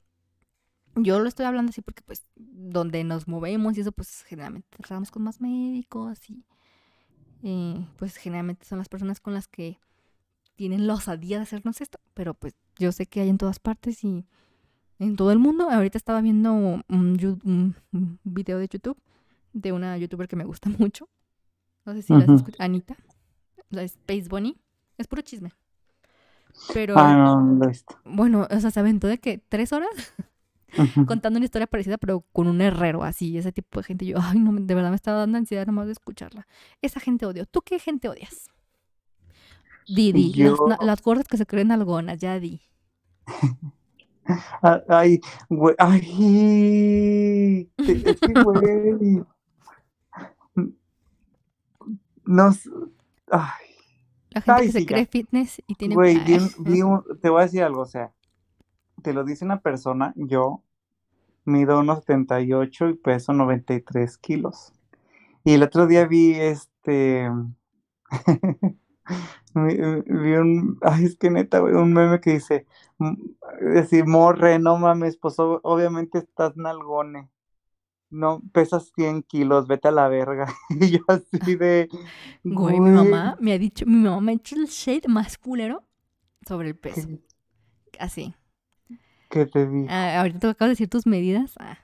yo 1.04 1.18
lo 1.20 1.28
estoy 1.28 1.46
hablando 1.46 1.70
así 1.70 1.82
porque 1.82 2.02
pues 2.02 2.24
donde 2.36 3.02
nos 3.04 3.28
movemos 3.28 3.76
y 3.76 3.80
eso 3.82 3.92
pues 3.92 4.22
generalmente 4.26 4.68
tratamos 4.78 5.10
con 5.10 5.22
más 5.22 5.40
médicos 5.40 6.28
y 6.30 6.44
eh, 7.42 7.86
pues 7.96 8.16
generalmente 8.16 8.66
son 8.66 8.78
las 8.78 8.88
personas 8.88 9.20
con 9.20 9.34
las 9.34 9.48
que 9.48 9.78
tienen 10.56 10.86
la 10.86 10.94
osadía 10.94 11.38
de 11.38 11.44
hacernos 11.44 11.80
esto, 11.80 11.98
pero 12.14 12.34
pues 12.34 12.54
yo 12.78 12.92
sé 12.92 13.06
que 13.06 13.20
hay 13.20 13.28
en 13.30 13.38
todas 13.38 13.58
partes 13.58 14.04
y 14.04 14.26
en 14.98 15.16
todo 15.16 15.32
el 15.32 15.38
mundo. 15.38 15.70
Ahorita 15.70 15.96
estaba 15.96 16.20
viendo 16.20 16.52
un, 16.52 16.84
yu- 17.16 17.40
un- 17.44 17.74
un 17.92 18.18
video 18.24 18.58
de 18.58 18.68
YouTube 18.68 18.98
de 19.54 19.72
una 19.72 19.96
youtuber 19.96 20.28
que 20.28 20.36
me 20.36 20.44
gusta 20.44 20.68
mucho. 20.78 21.08
No 21.86 21.94
sé 21.94 22.02
si 22.02 22.12
la 22.12 22.18
has 22.20 22.24
Ujú. 22.26 22.34
escuchado. 22.34 22.62
Anita, 22.64 22.96
la 23.70 23.82
Space 23.84 24.28
Bunny. 24.28 24.58
Es 24.98 25.06
puro 25.06 25.22
chisme. 25.22 25.52
Pero 26.74 26.94
Ah, 26.98 27.14
no, 27.16 27.40
no 27.40 27.66
visto. 27.66 27.98
bueno, 28.04 28.46
o 28.50 28.60
sea, 28.60 28.70
se 28.70 28.80
aventó 28.80 29.06
de 29.08 29.18
que 29.18 29.38
tres 29.38 29.72
horas 29.72 29.88
Contando 31.06 31.36
una 31.38 31.44
historia 31.44 31.66
parecida, 31.66 31.98
pero 31.98 32.20
con 32.32 32.46
un 32.46 32.60
herrero 32.60 33.02
así, 33.04 33.36
ese 33.38 33.52
tipo 33.52 33.80
de 33.80 33.84
gente. 33.84 34.06
Yo, 34.06 34.18
ay, 34.20 34.38
no, 34.38 34.52
de 34.52 34.74
verdad 34.74 34.90
me 34.90 34.96
estaba 34.96 35.18
dando 35.18 35.38
ansiedad 35.38 35.66
nomás 35.66 35.86
de 35.86 35.92
escucharla. 35.92 36.46
Esa 36.82 37.00
gente 37.00 37.26
odio. 37.26 37.46
¿Tú 37.46 37.62
qué 37.62 37.78
gente 37.78 38.08
odias? 38.08 38.48
Didi, 39.88 40.32
las, 40.34 40.58
Yo- 40.58 40.68
las 40.82 41.02
gordas 41.02 41.26
que 41.26 41.36
se 41.36 41.46
creen 41.46 41.72
algonas, 41.72 42.18
ya 42.20 42.38
di. 42.38 42.60
Ah, 44.62 44.80
Ay, 44.88 45.18
güey, 45.48 45.74
ay, 45.78 47.68
es 47.78 48.20
que, 48.20 48.32
güey, 48.44 49.24
no, 52.24 52.50
ay, 53.32 53.66
La 54.30 54.40
gente 54.40 54.60
Ay, 54.60 54.66
que 54.66 54.72
se 54.72 54.80
ya. 54.82 54.86
cree 54.86 55.06
fitness 55.06 55.62
y 55.66 55.74
tiene... 55.74 55.94
güey, 55.96 56.16
un- 56.82 57.02
te 57.20 57.28
voy 57.28 57.40
a 57.40 57.44
decir 57.44 57.62
algo, 57.64 57.80
o 57.80 57.86
sea, 57.86 58.12
te 59.00 59.12
lo 59.12 59.24
dice 59.24 59.44
una 59.44 59.60
persona, 59.60 60.12
yo 60.16 60.62
mido 61.44 61.80
unos 61.80 62.00
78 62.00 62.88
y 62.90 62.94
peso 62.94 63.32
93 63.32 64.18
kilos, 64.18 64.72
y 65.44 65.54
el 65.54 65.62
otro 65.62 65.86
día 65.86 66.06
vi 66.06 66.34
este, 66.34 67.30
vi, 69.54 70.32
un, 70.34 70.78
ay, 70.82 71.04
es 71.04 71.16
que 71.16 71.30
neta, 71.30 71.60
güey, 71.60 71.74
un 71.74 71.92
meme 71.92 72.20
que 72.20 72.34
dice, 72.34 72.66
mm, 72.98 73.14
decir, 73.74 74.06
morre, 74.06 74.58
no 74.58 74.78
mames, 74.78 75.16
pues 75.16 75.36
obviamente 75.38 76.18
estás 76.18 76.56
nalgone. 76.56 77.30
No, 78.10 78.42
pesas 78.52 78.90
100 78.96 79.22
kilos, 79.22 79.68
vete 79.68 79.88
a 79.88 79.92
la 79.92 80.08
verga. 80.08 80.52
Y 80.68 80.90
yo 80.90 81.00
así 81.06 81.54
de, 81.54 81.88
Güey, 82.42 82.80
mi 82.80 82.90
mamá 82.90 83.36
me 83.40 83.52
ha 83.52 83.58
dicho, 83.58 83.86
mi 83.86 83.98
mamá 83.98 84.20
me 84.20 84.32
ha 84.32 84.34
hecho 84.34 84.56
el 84.56 84.66
shade 84.66 85.06
más 85.06 85.38
culero 85.38 85.84
sobre 86.46 86.68
el 86.68 86.76
peso. 86.76 87.08
¿qué, 87.92 87.98
Así. 88.00 88.34
Qué 89.30 89.46
te 89.46 89.66
digo? 89.66 89.88
Ah, 89.88 90.20
ahorita 90.20 90.40
tú 90.40 90.48
acabas 90.48 90.70
de 90.70 90.72
decir 90.72 90.90
tus 90.90 91.06
medidas. 91.06 91.54
ah, 91.60 91.78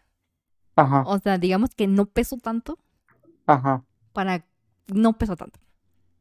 Ajá, 0.77 1.03
O 1.07 1.19
sea, 1.19 1.39
digamos 1.39 1.75
que 1.75 1.87
no 1.87 2.07
peso 2.07 2.37
tanto 2.39 2.79
ajá, 3.47 3.85
para... 4.13 4.47
No 4.89 5.19
peso 5.19 5.37
tanto. 5.37 5.61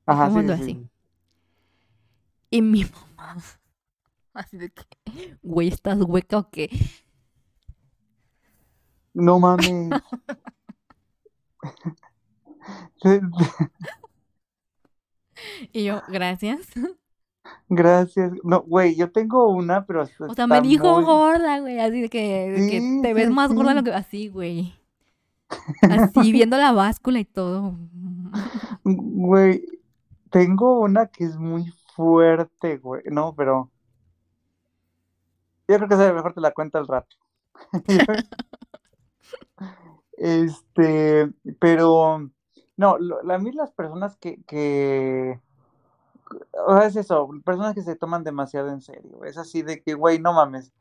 ajá, 0.06 0.32
sí, 0.32 0.50
así. 0.52 0.66
sí. 0.66 0.90
Y 2.52 2.62
mi 2.62 2.86
mamá... 3.18 3.44
Así 4.34 4.58
de 4.58 4.72
que... 4.72 4.86
Güey, 5.44 5.70
¿estás 5.70 5.98
hueca 6.02 6.38
o 6.40 6.50
qué? 6.52 6.70
No 9.16 9.40
mames. 9.40 10.02
Y 15.74 15.84
yo, 15.86 16.02
gracias. 16.08 16.68
Gracias. 17.70 18.32
No, 18.44 18.62
güey, 18.62 18.96
yo 18.96 19.12
tengo 19.12 19.48
una, 19.50 19.86
pero 19.86 20.04
O 20.20 20.34
sea, 20.34 20.48
me 20.48 20.62
dijo 20.62 20.96
muy- 20.96 21.04
gorda, 21.04 21.60
güey. 21.60 21.80
Así 21.80 22.02
de 22.02 22.10
que, 22.10 22.52
de 22.52 22.70
que 22.70 22.80
Sí, 22.80 23.00
te 23.02 23.14
ves 23.14 23.28
sí, 23.28 23.34
más 23.34 23.54
gorda 23.54 23.74
lo 23.74 23.84
que... 23.84 23.94
Así, 23.94 24.30
güey. 24.30 24.74
Así, 25.82 26.32
viendo 26.32 26.58
la 26.58 26.72
báscula 26.72 27.20
y 27.20 27.26
todo. 27.26 27.76
Güey, 28.84 29.64
tengo 30.32 30.80
una 30.80 31.08
que 31.08 31.26
es 31.26 31.38
muy 31.38 31.72
fuerte, 31.96 32.78
güey. 32.78 33.04
No, 33.06 33.34
pero 33.36 33.72
yo 35.68 35.78
creo 35.78 35.88
que 35.88 35.96
mejor 36.14 36.34
te 36.34 36.42
la 36.42 36.52
cuento 36.52 36.78
al 36.78 36.88
rato. 36.88 37.16
Este, 40.18 41.30
pero 41.60 42.30
no, 42.78 42.98
lo- 42.98 43.20
a 43.32 43.38
mí 43.38 43.52
las 43.52 43.72
personas 43.72 44.16
que, 44.18 44.42
que, 44.44 45.40
o 46.68 46.78
sea, 46.78 46.88
es 46.88 46.96
eso, 46.96 47.30
personas 47.44 47.76
que 47.76 47.84
se 47.84 47.96
toman 47.96 48.24
demasiado 48.24 48.70
en 48.70 48.82
serio. 48.82 49.24
Es 49.26 49.38
así 49.38 49.62
de 49.62 49.82
que, 49.82 49.94
güey, 49.94 50.20
no 50.20 50.34
mames. 50.34 50.72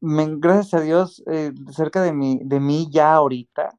Me, 0.00 0.26
gracias 0.36 0.74
a 0.74 0.80
Dios, 0.84 1.22
eh, 1.26 1.52
cerca 1.72 2.02
de 2.02 2.12
mí, 2.12 2.40
de 2.42 2.60
mí 2.60 2.88
ya 2.90 3.14
ahorita 3.14 3.78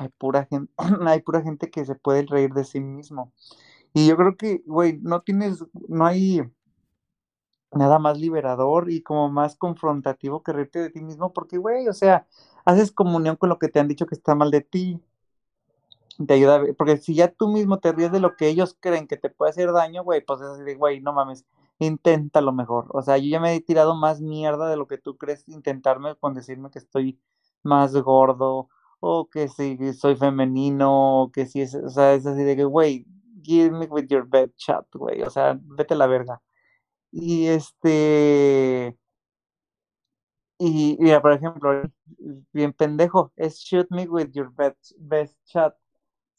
hay 0.00 0.08
pura 0.08 0.46
gente, 0.46 0.72
hay 1.06 1.20
pura 1.22 1.42
gente 1.42 1.70
que 1.70 1.84
se 1.84 1.94
puede 1.94 2.24
reír 2.26 2.52
de 2.52 2.64
sí 2.64 2.80
mismo. 2.80 3.32
Y 3.92 4.06
yo 4.08 4.16
creo 4.16 4.36
que, 4.36 4.62
güey, 4.66 4.98
no 5.02 5.22
tienes, 5.22 5.64
no 5.88 6.06
hay 6.06 6.42
nada 7.72 7.98
más 7.98 8.18
liberador 8.18 8.90
y 8.90 9.02
como 9.02 9.28
más 9.30 9.56
confrontativo 9.56 10.42
que 10.42 10.52
reírte 10.52 10.80
de 10.80 10.90
ti 10.90 11.00
mismo, 11.02 11.32
porque, 11.32 11.58
güey, 11.58 11.88
o 11.88 11.92
sea, 11.92 12.26
haces 12.64 12.92
comunión 12.92 13.36
con 13.36 13.48
lo 13.48 13.58
que 13.58 13.68
te 13.68 13.80
han 13.80 13.88
dicho 13.88 14.06
que 14.06 14.14
está 14.14 14.34
mal 14.34 14.50
de 14.50 14.62
ti. 14.62 15.00
Te 16.26 16.34
ayuda, 16.34 16.62
porque 16.76 16.98
si 16.98 17.14
ya 17.14 17.28
tú 17.32 17.48
mismo 17.48 17.78
te 17.78 17.92
ríes 17.92 18.12
de 18.12 18.20
lo 18.20 18.36
que 18.36 18.48
ellos 18.48 18.76
creen 18.78 19.06
que 19.08 19.16
te 19.16 19.30
puede 19.30 19.50
hacer 19.52 19.72
daño, 19.72 20.04
güey, 20.04 20.20
pues 20.22 20.40
es 20.42 20.48
así 20.48 20.62
de, 20.64 20.74
güey, 20.74 21.00
no 21.00 21.14
mames, 21.14 21.46
inténtalo 21.78 22.52
mejor. 22.52 22.86
O 22.90 23.00
sea, 23.02 23.16
yo 23.16 23.28
ya 23.30 23.40
me 23.40 23.54
he 23.54 23.60
tirado 23.62 23.94
más 23.96 24.20
mierda 24.20 24.68
de 24.68 24.76
lo 24.76 24.86
que 24.86 24.98
tú 24.98 25.16
crees 25.16 25.48
intentarme 25.48 26.14
con 26.16 26.34
decirme 26.34 26.70
que 26.70 26.78
estoy 26.78 27.18
más 27.62 27.94
gordo 27.96 28.68
o 29.00 29.28
que 29.30 29.48
si 29.48 29.94
soy 29.94 30.14
femenino, 30.16 31.22
o 31.22 31.32
que 31.32 31.46
si 31.46 31.62
es, 31.62 31.74
o 31.74 31.88
sea, 31.88 32.12
es 32.14 32.26
así 32.26 32.42
de 32.42 32.54
que, 32.56 32.64
güey, 32.64 33.06
give 33.42 33.70
me 33.70 33.86
with 33.86 34.06
your 34.08 34.26
bed 34.28 34.50
chat, 34.56 34.84
güey, 34.94 35.22
o 35.22 35.30
sea, 35.30 35.58
vete 35.62 35.94
a 35.94 35.96
la 35.96 36.06
verga. 36.06 36.42
Y 37.12 37.46
este, 37.48 38.96
y 40.58 40.96
mira, 41.00 41.22
por 41.22 41.32
ejemplo, 41.32 41.82
bien 42.52 42.72
pendejo, 42.72 43.32
es 43.36 43.58
shoot 43.58 43.86
me 43.90 44.06
with 44.08 44.30
your 44.32 44.52
best, 44.54 44.92
best 44.98 45.36
chat. 45.46 45.74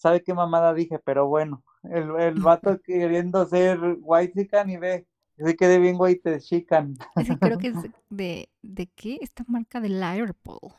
¿Sabe 0.02 0.24
qué 0.24 0.34
mamada 0.34 0.74
dije? 0.74 0.98
Pero 0.98 1.28
bueno, 1.28 1.64
el, 1.84 2.10
el 2.20 2.40
vato 2.40 2.82
queriendo 2.84 3.46
ser 3.46 3.80
white 4.02 4.34
chican 4.34 4.68
y 4.72 4.78
ve, 4.78 5.06
se 5.38 5.56
quede 5.56 5.78
bien 5.78 5.96
white 6.00 6.40
chican. 6.40 6.98
Ese 7.16 7.38
creo 7.38 7.60
que 7.60 7.68
es 7.68 7.76
de, 8.10 8.50
de 8.64 8.88
qué? 8.96 9.20
Esta 9.22 9.44
marca 9.48 9.80
de 9.80 9.90
Liverpool. 9.90 10.74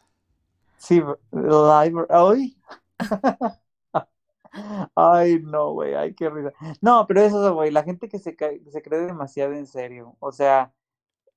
Sí, 0.77 1.01
Liverpool. 1.31 2.07
Ay. 2.11 2.57
Ay, 4.95 5.41
no, 5.43 5.73
güey, 5.73 5.95
ay, 5.95 6.15
qué 6.15 6.29
risa. 6.29 6.53
No, 6.81 7.07
pero 7.07 7.23
eso, 7.23 7.55
güey, 7.55 7.71
la 7.71 7.83
gente 7.85 8.09
que 8.09 8.19
se, 8.19 8.37
se 8.37 8.83
cree 8.83 9.01
demasiado 9.01 9.55
en 9.55 9.67
serio. 9.67 10.17
O 10.21 10.31
sea, 10.33 10.73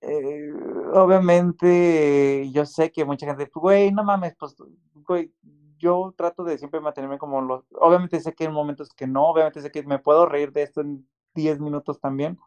eh, 0.02 0.52
obviamente 0.94 2.50
yo 2.52 2.66
sé 2.66 2.92
que 2.92 3.06
mucha 3.06 3.28
gente, 3.28 3.50
güey, 3.54 3.92
no 3.92 4.04
mames, 4.04 4.36
pues, 4.40 4.56
güey, 4.96 5.34
yo 5.78 6.14
trato 6.18 6.44
de 6.44 6.58
siempre 6.58 6.80
mantenerme 6.82 7.18
como 7.18 7.42
los, 7.42 7.64
obviamente 7.80 8.20
sé 8.20 8.34
que 8.34 8.46
hay 8.46 8.52
momentos 8.52 8.90
que 8.90 9.08
no, 9.08 9.28
obviamente 9.28 9.62
sé 9.62 9.72
que 9.72 9.84
me 9.84 10.00
puedo 10.00 10.26
reír 10.26 10.52
de 10.52 10.64
esto 10.64 10.82
en 10.82 11.08
10 11.34 11.60
minutos 11.60 12.00
también, 12.00 12.40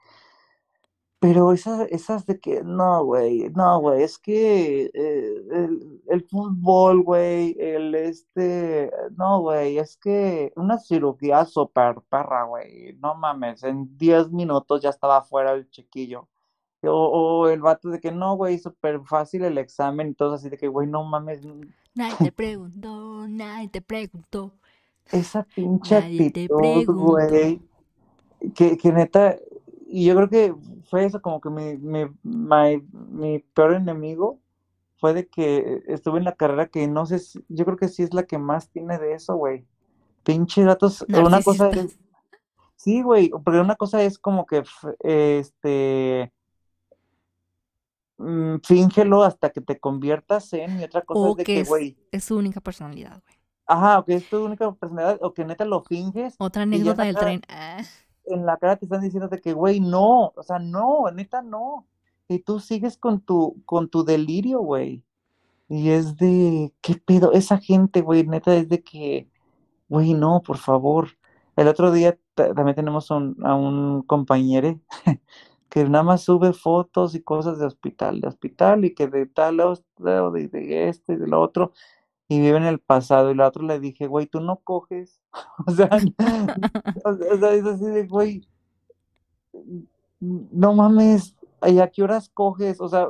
pero 1.21 1.53
esas, 1.53 1.89
esas 1.91 2.27
de 2.27 2.39
que, 2.39 2.63
no, 2.63 3.05
güey, 3.05 3.51
no, 3.51 3.81
güey, 3.81 4.03
es 4.05 4.19
que 4.19 4.91
eh, 4.95 5.43
el, 5.51 6.03
el, 6.09 6.23
fútbol, 6.29 7.03
güey, 7.03 7.57
el 7.59 7.95
este, 7.97 8.93
no, 9.17 9.41
güey, 9.41 9.79
es 9.79 9.97
que 9.97 10.53
una 10.57 10.79
cirugía 10.79 11.45
súper 11.45 11.97
perra, 12.09 12.45
güey, 12.45 12.95
no 13.01 13.17
mames, 13.17 13.65
en 13.65 13.97
10 13.99 14.31
minutos 14.31 14.81
ya 14.83 14.91
estaba 14.91 15.23
fuera 15.23 15.53
el 15.53 15.69
chiquillo. 15.71 16.29
O, 16.83 16.91
o, 16.91 17.49
el 17.49 17.61
vato 17.61 17.89
de 17.89 17.99
que 17.99 18.13
no, 18.13 18.37
güey, 18.37 18.59
súper 18.59 19.01
fácil 19.05 19.45
el 19.45 19.59
examen 19.59 20.09
y 20.09 20.15
todo 20.15 20.35
así 20.35 20.49
de 20.49 20.57
que, 20.57 20.69
güey, 20.69 20.87
no 20.87 21.03
mames. 21.05 21.41
Nadie 21.95 22.17
te 22.19 22.33
preguntó, 22.33 23.27
nadie 23.29 23.69
te 23.69 23.83
preguntó. 23.83 24.53
Esa 25.11 25.43
pinche 25.43 25.97
actitud, 25.97 26.87
güey. 26.87 27.61
Que, 28.55 28.77
que 28.77 28.93
neta, 28.93 29.37
y 29.89 30.05
yo 30.05 30.15
creo 30.15 30.29
que 30.29 30.55
fue 30.89 31.07
eso 31.07 31.21
como 31.23 31.41
que 31.41 31.49
mi, 31.49 31.77
mi, 31.79 32.05
my, 32.23 32.81
mi 33.11 33.39
peor 33.39 33.75
enemigo 33.75 34.39
fue 34.99 35.15
de 35.15 35.27
que 35.27 35.83
estuve 35.87 36.19
en 36.19 36.25
la 36.25 36.35
carrera 36.35 36.67
que 36.67 36.87
no 36.87 37.07
sé, 37.07 37.19
si, 37.21 37.45
yo 37.49 37.65
creo 37.65 37.77
que 37.77 37.89
sí 37.89 38.03
es 38.03 38.13
la 38.13 38.25
que 38.25 38.37
más 38.37 38.69
tiene 38.69 38.99
de 38.99 39.15
eso, 39.15 39.35
güey. 39.37 39.65
Pinche 40.25 40.63
datos, 40.63 41.07
una 41.09 41.41
cosa 41.43 41.71
es, 41.71 41.99
sí, 42.77 43.01
güey, 43.01 43.31
pero 43.45 43.63
una 43.63 43.77
cosa 43.77 44.03
es 44.03 44.19
como 44.19 44.45
que, 44.45 44.63
este, 45.01 46.33
mmm, 48.19 48.57
fíngelo 48.65 49.23
hasta 49.23 49.51
que 49.51 49.61
te 49.61 49.79
conviertas 49.81 50.53
en, 50.53 50.81
y 50.81 50.85
otra 50.85 51.03
cosa 51.03 51.21
o 51.21 51.31
es 51.31 51.37
de 51.39 51.45
que 51.45 51.61
es, 51.61 51.69
güey, 51.69 51.97
es 52.13 52.25
su 52.25 52.37
única 52.37 52.61
personalidad, 52.61 53.23
güey. 53.27 53.37
ajá, 53.67 53.99
o 54.01 54.05
que 54.05 54.15
es 54.15 54.29
tu 54.29 54.45
única 54.45 54.71
personalidad, 54.73 55.19
o 55.23 55.33
que 55.35 55.45
neta 55.45 55.65
lo 55.65 55.83
finges, 55.85 56.35
Otra 56.39 56.63
anécdota 56.63 57.05
del 57.05 57.15
cara, 57.15 57.27
tren. 57.27 57.43
Ah, 57.49 57.83
en 58.27 58.45
la 58.47 58.57
cara 58.59 58.77
te 58.77 58.85
están 58.85 59.01
diciendo 59.01 59.29
de 59.29 59.41
que, 59.41 59.53
güey, 59.55 59.81
no, 59.81 60.33
o 60.37 60.43
sea, 60.43 60.59
no, 60.59 61.11
neta 61.11 61.41
no. 61.43 61.87
Y 62.29 62.41
tú 62.41 62.61
sigues 62.61 62.99
con 62.99 63.21
tu, 63.21 63.57
con 63.65 63.89
tu 63.89 64.05
delirio, 64.05 64.61
güey. 64.61 65.03
Y 65.69 65.91
es 65.91 66.17
de, 66.17 66.73
¿qué 66.83 66.95
pedo? 66.97 67.33
Esa 67.33 67.59
gente, 67.59 68.03
güey, 68.03 68.27
neta, 68.27 68.55
es 68.55 68.69
de 68.69 68.83
que, 68.83 69.31
güey, 69.89 70.15
no, 70.15 70.43
por 70.43 70.59
favor. 70.59 71.11
El 71.57 71.69
otro 71.69 71.93
día 71.93 72.19
ta- 72.35 72.55
también 72.55 72.77
tenemos 72.77 73.11
un- 73.11 73.37
a 73.45 73.55
un 73.55 74.03
compañero 74.03 74.79
que 75.71 75.85
nada 75.85 76.05
más 76.05 76.23
sube 76.23 76.53
fotos 76.53 77.15
y 77.15 77.23
cosas 77.23 77.59
de 77.59 77.67
hospital, 77.67 78.21
de 78.21 78.29
hospital, 78.29 78.85
y 78.85 78.95
que 78.95 79.07
de 79.09 79.27
tal, 79.27 79.61
hos- 79.61 79.85
de, 79.99 80.49
de 80.49 80.89
este 80.89 81.15
y 81.15 81.17
de 81.17 81.27
lo 81.27 81.41
otro, 81.41 81.73
y 82.29 82.41
vive 82.41 82.59
en 82.59 82.65
el 82.67 82.81
pasado. 82.81 83.31
Y 83.31 83.35
la 83.37 83.49
otra 83.49 83.65
le 83.65 83.81
dije, 83.81 84.07
güey, 84.09 84.27
tú 84.27 84.41
no 84.41 84.59
coges. 84.65 85.21
O 85.67 85.73
sea, 85.73 85.89
o 87.05 87.11
o 87.11 87.47
es 87.51 87.65
así 87.65 87.87
de, 87.87 88.07
güey, 88.07 88.43
no 90.21 90.75
mames, 90.75 91.35
¿y 91.67 91.79
a 91.79 91.89
qué 91.91 92.03
horas 92.03 92.29
coges? 92.33 92.81
O 92.81 92.89
sea, 92.89 93.07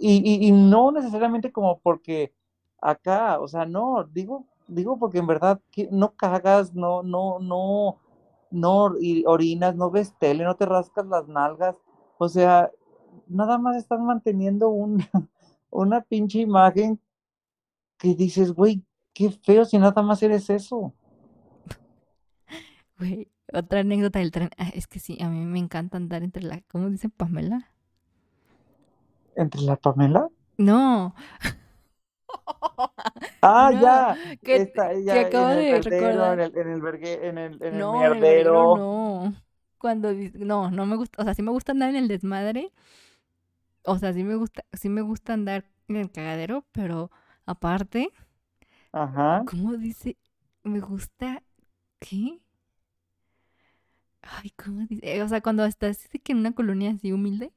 y, 0.00 0.16
y, 0.24 0.48
y 0.48 0.52
no 0.52 0.90
necesariamente 0.92 1.52
como 1.52 1.78
porque 1.80 2.32
acá, 2.80 3.40
o 3.40 3.48
sea, 3.48 3.66
no, 3.66 4.04
digo, 4.12 4.46
digo 4.66 4.98
porque 4.98 5.18
en 5.18 5.26
verdad 5.26 5.60
no 5.90 6.14
cagas, 6.16 6.74
no, 6.74 7.02
no, 7.02 7.38
no, 7.40 7.98
no 8.50 8.94
y 9.00 9.24
orinas, 9.26 9.76
no 9.76 9.90
ves 9.90 10.14
tele, 10.18 10.44
no 10.44 10.56
te 10.56 10.66
rascas 10.66 11.06
las 11.06 11.28
nalgas, 11.28 11.76
o 12.18 12.28
sea, 12.28 12.70
nada 13.26 13.58
más 13.58 13.76
estás 13.76 14.00
manteniendo 14.00 14.68
un, 14.68 15.02
una 15.70 16.00
pinche 16.02 16.40
imagen 16.40 17.00
que 17.98 18.14
dices, 18.14 18.52
güey, 18.52 18.82
qué 19.12 19.30
feo 19.30 19.64
si 19.64 19.78
nada 19.78 20.02
más 20.02 20.22
eres 20.22 20.50
eso. 20.50 20.94
güey, 22.98 23.28
otra 23.52 23.80
anécdota 23.80 24.18
del 24.18 24.30
tren. 24.30 24.50
Ah, 24.58 24.70
es 24.74 24.86
que 24.86 24.98
sí, 24.98 25.18
a 25.20 25.28
mí 25.28 25.44
me 25.44 25.58
encanta 25.58 25.96
andar 25.96 26.22
entre 26.22 26.42
la. 26.42 26.62
¿Cómo 26.70 26.88
dice 26.88 27.08
Pamela? 27.08 27.70
¿Entre 29.36 29.60
la 29.62 29.76
Pamela? 29.76 30.28
No. 30.56 31.14
Ah, 33.42 33.72
No, 33.72 33.80
ya, 33.80 34.18
que, 34.42 34.62
está 34.62 34.92
que 35.08 35.18
ella 35.18 35.20
acabo 35.20 35.50
en 35.52 35.58
el 35.58 35.66
de 35.66 35.80
en 35.82 35.82
recordar. 35.82 36.40
el, 36.40 36.56
en 36.58 36.68
el 36.68 36.80
en 37.04 37.38
el, 37.38 37.62
en 37.62 37.74
No, 37.78 37.80
el 37.80 37.88
mierdero. 37.88 38.66
no. 38.66 39.34
Cuando 39.78 40.12
no, 40.34 40.70
no 40.70 40.84
me 40.86 40.96
gusta, 40.96 41.22
o 41.22 41.24
sea, 41.24 41.34
sí 41.34 41.42
me 41.42 41.50
gusta 41.52 41.72
andar 41.72 41.90
en 41.90 41.96
el 41.96 42.08
desmadre. 42.08 42.72
O 43.84 43.98
sea, 43.98 44.12
sí 44.12 44.24
me 44.24 44.36
gusta, 44.36 44.64
sí 44.72 44.88
me 44.88 45.02
gusta 45.02 45.32
andar 45.34 45.64
en 45.88 45.96
el 45.96 46.10
cagadero, 46.10 46.64
pero 46.72 47.10
aparte, 47.46 48.10
Ajá. 48.92 49.44
¿cómo 49.44 49.76
dice? 49.76 50.16
Me 50.62 50.80
gusta, 50.80 51.42
¿qué? 52.00 52.40
Ay, 54.22 54.50
¿cómo 54.56 54.86
dice? 54.86 55.00
Eh, 55.16 55.22
O 55.22 55.28
sea, 55.28 55.40
cuando 55.42 55.64
estás 55.66 56.08
que 56.24 56.32
en 56.32 56.38
una 56.38 56.52
colonia 56.54 56.90
así 56.92 57.12
humilde. 57.12 57.52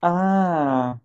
Ah, 0.00 1.00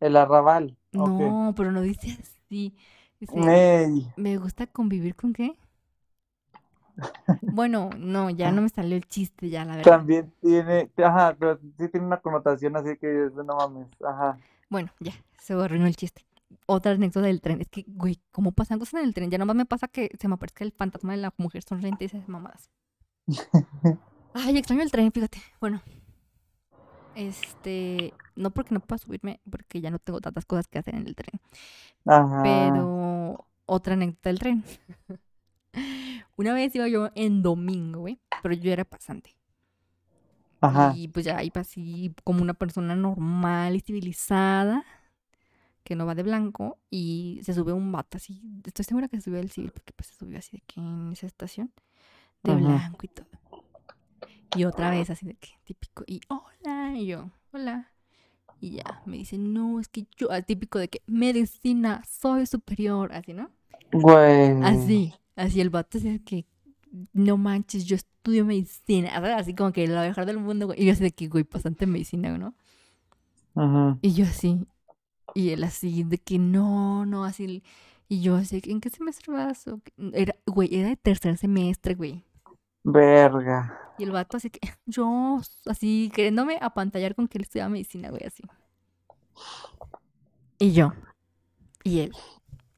el 0.00 0.16
arrabal. 0.16 0.76
No, 0.96 1.54
pero 1.56 1.72
no 1.72 1.82
dice 1.82 2.18
así. 2.20 2.74
Dice, 3.20 3.40
Ey, 3.40 4.06
¿me 4.16 4.36
gusta 4.38 4.66
convivir 4.66 5.14
con 5.14 5.32
qué? 5.32 5.56
Bueno, 7.40 7.90
no, 7.98 8.30
ya 8.30 8.50
no 8.52 8.62
me 8.62 8.68
salió 8.68 8.96
el 8.96 9.06
chiste, 9.06 9.48
ya, 9.48 9.64
la 9.64 9.76
verdad. 9.76 9.92
también 9.92 10.32
tiene, 10.40 10.90
ajá, 10.96 11.36
pero 11.38 11.58
sí 11.78 11.88
tiene 11.88 12.06
una 12.06 12.20
connotación 12.20 12.76
así 12.76 12.96
que 12.96 13.30
no 13.34 13.56
mames, 13.56 13.88
ajá. 14.04 14.38
Bueno, 14.68 14.90
ya, 15.00 15.12
se 15.38 15.54
arruinó 15.54 15.86
el 15.86 15.96
chiste. 15.96 16.24
Otra 16.66 16.92
anécdota 16.92 17.26
del 17.26 17.40
tren. 17.40 17.60
Es 17.60 17.68
que, 17.68 17.84
güey, 17.86 18.20
¿cómo 18.32 18.52
pasan 18.52 18.78
cosas 18.78 19.00
en 19.00 19.06
el 19.06 19.14
tren? 19.14 19.30
Ya 19.30 19.38
nomás 19.38 19.56
me 19.56 19.66
pasa 19.66 19.88
que 19.88 20.10
se 20.18 20.28
me 20.28 20.34
aparezca 20.34 20.64
el 20.64 20.72
fantasma 20.72 21.12
de 21.12 21.18
la 21.18 21.32
mujer 21.36 21.62
sonriente 21.62 22.04
y 22.04 22.06
esas 22.06 22.28
mamadas. 22.28 22.70
Ay, 24.34 24.58
extraño 24.58 24.82
el 24.82 24.90
tren, 24.90 25.12
fíjate. 25.12 25.38
Bueno, 25.60 25.82
este, 27.16 28.12
no 28.36 28.50
porque 28.50 28.74
no 28.74 28.80
pueda 28.80 28.98
subirme, 28.98 29.40
porque 29.50 29.80
ya 29.80 29.90
no 29.90 29.98
tengo 29.98 30.20
tantas 30.20 30.44
cosas 30.44 30.68
que 30.68 30.78
hacer 30.78 30.94
en 30.94 31.06
el 31.06 31.16
tren. 31.16 31.40
Ajá. 32.04 32.42
Pero 32.42 33.46
otra 33.64 33.94
anécdota 33.94 34.28
del 34.28 34.38
tren. 34.38 34.64
Una 36.36 36.52
vez 36.52 36.74
iba 36.74 36.86
yo 36.88 37.10
en 37.14 37.42
domingo, 37.42 38.00
güey, 38.00 38.20
pero 38.42 38.54
yo 38.54 38.70
era 38.70 38.84
pasante. 38.84 39.36
Ajá. 40.60 40.92
Y 40.94 41.08
pues 41.08 41.24
ya 41.24 41.42
iba 41.42 41.60
así 41.60 42.14
como 42.24 42.42
una 42.42 42.54
persona 42.54 42.94
normal 42.94 43.74
y 43.76 43.80
civilizada, 43.80 44.84
que 45.84 45.96
no 45.96 46.04
va 46.04 46.14
de 46.14 46.22
blanco, 46.22 46.78
y 46.90 47.40
se 47.44 47.54
sube 47.54 47.72
un 47.72 47.90
vato 47.92 48.18
así. 48.18 48.42
Estoy 48.64 48.84
segura 48.84 49.08
que 49.08 49.16
se 49.16 49.22
subió 49.22 49.40
el 49.40 49.50
civil, 49.50 49.72
porque 49.72 49.92
pues 49.94 50.08
se 50.08 50.14
subió 50.14 50.38
así 50.38 50.58
de 50.58 50.62
que 50.66 50.80
en 50.80 51.12
esa 51.12 51.26
estación, 51.26 51.72
de 52.42 52.52
Ajá. 52.52 52.60
blanco 52.60 52.98
y 53.02 53.08
todo. 53.08 53.26
Y 54.56 54.64
otra 54.64 54.90
vez 54.90 55.10
así 55.10 55.26
de 55.26 55.34
que 55.34 55.50
típico, 55.64 56.04
y 56.06 56.20
hola, 56.28 56.92
y 56.94 57.06
yo, 57.06 57.30
hola. 57.52 57.90
Y 58.60 58.70
ya, 58.70 59.02
me 59.04 59.18
dice, 59.18 59.36
no, 59.36 59.80
es 59.80 59.88
que 59.88 60.06
yo, 60.16 60.28
típico 60.44 60.78
de 60.78 60.88
que 60.88 61.02
medicina, 61.06 62.02
soy 62.08 62.46
superior, 62.46 63.12
así, 63.12 63.34
¿no? 63.34 63.50
Güey. 63.92 64.62
Así, 64.62 65.14
así 65.36 65.60
el 65.60 65.70
vato 65.70 65.98
así 65.98 66.10
de 66.10 66.24
que 66.24 66.46
no 67.12 67.36
manches, 67.36 67.84
yo 67.84 67.96
estudio 67.96 68.44
medicina, 68.44 69.10
así 69.36 69.54
como 69.54 69.72
que 69.72 69.86
lo 69.86 70.00
mejor 70.00 70.24
del 70.24 70.38
mundo, 70.38 70.66
güey. 70.66 70.82
Y 70.82 70.86
yo 70.86 70.92
así 70.92 71.02
de 71.02 71.10
que, 71.10 71.28
güey, 71.28 71.44
pasante 71.44 71.86
medicina, 71.86 72.36
¿no? 72.38 72.54
Ajá. 73.54 73.98
Y 74.00 74.14
yo 74.14 74.24
así, 74.24 74.66
y 75.34 75.50
él 75.50 75.64
así 75.64 76.04
de 76.04 76.18
que 76.18 76.38
no, 76.38 77.04
no, 77.04 77.24
así. 77.24 77.62
Y 78.08 78.20
yo 78.22 78.36
así, 78.36 78.62
¿en 78.64 78.80
qué 78.80 78.88
semestre 78.88 79.32
vas? 79.32 79.66
Era, 80.12 80.34
güey, 80.46 80.74
era 80.74 80.88
de 80.88 80.96
tercer 80.96 81.36
semestre, 81.36 81.94
güey. 81.94 82.24
Verga. 82.84 83.85
Y 83.98 84.04
el 84.04 84.12
vato 84.12 84.36
así 84.36 84.50
que, 84.50 84.60
yo, 84.86 85.40
así, 85.66 86.10
queriéndome 86.14 86.58
apantallar 86.60 87.14
con 87.14 87.28
que 87.28 87.38
él 87.38 87.42
estudiaba 87.42 87.70
medicina, 87.70 88.10
güey, 88.10 88.24
así. 88.24 88.42
Y 90.58 90.72
yo, 90.72 90.92
y 91.84 92.00
él, 92.00 92.12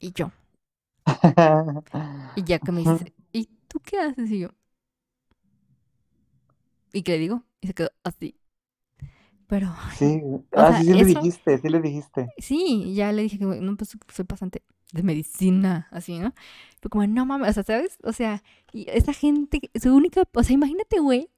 y 0.00 0.12
yo. 0.12 0.32
Y 2.36 2.42
ya 2.44 2.58
que 2.58 2.72
me 2.72 2.80
dice, 2.80 3.14
¿y 3.32 3.46
tú 3.68 3.80
qué 3.80 4.00
haces? 4.00 4.30
Y 4.30 4.40
yo, 4.40 4.48
¿y 6.92 7.02
qué 7.02 7.12
le 7.12 7.18
digo? 7.18 7.42
Y 7.60 7.68
se 7.68 7.74
quedó 7.74 7.90
así. 8.04 8.38
Pero, 9.48 9.74
Sí, 9.96 10.22
ah, 10.52 10.68
sea, 10.72 10.80
sí, 10.80 10.86
sí 10.86 10.94
le 10.94 11.04
dijiste, 11.06 11.58
sí 11.58 11.68
le 11.70 11.80
dijiste. 11.80 12.28
sí, 12.36 12.94
ya 12.94 13.12
le 13.12 13.22
dije 13.22 13.38
que, 13.38 13.46
no, 13.46 13.76
pues 13.76 13.96
soy 14.12 14.24
pasante 14.26 14.62
de 14.92 15.02
medicina, 15.02 15.88
así, 15.90 16.18
¿no? 16.18 16.34
Fue 16.80 16.90
como, 16.90 17.06
no 17.06 17.24
mames, 17.24 17.50
o 17.50 17.52
sea, 17.54 17.62
¿sabes? 17.64 17.98
O 18.04 18.12
sea, 18.12 18.42
y 18.72 18.86
esa 18.90 19.14
gente, 19.14 19.70
su 19.74 19.94
única, 19.94 20.24
o 20.34 20.42
sea, 20.42 20.54
imagínate, 20.54 21.00
güey, 21.00 21.30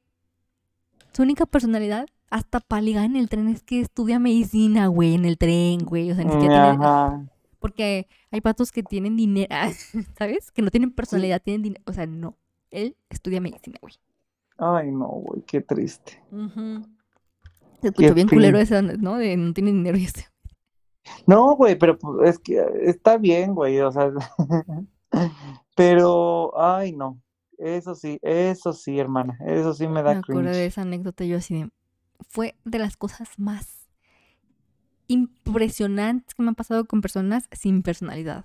su 1.12 1.22
única 1.22 1.46
personalidad, 1.46 2.06
hasta 2.30 2.58
para 2.58 2.82
ligar 2.82 3.04
en 3.04 3.14
el 3.14 3.28
tren, 3.28 3.48
es 3.48 3.62
que 3.62 3.80
estudia 3.80 4.18
medicina, 4.18 4.88
güey, 4.88 5.14
en 5.14 5.24
el 5.24 5.38
tren, 5.38 5.80
güey, 5.84 6.10
o 6.10 6.14
sea, 6.16 6.24
ni 6.24 6.32
siquiera 6.32 6.76
tiene, 6.76 7.28
porque 7.60 8.08
hay 8.32 8.40
patos 8.40 8.72
que 8.72 8.82
tienen 8.82 9.16
dinero, 9.16 9.48
¿sabes? 10.18 10.50
Que 10.50 10.62
no 10.62 10.70
tienen 10.70 10.90
personalidad, 10.90 11.40
tienen 11.40 11.62
dinero, 11.62 11.82
o 11.86 11.92
sea, 11.92 12.06
no, 12.06 12.36
él 12.72 12.96
estudia 13.08 13.40
medicina, 13.40 13.78
güey. 13.80 13.94
Ay, 14.58 14.90
no, 14.90 15.06
güey, 15.06 15.42
qué 15.42 15.60
triste. 15.60 16.20
Se 17.80 17.88
escuchó 17.88 18.14
bien 18.14 18.28
culero 18.28 18.58
pin- 18.58 18.62
eso, 18.62 18.82
¿no? 18.82 19.16
De 19.16 19.36
no 19.36 19.52
tiene 19.52 19.72
dinero 19.72 19.96
y 19.98 20.04
eso. 20.04 20.20
No, 21.26 21.56
güey, 21.56 21.76
pero 21.78 21.98
pues, 21.98 22.30
es 22.30 22.38
que 22.38 22.62
está 22.82 23.16
bien, 23.18 23.54
güey, 23.54 23.80
o 23.80 23.90
sea, 23.90 24.12
pero, 25.74 26.52
ay, 26.60 26.92
no, 26.92 27.20
eso 27.58 27.94
sí, 27.94 28.18
eso 28.22 28.72
sí, 28.72 28.98
hermana, 28.98 29.38
eso 29.46 29.74
sí 29.74 29.86
me 29.86 29.94
Me 29.94 30.02
da 30.02 30.14
de 30.16 30.22
cringe. 30.22 30.66
esa 30.66 30.82
anécdota 30.82 31.24
yo 31.24 31.38
así 31.38 31.54
de... 31.54 31.70
Fue 32.28 32.54
de 32.64 32.78
las 32.78 32.96
cosas 32.96 33.30
más 33.38 33.88
impresionantes 35.08 36.34
que 36.34 36.42
me 36.42 36.48
han 36.50 36.54
pasado 36.54 36.84
con 36.84 37.00
personas 37.00 37.48
sin 37.52 37.82
personalidad. 37.82 38.44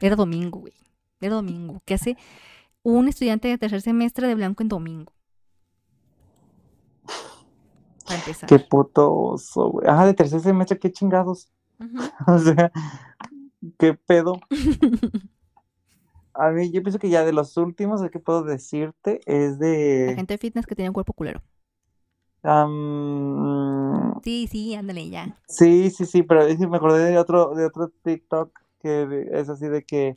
Era 0.00 0.16
domingo, 0.16 0.60
güey. 0.60 0.74
Era 1.20 1.34
domingo. 1.34 1.82
¿Qué 1.84 1.94
hace 1.94 2.16
un 2.82 3.08
estudiante 3.08 3.48
de 3.48 3.58
tercer 3.58 3.82
semestre 3.82 4.28
de 4.28 4.34
blanco 4.34 4.62
en 4.62 4.68
domingo? 4.68 5.12
Para 8.04 8.18
empezar. 8.18 8.48
Qué 8.48 8.58
puto 8.58 9.12
oso, 9.12 9.70
güey. 9.70 9.88
Ajá, 9.88 10.06
de 10.06 10.14
tercer 10.14 10.40
semestre, 10.40 10.78
qué 10.78 10.90
chingados. 10.92 11.50
O 12.26 12.38
sea, 12.38 12.70
qué 13.78 13.94
pedo. 13.94 14.40
A 16.34 16.50
mí, 16.50 16.70
yo 16.70 16.82
pienso 16.82 16.98
que 16.98 17.10
ya 17.10 17.24
de 17.24 17.32
los 17.32 17.56
últimos, 17.56 18.02
el 18.02 18.10
que 18.10 18.20
puedo 18.20 18.42
decirte 18.42 19.20
es 19.26 19.52
La 19.52 19.66
de. 19.66 20.12
gente 20.16 20.34
de 20.34 20.38
fitness 20.38 20.66
que 20.66 20.74
tiene 20.74 20.88
un 20.90 20.94
cuerpo 20.94 21.12
culero. 21.12 21.42
Sí, 24.22 24.48
sí, 24.50 24.74
ándale 24.74 25.10
ya. 25.10 25.38
sí, 25.48 25.90
sí, 25.90 26.06
sí, 26.06 26.22
pero 26.22 26.42
es 26.42 26.58
que 26.58 26.66
me 26.66 26.76
acordé 26.78 27.10
de 27.10 27.18
otro, 27.18 27.54
de 27.54 27.66
otro 27.66 27.90
TikTok 28.02 28.58
que 28.80 29.28
es 29.32 29.48
así 29.50 29.68
de 29.68 29.84
que 29.84 30.16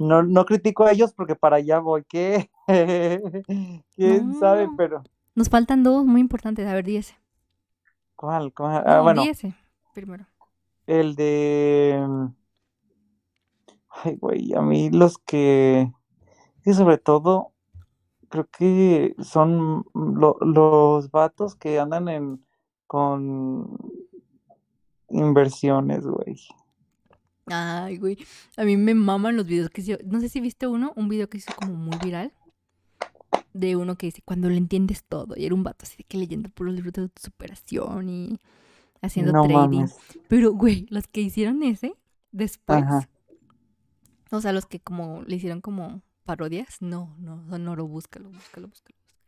no, 0.00 0.22
no 0.24 0.44
critico 0.44 0.84
a 0.84 0.92
ellos 0.92 1.12
porque 1.12 1.36
para 1.36 1.56
allá 1.56 1.78
voy. 1.78 2.04
¿Qué? 2.08 2.50
¿Quién 3.96 4.34
sabe? 4.40 4.68
Pero, 4.76 5.04
Nos 5.34 5.48
faltan 5.48 5.82
dos 5.82 6.04
muy 6.04 6.20
importantes. 6.20 6.66
A 6.66 6.74
ver, 6.74 6.84
di 6.84 6.96
ese. 6.96 7.14
¿cuál? 8.16 8.52
cuál? 8.54 8.82
Ah, 8.86 8.96
No, 8.98 9.02
bueno, 9.04 9.22
di 9.22 9.28
ese 9.30 9.54
primero. 9.94 10.26
el 10.86 11.14
de. 11.16 12.06
Ay, 13.88 14.16
güey, 14.16 14.54
a 14.54 14.62
mí 14.62 14.90
los 14.90 15.18
que. 15.18 15.90
Y 16.64 16.72
sobre 16.74 16.98
todo, 16.98 17.52
creo 18.28 18.46
que 18.50 19.14
son 19.22 19.84
lo- 19.94 20.38
los 20.40 21.10
vatos 21.10 21.54
que 21.56 21.78
andan 21.80 22.08
en 22.08 22.44
con 22.86 23.76
inversiones, 25.08 26.06
güey. 26.06 26.36
Ay, 27.46 27.98
güey. 27.98 28.16
A 28.56 28.64
mí 28.64 28.76
me 28.76 28.94
maman 28.94 29.36
los 29.36 29.46
videos 29.46 29.68
que 29.70 29.80
hizo. 29.80 29.96
No 30.04 30.20
sé 30.20 30.28
si 30.28 30.40
viste 30.40 30.66
uno, 30.66 30.92
un 30.96 31.08
video 31.08 31.28
que 31.28 31.38
hizo 31.38 31.52
como 31.56 31.74
muy 31.74 31.96
viral. 31.98 32.32
De 33.52 33.76
uno 33.76 33.96
que 33.96 34.06
dice, 34.06 34.22
cuando 34.24 34.48
lo 34.48 34.54
entiendes 34.56 35.04
todo. 35.04 35.34
Y 35.36 35.44
era 35.46 35.54
un 35.54 35.62
vato 35.62 35.84
así 35.84 35.96
de 35.98 36.04
que 36.04 36.18
leyendo 36.18 36.48
por 36.50 36.66
los 36.66 36.74
libros 36.74 36.92
de 36.94 37.10
superación 37.20 38.08
y 38.08 38.40
haciendo 39.02 39.32
No 39.32 39.44
trading. 39.44 39.52
mames. 39.52 39.96
Pero, 40.28 40.52
güey, 40.54 40.86
los 40.90 41.06
que 41.08 41.20
hicieron 41.20 41.62
ese 41.62 41.94
después. 42.32 42.82
Ajá. 42.82 43.08
O 44.30 44.40
sea, 44.40 44.52
los 44.52 44.66
que 44.66 44.80
como 44.80 45.22
le 45.26 45.36
hicieron 45.36 45.60
como 45.60 46.02
parodias. 46.24 46.78
No, 46.80 47.14
no, 47.18 47.46
Sonoro, 47.50 47.86
búscalo, 47.86 48.30
búscalo, 48.30 48.68
búscalo. 48.68 48.96
búscalo. 48.98 49.22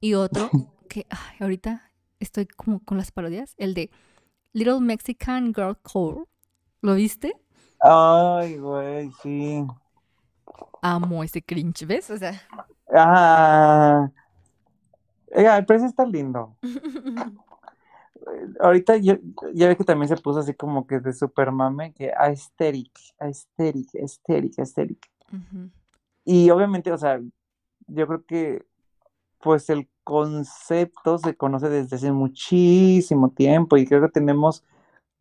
Y 0.00 0.14
otro 0.14 0.50
que 0.88 1.06
ay, 1.10 1.36
ahorita 1.40 1.90
estoy 2.20 2.46
como 2.46 2.80
con 2.84 2.98
las 2.98 3.10
parodias. 3.10 3.54
El 3.56 3.74
de 3.74 3.90
Little 4.52 4.80
Mexican 4.80 5.52
Girl 5.54 5.76
Core. 5.82 6.24
¿Lo 6.82 6.94
viste? 6.94 7.34
Ay, 7.80 8.58
güey, 8.58 9.10
sí. 9.22 9.64
Amo 10.82 11.24
ese 11.24 11.42
cringe, 11.42 11.86
¿ves? 11.86 12.10
O 12.10 12.18
sea. 12.18 12.40
Ah. 12.92 14.10
El 15.28 15.66
precio 15.66 15.86
está 15.86 16.04
lindo. 16.06 16.56
Ahorita 18.60 18.96
yo, 18.96 19.14
ya 19.54 19.68
ve 19.68 19.76
que 19.76 19.84
también 19.84 20.08
se 20.08 20.16
puso 20.16 20.40
así 20.40 20.54
como 20.54 20.86
que 20.86 20.98
de 20.98 21.12
super 21.12 21.52
mame, 21.52 21.92
que 21.92 22.10
aesthetic, 22.10 22.90
aesthetic, 23.18 23.94
aesthetic, 23.94 24.58
aesthetic. 24.58 25.10
Ujú. 25.32 25.70
Y 26.24 26.50
obviamente, 26.50 26.90
o 26.90 26.98
sea, 26.98 27.20
yo 27.86 28.06
creo 28.06 28.24
que 28.24 28.66
pues 29.40 29.70
el 29.70 29.88
concepto 30.02 31.18
se 31.18 31.36
conoce 31.36 31.68
desde 31.68 31.96
hace 31.96 32.12
muchísimo 32.12 33.30
tiempo 33.30 33.76
y 33.76 33.86
creo 33.86 34.00
que 34.00 34.08
tenemos 34.08 34.64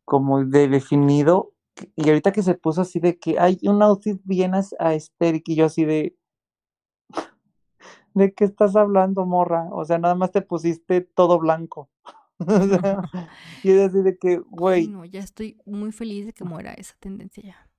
como 0.04 0.44
de 0.44 0.68
definido 0.68 1.52
y 1.96 2.08
ahorita 2.08 2.32
que 2.32 2.42
se 2.42 2.56
puso 2.56 2.82
así 2.82 3.00
de 3.00 3.18
que 3.18 3.38
hay 3.40 3.60
un 3.64 3.82
outfit 3.84 4.20
bien 4.24 4.54
aesthetic 4.54 5.50
y 5.50 5.56
yo 5.56 5.66
así 5.66 5.86
de 5.86 6.16
¿de 8.16 8.34
qué 8.36 8.46
estás 8.46 8.76
hablando, 8.78 9.26
morra? 9.28 9.70
O 9.74 9.86
sea, 9.86 10.00
nada 10.00 10.16
más 10.16 10.32
te 10.34 10.44
pusiste 10.44 11.02
todo 11.02 11.40
blanco. 11.40 11.90
O 12.40 12.68
sea, 12.68 13.06
y 13.64 13.72
es 13.72 13.90
así 13.90 14.02
de 14.04 14.18
que, 14.18 14.40
güey, 14.40 14.94
no, 14.94 15.06
ya 15.06 15.20
estoy 15.22 15.58
muy 15.66 15.92
feliz 15.92 16.26
de 16.26 16.34
que 16.34 16.44
muera 16.44 16.74
esa 16.74 16.96
tendencia 17.00 17.44
ya. 17.44 17.70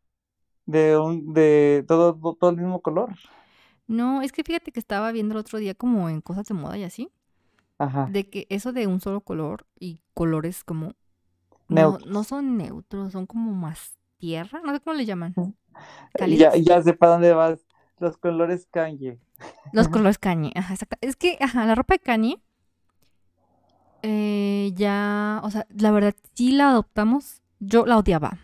de 0.66 0.97
un 0.99 1.32
de 1.34 1.84
todo 1.89 2.14
todo 2.39 2.51
el 2.51 2.57
mismo 2.57 2.80
color. 2.82 3.11
No, 3.87 4.22
es 4.22 4.32
que 4.32 4.43
fíjate 4.45 4.72
que 4.72 4.80
estaba 4.80 5.12
viendo 5.12 5.34
el 5.34 5.39
otro 5.39 5.59
día 5.59 5.74
como 5.74 6.09
en 6.09 6.20
cosas 6.20 6.47
de 6.47 6.55
moda 6.55 6.76
y 6.78 6.84
así, 6.84 7.11
Ajá. 7.78 8.12
de 8.12 8.30
que 8.30 8.47
eso 8.51 8.72
de 8.72 8.87
un 8.87 9.01
solo 9.01 9.20
color 9.22 9.66
y 9.78 10.03
colores 10.14 10.64
como 10.64 10.95
no, 11.68 11.99
Neutros. 11.99 12.07
no 12.07 12.24
son 12.24 12.57
neutros, 12.59 13.12
son 13.12 13.26
como 13.26 13.53
más 13.55 13.99
tierra, 14.18 14.62
no 14.64 14.74
sé 14.74 14.80
cómo 14.80 14.97
le 14.97 15.07
llaman. 15.07 15.37
Ya, 16.18 16.53
¿Cálidos? 16.53 16.57
ya 16.57 16.82
sé 16.82 16.95
para 16.95 17.12
dónde 17.12 17.32
vas. 17.32 17.66
Los 17.99 18.16
colores 18.18 18.66
Kanye. 18.70 19.18
Los 19.72 19.89
colores 19.89 20.18
Kanye, 20.18 20.53
ajá, 20.55 20.74
Es 21.01 21.16
que, 21.16 21.37
ajá, 21.41 21.66
la 21.66 21.74
ropa 21.74 21.95
de 21.95 21.99
Kanye 22.01 22.43
eh, 24.03 24.72
ya, 24.74 25.41
o 25.43 25.51
sea, 25.51 25.66
la 25.70 25.91
verdad 25.91 26.14
sí 26.34 26.53
la 26.53 26.70
adoptamos, 26.70 27.43
yo 27.59 27.87
la 27.87 27.99
odiaba. 27.99 28.39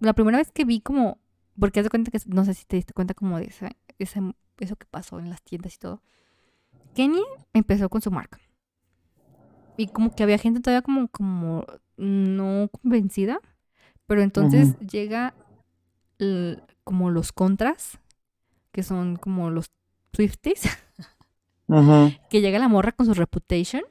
La 0.00 0.12
primera 0.14 0.38
vez 0.38 0.50
que 0.52 0.64
vi 0.64 0.80
como, 0.80 1.18
porque 1.58 1.80
haz 1.80 1.84
de 1.84 1.90
cuenta 1.90 2.10
que, 2.10 2.18
no 2.26 2.44
sé 2.44 2.54
si 2.54 2.64
te 2.64 2.76
diste 2.76 2.92
cuenta 2.94 3.14
como 3.14 3.38
de 3.38 3.44
esa, 3.46 3.70
esa- 3.98 4.34
eso 4.58 4.76
que 4.76 4.86
pasó 4.86 5.18
en 5.18 5.30
las 5.30 5.42
tiendas 5.42 5.74
y 5.74 5.78
todo. 5.78 6.02
Kenny 6.94 7.22
empezó 7.52 7.88
con 7.88 8.00
su 8.00 8.10
marca. 8.10 8.38
Y 9.76 9.88
como 9.88 10.14
que 10.14 10.22
había 10.22 10.38
gente 10.38 10.60
todavía 10.60 10.82
como, 10.82 11.08
como 11.08 11.64
no 11.98 12.70
convencida. 12.80 13.40
Pero 14.06 14.22
entonces 14.22 14.78
llega 14.78 15.34
el- 16.18 16.62
como 16.84 17.10
los 17.10 17.32
contras, 17.32 17.98
que 18.76 18.82
son 18.84 19.16
como 19.16 19.50
los 19.50 19.72
Swifties, 20.14 20.62
Ujú. 21.68 22.12
que 22.30 22.42
llega 22.42 22.58
la 22.60 22.68
morra 22.68 22.92
con 22.92 23.06
su 23.06 23.14
reputation. 23.14 23.82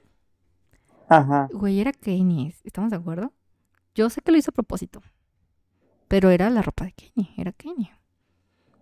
Ajá. 1.10 1.50
Güey, 1.52 1.80
era 1.80 1.92
Kanye, 1.92 2.54
¿estamos 2.64 2.92
de 2.92 2.98
acuerdo? 2.98 3.34
Yo 3.96 4.10
sé 4.12 4.22
que 4.22 4.32
lo 4.32 4.38
hizo 4.38 4.52
a 4.52 4.54
propósito. 4.54 5.02
Pero 6.08 6.30
era 6.30 6.50
la 6.52 6.62
ropa 6.62 6.86
de 6.86 6.94
Kanye, 6.94 7.34
era 7.38 7.52
Kanye. 7.52 7.92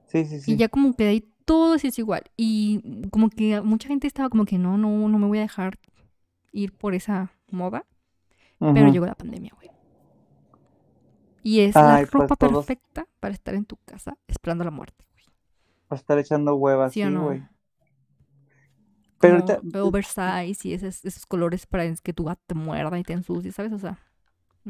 Sí, 0.07 0.25
sí, 0.25 0.35
Y 0.35 0.39
sí. 0.41 0.57
ya 0.57 0.69
como 0.69 0.93
que 0.93 1.03
de 1.05 1.09
ahí 1.09 1.33
todo 1.45 1.75
es 1.75 1.97
igual. 1.99 2.23
Y 2.37 3.07
como 3.11 3.29
que 3.29 3.61
mucha 3.61 3.87
gente 3.87 4.07
estaba 4.07 4.29
como 4.29 4.45
que 4.45 4.57
no, 4.57 4.77
no, 4.77 5.07
no 5.07 5.19
me 5.19 5.27
voy 5.27 5.37
a 5.39 5.41
dejar 5.41 5.79
ir 6.51 6.73
por 6.73 6.93
esa 6.93 7.31
moda. 7.49 7.85
Pero 8.59 8.89
llegó 8.89 9.05
la 9.05 9.15
pandemia, 9.15 9.51
güey. 9.55 9.69
Y 11.43 11.61
es 11.61 11.75
Ay, 11.75 12.03
la 12.05 12.11
pues 12.11 12.11
ropa 12.11 12.35
perfecta 12.35 13.07
para 13.19 13.33
estar 13.33 13.55
en 13.55 13.65
tu 13.65 13.77
casa 13.85 14.17
esperando 14.27 14.63
la 14.63 14.71
muerte, 14.71 15.05
güey. 15.93 15.97
Va 15.97 15.97
a 15.97 15.99
estar 15.99 16.17
echando 16.19 16.55
huevas, 16.55 16.93
¿Sí 16.93 17.03
o 17.03 17.09
no? 17.09 17.29
Pero 19.19 19.35
ahorita- 19.35 19.61
oversize 19.83 20.67
y 20.67 20.73
esos, 20.73 21.05
esos 21.05 21.25
colores 21.25 21.65
para 21.65 21.85
que 21.95 22.13
tu 22.13 22.25
gato 22.25 22.41
te 22.45 22.55
muerda 22.55 22.97
y 22.99 23.03
te 23.03 23.13
ensucie, 23.13 23.51
¿sabes? 23.51 23.71
O 23.73 23.79
sea. 23.79 23.97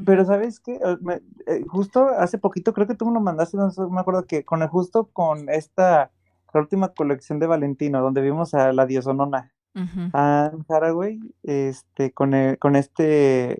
Pero 0.06 0.26
¿sabes 0.26 0.60
qué? 0.60 0.74
Eh, 0.76 0.98
me- 1.02 1.22
eh, 1.48 1.64
justo 1.68 2.08
hace 2.08 2.38
poquito, 2.38 2.74
creo 2.74 2.88
que 2.88 2.96
tú 2.96 3.06
me 3.06 3.14
lo 3.14 3.20
mandaste, 3.22 3.58
no 3.58 3.72
me 3.90 4.00
acuerdo 4.02 4.26
que 4.26 4.44
con 4.44 4.62
el, 4.62 4.68
justo 4.68 5.06
con 5.14 5.50
esta, 5.50 6.12
la 6.54 6.62
última 6.62 6.90
colección 6.90 7.40
de 7.40 7.48
Valentino, 7.48 8.02
donde 8.02 8.22
vimos 8.22 8.54
a 8.54 8.74
la 8.74 8.86
diosonona, 8.86 9.52
Ujú. 9.76 10.10
Anne 10.14 10.64
Hathaway, 10.70 11.20
este, 11.44 12.12
con, 12.12 12.34
el- 12.36 12.58
con 12.60 12.76
este 12.76 13.60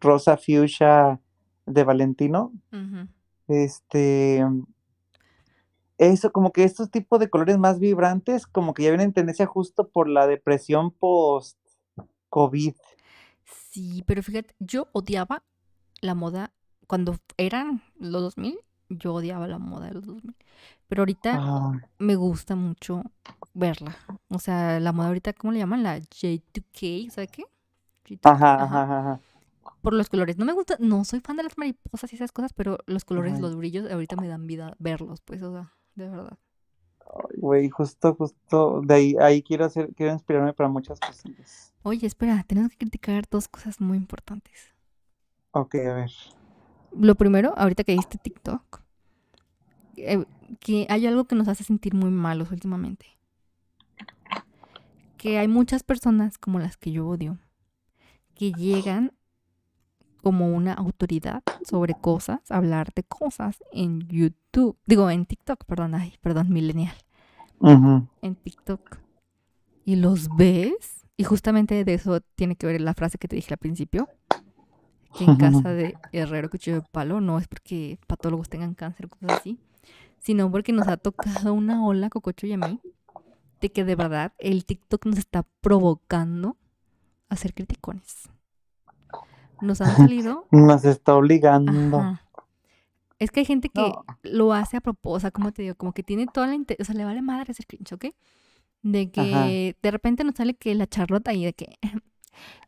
rosa 0.00 0.36
fuchsia 0.36 1.20
de 1.66 1.84
Valentino, 1.84 2.52
Ujú. 2.72 3.08
Este, 3.48 4.44
eso, 5.98 6.32
como 6.32 6.52
que 6.52 6.64
estos 6.64 6.90
tipos 6.90 7.20
de 7.20 7.30
colores 7.30 7.58
más 7.58 7.78
vibrantes, 7.78 8.46
como 8.46 8.74
que 8.74 8.84
ya 8.84 8.90
vienen 8.90 9.08
en 9.08 9.12
tendencia 9.14 9.46
justo 9.46 9.88
por 9.88 10.08
la 10.08 10.26
depresión 10.26 10.90
post-COVID. 10.92 12.74
Sí, 13.70 14.02
pero 14.06 14.22
fíjate, 14.22 14.54
yo 14.58 14.88
odiaba 14.92 15.42
la 16.00 16.14
moda 16.14 16.52
cuando 16.86 17.16
eran 17.36 17.82
los 17.98 18.22
2000, 18.22 18.58
yo 18.88 19.14
odiaba 19.14 19.46
la 19.48 19.58
moda 19.58 19.86
de 19.86 19.94
los 19.94 20.06
2000. 20.06 20.36
Pero 20.88 21.02
ahorita 21.02 21.40
Ah, 21.40 21.72
me 21.98 22.16
gusta 22.16 22.56
mucho 22.56 23.02
verla. 23.54 23.96
O 24.28 24.38
sea, 24.38 24.80
la 24.80 24.92
moda 24.92 25.08
ahorita, 25.08 25.32
¿cómo 25.34 25.52
le 25.52 25.60
llaman? 25.60 25.82
La 25.82 25.98
J2K, 25.98 27.10
¿sabe 27.10 27.28
qué? 27.28 27.44
J2K, 28.04 28.28
ajá, 28.30 28.54
ajá. 28.58 28.64
ajá, 28.64 28.82
ajá, 28.84 28.98
ajá. 29.00 29.20
Por 29.82 29.94
los 29.94 30.08
colores. 30.08 30.38
No 30.38 30.44
me 30.44 30.52
gusta, 30.52 30.76
no 30.80 31.04
soy 31.04 31.20
fan 31.20 31.36
de 31.36 31.42
las 31.44 31.58
mariposas 31.58 32.12
y 32.12 32.16
esas 32.16 32.32
cosas, 32.32 32.52
pero 32.52 32.78
los 32.86 33.04
colores, 33.04 33.32
Ajá. 33.32 33.40
los 33.40 33.56
brillos, 33.56 33.90
ahorita 33.90 34.16
me 34.16 34.28
dan 34.28 34.46
vida 34.46 34.74
verlos, 34.78 35.20
pues, 35.22 35.42
o 35.42 35.52
sea, 35.52 35.72
de 35.94 36.08
verdad. 36.08 36.38
Ay, 37.00 37.38
Güey, 37.38 37.68
justo, 37.70 38.14
justo, 38.14 38.80
de 38.84 38.94
ahí, 38.94 39.16
ahí 39.20 39.42
quiero 39.42 39.64
hacer, 39.64 39.92
quiero 39.94 40.12
inspirarme 40.12 40.52
para 40.52 40.68
muchas 40.68 40.98
cosillas. 41.00 41.74
Oye, 41.82 42.06
espera, 42.06 42.44
tenemos 42.46 42.70
que 42.70 42.78
criticar 42.78 43.24
dos 43.30 43.48
cosas 43.48 43.80
muy 43.80 43.96
importantes. 43.96 44.72
Ok, 45.50 45.74
a 45.74 45.94
ver. 45.94 46.10
Lo 46.98 47.14
primero, 47.14 47.52
ahorita 47.56 47.84
que 47.84 47.92
diste 47.92 48.18
TikTok, 48.18 48.82
eh, 49.96 50.24
que 50.60 50.86
hay 50.88 51.06
algo 51.06 51.24
que 51.24 51.34
nos 51.34 51.48
hace 51.48 51.64
sentir 51.64 51.94
muy 51.94 52.10
malos 52.10 52.50
últimamente. 52.50 53.06
Que 55.16 55.38
hay 55.38 55.48
muchas 55.48 55.82
personas 55.82 56.38
como 56.38 56.58
las 56.58 56.76
que 56.76 56.92
yo 56.92 57.06
odio, 57.06 57.38
que 58.34 58.52
llegan 58.52 59.12
como 60.22 60.48
una 60.48 60.72
autoridad 60.72 61.42
sobre 61.64 61.94
cosas, 61.94 62.40
hablar 62.50 62.92
de 62.94 63.02
cosas 63.02 63.62
en 63.72 64.00
YouTube, 64.08 64.76
digo 64.86 65.10
en 65.10 65.26
TikTok, 65.26 65.64
perdón, 65.64 65.94
ay, 65.94 66.14
perdón, 66.20 66.50
millennial, 66.50 66.94
en 68.22 68.34
TikTok. 68.36 68.98
Y 69.84 69.96
los 69.96 70.28
ves, 70.36 71.06
y 71.16 71.24
justamente 71.24 71.84
de 71.84 71.94
eso 71.94 72.20
tiene 72.36 72.56
que 72.56 72.66
ver 72.66 72.80
la 72.80 72.94
frase 72.94 73.18
que 73.18 73.28
te 73.28 73.36
dije 73.36 73.52
al 73.52 73.58
principio, 73.58 74.08
que 75.16 75.24
en 75.24 75.36
casa 75.36 75.70
de 75.74 75.96
herrero 76.12 76.48
cuchillo 76.48 76.76
de 76.76 76.86
palo 76.90 77.20
no 77.20 77.38
es 77.38 77.48
porque 77.48 77.98
patólogos 78.06 78.48
tengan 78.48 78.74
cáncer 78.74 79.06
o 79.06 79.08
cosas 79.08 79.40
así, 79.40 79.58
sino 80.18 80.50
porque 80.50 80.72
nos 80.72 80.86
ha 80.86 80.96
tocado 80.96 81.52
una 81.52 81.84
ola, 81.84 82.08
Cococho 82.08 82.46
y 82.46 82.52
a 82.52 82.58
mí, 82.58 82.80
de 83.60 83.72
que 83.72 83.84
de 83.84 83.96
verdad 83.96 84.32
el 84.38 84.64
TikTok 84.64 85.06
nos 85.06 85.18
está 85.18 85.44
provocando 85.60 86.56
a 87.28 87.36
ser 87.36 87.54
criticones. 87.54 88.28
Nos 89.62 89.80
han 89.80 89.96
salido 89.96 90.46
Nos 90.50 90.84
está 90.84 91.14
obligando. 91.14 91.98
Ajá. 91.98 92.22
Es 93.18 93.30
que 93.30 93.40
hay 93.40 93.46
gente 93.46 93.68
que 93.68 93.80
No. 93.80 94.04
lo 94.24 94.52
hace 94.52 94.76
a 94.76 94.80
propósito, 94.80 95.16
o 95.16 95.20
sea, 95.20 95.30
como 95.30 95.52
te 95.52 95.62
digo, 95.62 95.76
como 95.76 95.92
que 95.92 96.02
tiene 96.02 96.26
toda 96.26 96.48
la 96.48 96.56
o 96.56 96.84
sea, 96.84 96.94
le 96.94 97.04
vale 97.04 97.22
madre 97.22 97.52
hacer 97.52 97.66
cringe, 97.66 97.92
¿ok? 97.92 98.06
De 98.82 99.10
que 99.12 99.76
de 99.80 99.90
repente 99.92 100.24
nos 100.24 100.34
sale 100.34 100.54
que 100.54 100.74
la 100.74 100.88
charlota 100.88 101.30
ahí 101.30 101.44
de 101.44 101.52
que, 101.52 101.78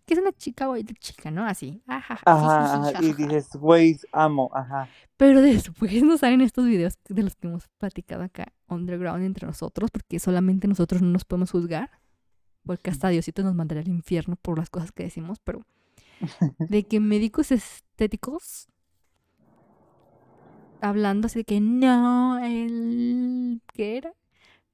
que 0.06 0.14
es 0.14 0.20
una 0.20 0.32
chica 0.32 0.68
o 0.70 0.76
chica, 1.00 1.32
¿no? 1.32 1.44
Así, 1.44 1.82
ajá, 1.88 2.20
Ajá, 2.24 2.74
ajá, 2.74 3.02
y 3.02 3.12
dices, 3.14 3.56
güey, 3.56 3.98
amo, 4.12 4.48
ajá. 4.54 4.88
Pero 5.16 5.40
después 5.42 6.02
nos 6.04 6.20
salen 6.20 6.40
estos 6.40 6.66
videos 6.66 6.98
de 7.08 7.22
los 7.24 7.34
que 7.34 7.48
hemos 7.48 7.66
platicado 7.78 8.22
acá, 8.22 8.52
underground 8.68 9.24
entre 9.24 9.48
nosotros, 9.48 9.90
porque 9.90 10.20
solamente 10.20 10.68
nosotros 10.68 11.02
no 11.02 11.08
nos 11.08 11.24
podemos 11.24 11.50
juzgar, 11.50 11.90
porque 12.64 12.90
hasta 12.90 13.08
Diosito 13.08 13.42
nos 13.42 13.56
mandaría 13.56 13.82
al 13.82 13.88
infierno 13.88 14.36
por 14.36 14.56
las 14.58 14.70
cosas 14.70 14.92
que 14.92 15.02
decimos, 15.02 15.40
pero 15.42 15.62
de 16.58 16.84
que 16.84 17.00
médicos 17.00 17.52
estéticos 17.52 18.68
hablando 20.80 21.26
así 21.26 21.40
de 21.40 21.44
que 21.44 21.60
no, 21.60 22.38
el 22.38 23.62
¿qué 23.72 23.96
era? 23.96 24.12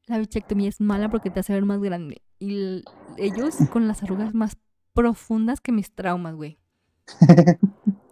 La 0.07 0.19
bichectomía 0.19 0.69
es 0.69 0.81
mala 0.81 1.09
porque 1.09 1.31
te 1.31 1.41
hace 1.41 1.53
ver 1.53 1.65
más 1.65 1.81
grande. 1.81 2.23
Y 2.41 2.83
ellos 3.17 3.57
con 3.73 3.87
las 3.87 4.03
arrugas 4.03 4.35
más 4.35 4.57
profundas 4.93 5.61
que 5.61 5.73
mis 5.73 5.93
traumas, 5.93 6.35
güey. 6.35 6.59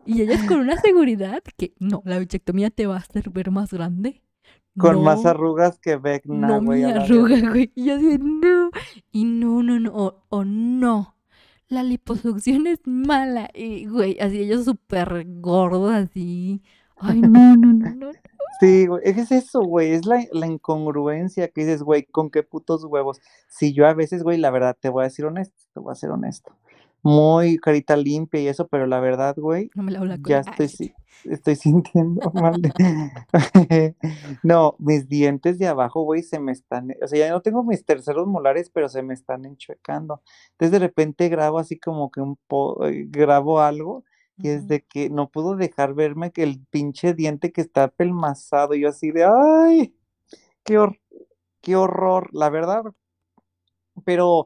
Y 0.07 0.23
ellos 0.23 0.43
con 0.45 0.61
una 0.61 0.77
seguridad 0.81 1.43
que 1.57 1.75
no, 1.79 2.03
la 2.07 2.19
bichectomía 2.19 2.71
te 2.71 2.87
va 2.87 2.95
a 2.95 3.01
hacer 3.01 3.31
ver 3.31 3.51
más 3.51 3.73
grande. 3.73 4.23
Con 4.79 5.03
más 5.03 5.27
arrugas 5.27 5.79
que 5.79 5.97
Vecna, 5.97 6.47
no 6.47 6.63
güey, 6.63 6.85
mi 6.85 6.91
arruga, 6.93 7.41
güey. 7.51 7.73
Y 7.75 7.87
yo 7.87 7.97
así, 7.97 8.17
no. 8.19 8.71
Y 9.11 9.25
no, 9.25 9.63
no, 9.63 9.81
no. 9.81 9.93
O, 9.95 10.25
o 10.29 10.45
no. 10.45 11.18
La 11.69 11.83
liposucción 11.83 12.67
es 12.67 12.81
mala. 12.87 13.51
Y, 13.55 13.87
güey, 13.87 14.19
así 14.21 14.41
ellos 14.41 14.65
súper 14.65 15.25
gordos, 15.41 15.93
así. 15.93 16.63
Ay, 16.97 17.21
no, 17.21 17.57
no, 17.57 17.73
no, 17.75 17.95
no. 17.95 18.11
Sí, 18.61 18.87
güey, 18.87 19.03
es 19.05 19.31
eso, 19.31 19.63
güey, 19.63 19.93
es 19.93 20.05
la, 20.05 20.25
la 20.33 20.47
incongruencia 20.47 21.49
que 21.49 21.61
dices, 21.61 21.83
güey, 21.83 22.05
con 22.05 22.31
qué 22.31 22.43
putos 22.43 22.85
huevos. 22.85 23.21
Si 23.47 23.73
yo 23.73 23.87
a 23.87 23.95
veces, 23.95 24.23
güey, 24.25 24.39
la 24.39 24.51
verdad, 24.51 24.77
te 24.81 24.89
voy 24.89 25.03
a 25.03 25.05
decir 25.05 25.27
honesto, 25.27 25.63
te 25.75 25.81
voy 25.81 25.93
a 25.93 25.95
ser 25.95 26.11
honesto. 26.11 26.57
Muy 27.03 27.59
carita 27.59 27.97
limpia 27.97 28.41
y 28.41 28.49
eso, 28.49 28.67
pero 28.69 28.87
la 28.87 29.01
verdad, 29.01 29.35
güey, 29.37 29.71
No 29.75 29.83
me 29.83 29.93
la 29.93 30.01
habla 30.01 30.19
ya 30.25 30.41
estoy, 30.41 30.69
si- 30.69 30.93
estoy 31.25 31.57
sintiendo 31.57 32.31
mal. 32.33 32.61
de- 32.61 32.73
No, 34.43 34.77
mis 34.79 35.09
dientes 35.09 35.59
de 35.59 35.67
abajo, 35.69 36.03
güey, 36.03 36.23
se 36.23 36.39
me 36.41 36.53
están, 36.53 36.95
o 37.03 37.07
sea, 37.07 37.19
ya 37.19 37.31
no 37.31 37.41
tengo 37.43 37.63
mis 37.65 37.85
terceros 37.85 38.27
molares, 38.27 38.71
pero 38.71 38.89
se 38.89 39.03
me 39.03 39.15
están 39.15 39.45
enchuecando. 39.45 40.23
Entonces 40.53 40.73
de 40.73 40.79
repente 40.81 41.29
grabo 41.29 41.59
así 41.59 41.79
como 41.79 42.11
que 42.11 42.21
un 42.21 42.37
po, 42.49 42.85
eh, 42.87 43.05
grabo 43.09 43.61
algo 43.61 44.05
y 44.41 44.49
es 44.51 44.69
de 44.69 44.83
que 44.85 45.11
no 45.11 45.31
puedo 45.31 45.57
dejar 45.57 45.95
verme 45.95 46.31
que 46.33 46.43
el 46.45 46.61
pinche 46.71 47.15
diente 47.15 47.53
que 47.53 47.61
está 47.61 47.89
pelmazado, 47.89 48.75
y 48.75 48.81
yo 48.83 48.89
así 48.91 49.11
de, 49.11 49.25
ay, 49.25 49.95
qué, 50.65 50.79
hor- 50.79 51.01
qué 51.63 51.77
horror, 51.77 52.31
la 52.33 52.51
verdad. 52.51 52.85
Pero, 54.05 54.45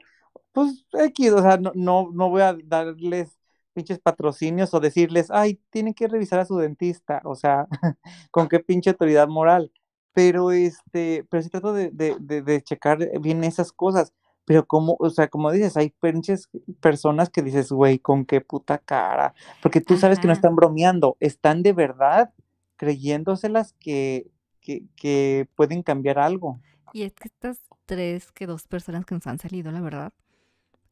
pues, 0.52 0.86
X, 0.92 1.32
o 1.32 1.42
sea, 1.42 1.56
no, 1.56 1.72
no, 1.74 2.10
no 2.12 2.30
voy 2.30 2.42
a 2.42 2.56
darles 2.64 3.38
pinches 3.72 3.98
patrocinios 3.98 4.74
o 4.74 4.80
decirles, 4.80 5.30
ay, 5.30 5.60
tienen 5.70 5.94
que 5.94 6.08
revisar 6.08 6.38
a 6.40 6.44
su 6.44 6.56
dentista, 6.58 7.22
o 7.24 7.34
sea, 7.34 7.66
con 8.30 8.48
qué 8.48 8.60
pinche 8.60 8.90
autoridad 8.90 9.28
moral. 9.28 9.72
Pero, 10.12 10.52
este, 10.52 11.26
pero 11.30 11.42
sí 11.42 11.48
trato 11.48 11.72
de, 11.72 11.90
de, 11.90 12.16
de, 12.20 12.42
de 12.42 12.62
checar 12.62 12.98
bien 13.20 13.44
esas 13.44 13.72
cosas. 13.72 14.12
Pero 14.44 14.66
como, 14.66 14.96
o 14.98 15.08
sea, 15.08 15.28
como 15.28 15.50
dices, 15.52 15.76
hay 15.76 15.90
pinches 16.00 16.50
personas 16.80 17.30
que 17.30 17.42
dices, 17.42 17.70
güey, 17.70 17.98
con 17.98 18.26
qué 18.26 18.40
puta 18.40 18.78
cara. 18.78 19.34
Porque 19.62 19.80
tú 19.80 19.96
sabes 19.96 20.18
que 20.18 20.26
no 20.26 20.32
están 20.32 20.56
bromeando, 20.56 21.16
están 21.20 21.62
de 21.62 21.72
verdad 21.72 22.32
creyéndoselas 22.76 23.74
que, 23.74 24.30
que, 24.60 24.84
que 24.96 25.48
pueden 25.54 25.82
cambiar 25.82 26.18
algo. 26.18 26.60
Y 26.92 27.02
es 27.02 27.14
que 27.14 27.28
estas 27.28 27.60
tres, 27.86 28.32
que 28.32 28.46
dos 28.46 28.66
personas 28.66 29.06
que 29.06 29.14
nos 29.14 29.26
han 29.26 29.38
salido, 29.38 29.70
la 29.70 29.80
verdad, 29.80 30.12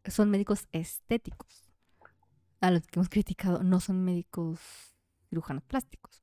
son 0.06 0.30
médicos 0.30 0.68
estéticos. 0.72 1.64
A 2.60 2.70
los 2.70 2.86
que 2.86 2.98
hemos 2.98 3.08
criticado 3.08 3.62
no 3.62 3.80
son 3.80 4.04
médicos 4.04 4.60
cirujanos 5.28 5.64
plásticos. 5.64 6.22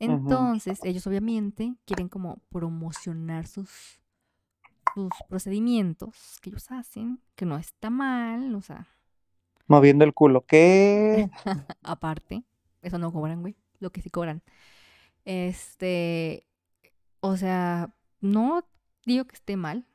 Entonces, 0.00 0.80
ellos 0.84 1.06
obviamente 1.06 1.74
quieren 1.84 2.08
como 2.08 2.40
promocionar 2.50 3.46
sus, 3.46 4.00
sus 4.94 5.10
procedimientos 5.28 6.38
que 6.40 6.50
ellos 6.50 6.70
hacen, 6.70 7.20
que 7.34 7.44
no 7.44 7.58
está 7.58 7.90
mal, 7.90 8.54
o 8.54 8.60
sea, 8.60 8.86
Moviendo 9.68 10.04
el 10.04 10.14
culo. 10.14 10.46
¿Qué? 10.46 11.30
aparte, 11.82 12.42
eso 12.80 12.98
no 12.98 13.12
cobran, 13.12 13.42
güey, 13.42 13.54
lo 13.80 13.90
que 13.90 14.00
sí 14.00 14.08
cobran. 14.08 14.42
Este, 15.26 16.46
o 17.20 17.36
sea, 17.36 17.94
no 18.20 18.64
digo 19.04 19.26
que 19.26 19.36
esté 19.36 19.56
mal, 19.56 19.86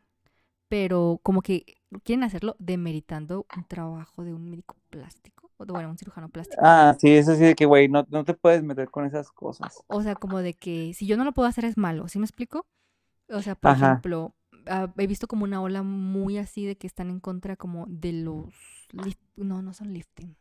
pero 0.74 1.20
como 1.22 1.44
que 1.44 1.78
quieren 2.04 2.24
hacerlo 2.24 2.56
demeritando 2.58 3.46
un 3.56 3.64
trabajo 3.66 4.24
de 4.24 4.34
un 4.34 4.50
médico 4.50 4.76
plástico, 4.90 5.52
o 5.58 5.66
bueno, 5.66 5.92
un 5.92 6.00
cirujano 6.00 6.30
plástico. 6.30 6.64
Ah, 6.66 6.96
sí, 6.98 7.12
eso 7.12 7.36
sí 7.36 7.42
de 7.42 7.54
que, 7.54 7.68
güey, 7.68 7.88
no, 7.90 8.08
no 8.10 8.24
te 8.24 8.34
puedes 8.34 8.64
meter 8.64 8.90
con 8.90 9.06
esas 9.06 9.30
cosas. 9.32 9.84
O 9.86 10.02
sea, 10.02 10.16
como 10.16 10.40
de 10.40 10.56
que 10.56 10.96
si 10.96 11.06
yo 11.06 11.16
no 11.16 11.26
lo 11.26 11.32
puedo 11.32 11.48
hacer 11.48 11.66
es 11.66 11.78
malo, 11.78 12.08
¿sí 12.08 12.18
me 12.18 12.26
explico? 12.26 12.66
O 13.30 13.44
sea, 13.44 13.54
por 13.54 13.70
Ajá. 13.70 13.86
ejemplo, 13.86 14.34
ah, 14.66 14.92
he 14.98 15.06
visto 15.06 15.28
como 15.28 15.44
una 15.44 15.62
ola 15.62 15.84
muy 15.84 16.40
así 16.40 16.66
de 16.66 16.76
que 16.76 16.88
están 16.88 17.12
en 17.12 17.20
contra 17.20 17.56
como 17.56 17.86
de 17.88 18.12
los... 18.14 18.52
No, 19.36 19.62
no 19.62 19.74
son 19.74 19.94
lifting. 19.94 20.36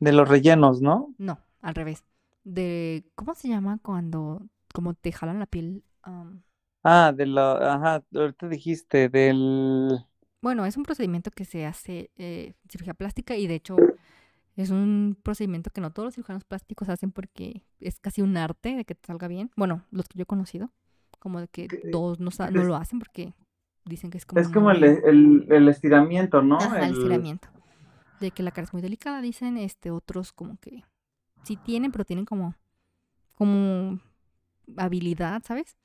De 0.00 0.10
los 0.10 0.28
rellenos, 0.28 0.82
¿no? 0.82 1.14
No, 1.16 1.38
al 1.60 1.76
revés. 1.76 2.02
De... 2.42 3.04
¿Cómo 3.14 3.36
se 3.36 3.46
llama 3.46 3.78
cuando 3.80 4.48
como 4.74 4.94
te 4.94 5.12
jalan 5.12 5.38
la 5.38 5.46
piel? 5.46 5.84
Ah, 6.82 7.12
de 7.14 7.26
la, 7.26 7.74
ajá, 7.74 8.04
ahorita 8.14 8.48
dijiste, 8.48 9.08
del, 9.08 9.98
bueno, 10.42 10.64
es 10.66 10.76
un 10.76 10.84
procedimiento 10.84 11.30
que 11.30 11.44
se 11.44 11.66
hace 11.66 12.10
eh, 12.16 12.54
cirugía 12.68 12.94
plástica 12.94 13.36
y 13.36 13.46
de 13.46 13.54
hecho 13.56 13.84
es 14.56 14.70
un 14.70 15.18
procedimiento 15.22 15.70
que 15.70 15.80
no 15.82 15.92
todos 15.92 16.06
los 16.08 16.14
cirujanos 16.14 16.44
plásticos 16.44 16.88
hacen 16.90 17.12
porque 17.12 17.64
es 17.80 18.00
casi 18.00 18.22
un 18.22 18.36
arte 18.36 18.76
de 18.76 18.84
que 18.86 18.94
te 18.96 19.06
salga 19.06 19.28
bien. 19.28 19.50
Bueno, 19.56 19.84
los 19.90 20.08
que 20.08 20.18
yo 20.18 20.24
he 20.24 20.26
conocido, 20.26 20.72
como 21.20 21.40
de 21.40 21.48
que 21.48 21.72
todos 21.90 22.20
no, 22.20 22.30
no 22.52 22.64
lo 22.64 22.76
hacen 22.76 22.98
porque 23.00 23.34
dicen 23.86 24.10
que 24.10 24.18
es 24.18 24.26
como 24.26 24.42
es 24.42 24.48
como 24.48 24.70
el, 24.70 24.82
el, 24.84 25.46
el 25.50 25.68
estiramiento, 25.68 26.42
¿no? 26.42 26.58
Ajá, 26.58 26.82
el 26.82 26.90
El- 26.90 26.92
estiramiento. 26.92 27.48
De 28.20 28.32
que 28.32 28.42
la 28.42 28.52
cara 28.52 28.64
es 28.66 28.72
muy 28.72 28.82
delicada, 28.82 29.20
dicen, 29.22 29.58
este, 29.58 29.90
otros 29.90 30.32
como 30.32 30.58
que 30.58 30.84
sí 31.44 31.56
tienen, 31.56 31.92
pero 31.92 32.04
tienen 32.06 32.26
como, 32.26 32.56
como 33.36 34.00
habilidad, 34.76 35.42
¿sabes? 35.44 35.76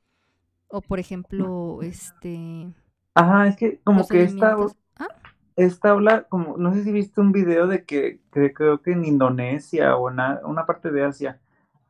O 0.69 0.81
por 0.81 0.99
ejemplo, 0.99 1.81
este... 1.81 2.71
Ajá, 3.13 3.47
es 3.47 3.55
que 3.57 3.79
como 3.83 4.07
que 4.09 4.23
esta, 4.23 4.55
Ah, 4.97 5.07
esta 5.55 5.91
habla, 5.91 6.23
como, 6.29 6.57
no 6.57 6.73
sé 6.73 6.83
si 6.83 6.91
viste 6.91 7.21
un 7.21 7.31
video 7.31 7.67
de 7.67 7.85
que, 7.85 8.21
que 8.33 8.53
creo 8.53 8.81
que 8.81 8.91
en 8.93 9.05
Indonesia 9.05 9.95
o 9.97 10.09
en 10.11 10.17
una 10.45 10.65
parte 10.65 10.91
de 10.91 11.05
Asia, 11.05 11.41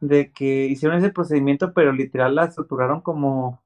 de 0.02 0.32
que 0.34 0.66
hicieron 0.68 0.98
ese 1.00 1.12
procedimiento, 1.12 1.74
pero 1.74 1.92
literal 1.94 2.36
la 2.36 2.46
estructuraron 2.46 3.02
como, 3.02 3.64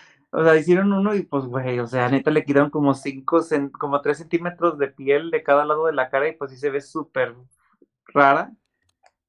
o 0.30 0.42
sea, 0.44 0.56
hicieron 0.56 0.92
uno 0.92 1.14
y 1.14 1.22
pues, 1.22 1.44
güey, 1.46 1.78
o 1.80 1.86
sea, 1.86 2.08
neta 2.08 2.30
le 2.30 2.44
quitaron 2.44 2.70
como 2.70 2.94
cinco, 2.94 3.38
cen- 3.40 3.70
como 3.72 4.00
tres 4.02 4.18
centímetros 4.18 4.78
de 4.78 4.88
piel 4.88 5.30
de 5.30 5.42
cada 5.42 5.64
lado 5.64 5.86
de 5.86 5.92
la 5.94 6.10
cara 6.10 6.28
y 6.28 6.32
pues 6.36 6.50
sí 6.52 6.56
se 6.58 6.70
ve 6.70 6.80
súper 6.80 7.34
rara. 8.08 8.52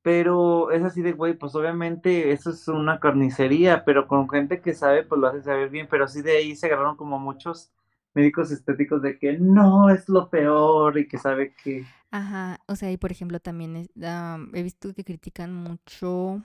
Pero 0.08 0.72
es 0.72 0.84
así 0.84 1.01
de, 1.01 1.12
güey, 1.12 1.34
pues 1.38 1.53
obviamente 1.55 2.32
eso 2.32 2.51
es 2.51 2.68
una 2.70 2.99
carnicería, 2.99 3.84
pero 3.84 4.08
con 4.08 4.30
gente 4.30 4.62
que 4.62 4.74
sabe, 4.74 5.03
pues 5.03 5.20
lo 5.20 5.28
hace 5.28 5.41
saber 5.43 5.70
bien, 5.70 5.88
pero 5.89 6.08
sí 6.08 6.22
de 6.22 6.38
ahí 6.38 6.55
se 6.55 6.68
agarraron 6.68 6.95
como 6.95 7.20
muchos 7.20 7.72
médicos 8.14 8.51
estéticos 8.51 9.01
de 9.01 9.20
que 9.20 9.34
no 9.38 9.89
es 9.89 10.08
lo 10.08 10.30
peor 10.30 10.97
y 10.97 11.08
que 11.10 11.18
sabe 11.18 11.53
que... 11.62 11.86
Ajá, 12.12 12.60
o 12.68 12.76
sea, 12.76 12.91
y 12.91 12.97
por 12.97 13.12
ejemplo 13.12 13.39
también 13.39 13.76
es- 13.76 13.89
am, 14.03 14.51
he 14.55 14.64
visto 14.64 14.93
que 14.93 15.03
critican 15.03 15.53
mucho 15.53 16.41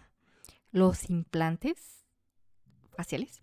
los 0.73 1.11
implantes 1.11 2.05
faciales, 2.97 3.43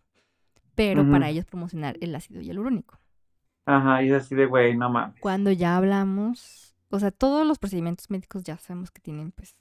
pero 0.75 1.05
para 1.05 1.29
ellos 1.29 1.45
promocionar 1.45 1.97
el 2.01 2.15
ácido 2.15 2.41
hialurónico. 2.41 2.99
Ajá, 3.65 4.03
y 4.03 4.09
es 4.11 4.23
así 4.25 4.35
de, 4.35 4.45
güey, 4.47 4.75
no 4.75 4.89
mames. 4.89 5.15
Cuando 5.21 5.51
ya 5.51 5.77
hablamos, 5.77 6.75
o 6.89 6.99
sea, 6.99 7.11
todos 7.11 7.45
los 7.45 7.59
procedimientos 7.59 8.09
médicos 8.09 8.43
ya 8.43 8.57
sabemos 8.57 8.91
que 8.91 9.01
tienen 9.01 9.31
pues 9.31 9.55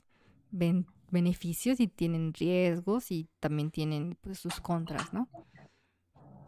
ben- 0.51 0.85
beneficios 1.11 1.79
y 1.79 1.87
tienen 1.87 2.33
riesgos 2.33 3.11
y 3.11 3.27
también 3.39 3.71
tienen 3.71 4.17
pues 4.21 4.39
sus 4.39 4.59
contras, 4.59 5.13
¿no? 5.13 5.27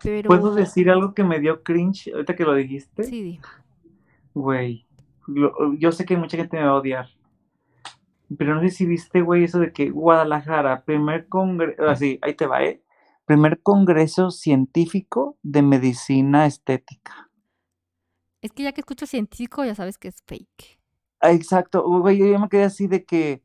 Pero 0.04 0.30
¿Puedo 0.30 0.54
decir 0.56 0.90
algo 0.90 1.14
que 1.14 1.24
me 1.24 1.40
dio 1.40 1.64
cringe 1.64 2.12
ahorita 2.14 2.36
que 2.36 2.44
lo 2.44 2.54
dijiste? 2.56 3.04
sí. 3.04 3.40
Güey, 4.34 4.86
yo 5.78 5.92
sé 5.92 6.06
que 6.06 6.18
mucha 6.18 6.38
gente 6.38 6.58
me 6.58 6.64
va 6.64 6.72
a 6.72 6.76
odiar, 6.76 7.08
pero 8.38 8.56
no 8.56 8.62
sé 8.62 8.70
si 8.70 8.86
viste, 8.86 9.22
güey, 9.22 9.44
eso 9.44 9.60
de 9.60 9.74
que 9.74 9.90
Guadalajara, 9.90 10.84
primer 10.86 11.28
congreso, 11.28 11.84
así, 11.88 12.18
ahí 12.22 12.34
te 12.34 12.48
va, 12.48 12.64
¿eh? 12.64 12.82
Primer 13.26 13.62
congreso 13.62 14.32
científico 14.32 15.38
de 15.44 15.62
medicina 15.62 16.46
estética. 16.46 17.30
Es 18.42 18.52
que 18.52 18.64
ya 18.64 18.72
que 18.72 18.82
escucho 18.82 19.06
científico 19.06 19.66
ya 19.66 19.76
sabes 19.76 19.98
que 19.98 20.08
es 20.08 20.22
fake. 20.26 20.80
Exacto, 21.22 21.84
güey, 21.84 22.18
yo 22.18 22.40
me 22.40 22.50
quedé 22.50 22.64
así 22.64 22.88
de 22.88 23.06
que, 23.06 23.44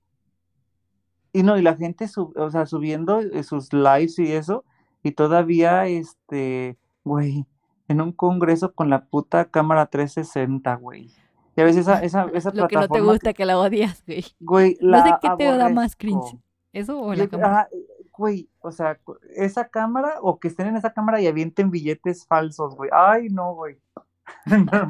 y 1.33 1.43
no, 1.43 1.59
y 1.59 1.63
la 1.63 1.77
gente, 1.77 2.09
sub- 2.09 2.37
o 2.37 2.51
sea, 2.51 2.67
subiendo 2.67 3.21
eh, 3.21 3.43
sus 3.43 3.73
lives 3.73 4.19
y 4.19 4.33
eso, 4.33 4.65
y 5.03 5.13
todavía, 5.13 5.87
este, 5.87 6.77
güey, 7.05 7.47
en 7.89 8.01
un 8.01 8.13
congreso 8.13 8.73
con 8.73 8.91
la 8.91 9.05
puta 9.07 9.45
cámara 9.47 9.87
360, 9.87 10.75
güey. 10.77 11.11
Ya 11.57 11.65
ves 11.65 11.77
esa, 11.77 12.03
esa, 12.03 12.25
esa 12.35 12.51
Lo 12.53 12.69
que 12.69 12.77
no 12.77 12.89
te 12.89 13.01
gusta, 13.01 13.33
que 13.33 13.45
la 13.47 13.59
odias, 13.59 14.03
güey. 14.07 14.25
güey, 14.41 14.77
No 14.81 15.03
sé 15.03 15.09
la 15.11 15.19
qué 15.23 15.29
te 15.39 15.45
da 15.45 15.69
más 15.69 15.95
cringe. 15.97 16.37
¿Eso 16.73 17.01
o 17.01 17.15
la 17.15 17.25
Yo- 17.25 17.31
cámara? 17.31 17.61
ajá, 17.61 17.69
güey, 18.13 18.49
o 18.61 18.73
sea, 18.73 18.99
esa 19.37 19.69
cámara, 19.69 20.15
o 20.23 20.39
que 20.39 20.49
estén 20.49 20.67
en 20.69 20.77
esa 20.77 20.93
cámara 20.93 21.21
y 21.21 21.27
avienten 21.27 21.71
billetes 21.71 22.27
falsos, 22.27 22.75
güey. 22.75 22.91
Ay, 22.93 23.29
no, 23.29 23.55
güey. 23.55 23.79
No, 24.47 24.89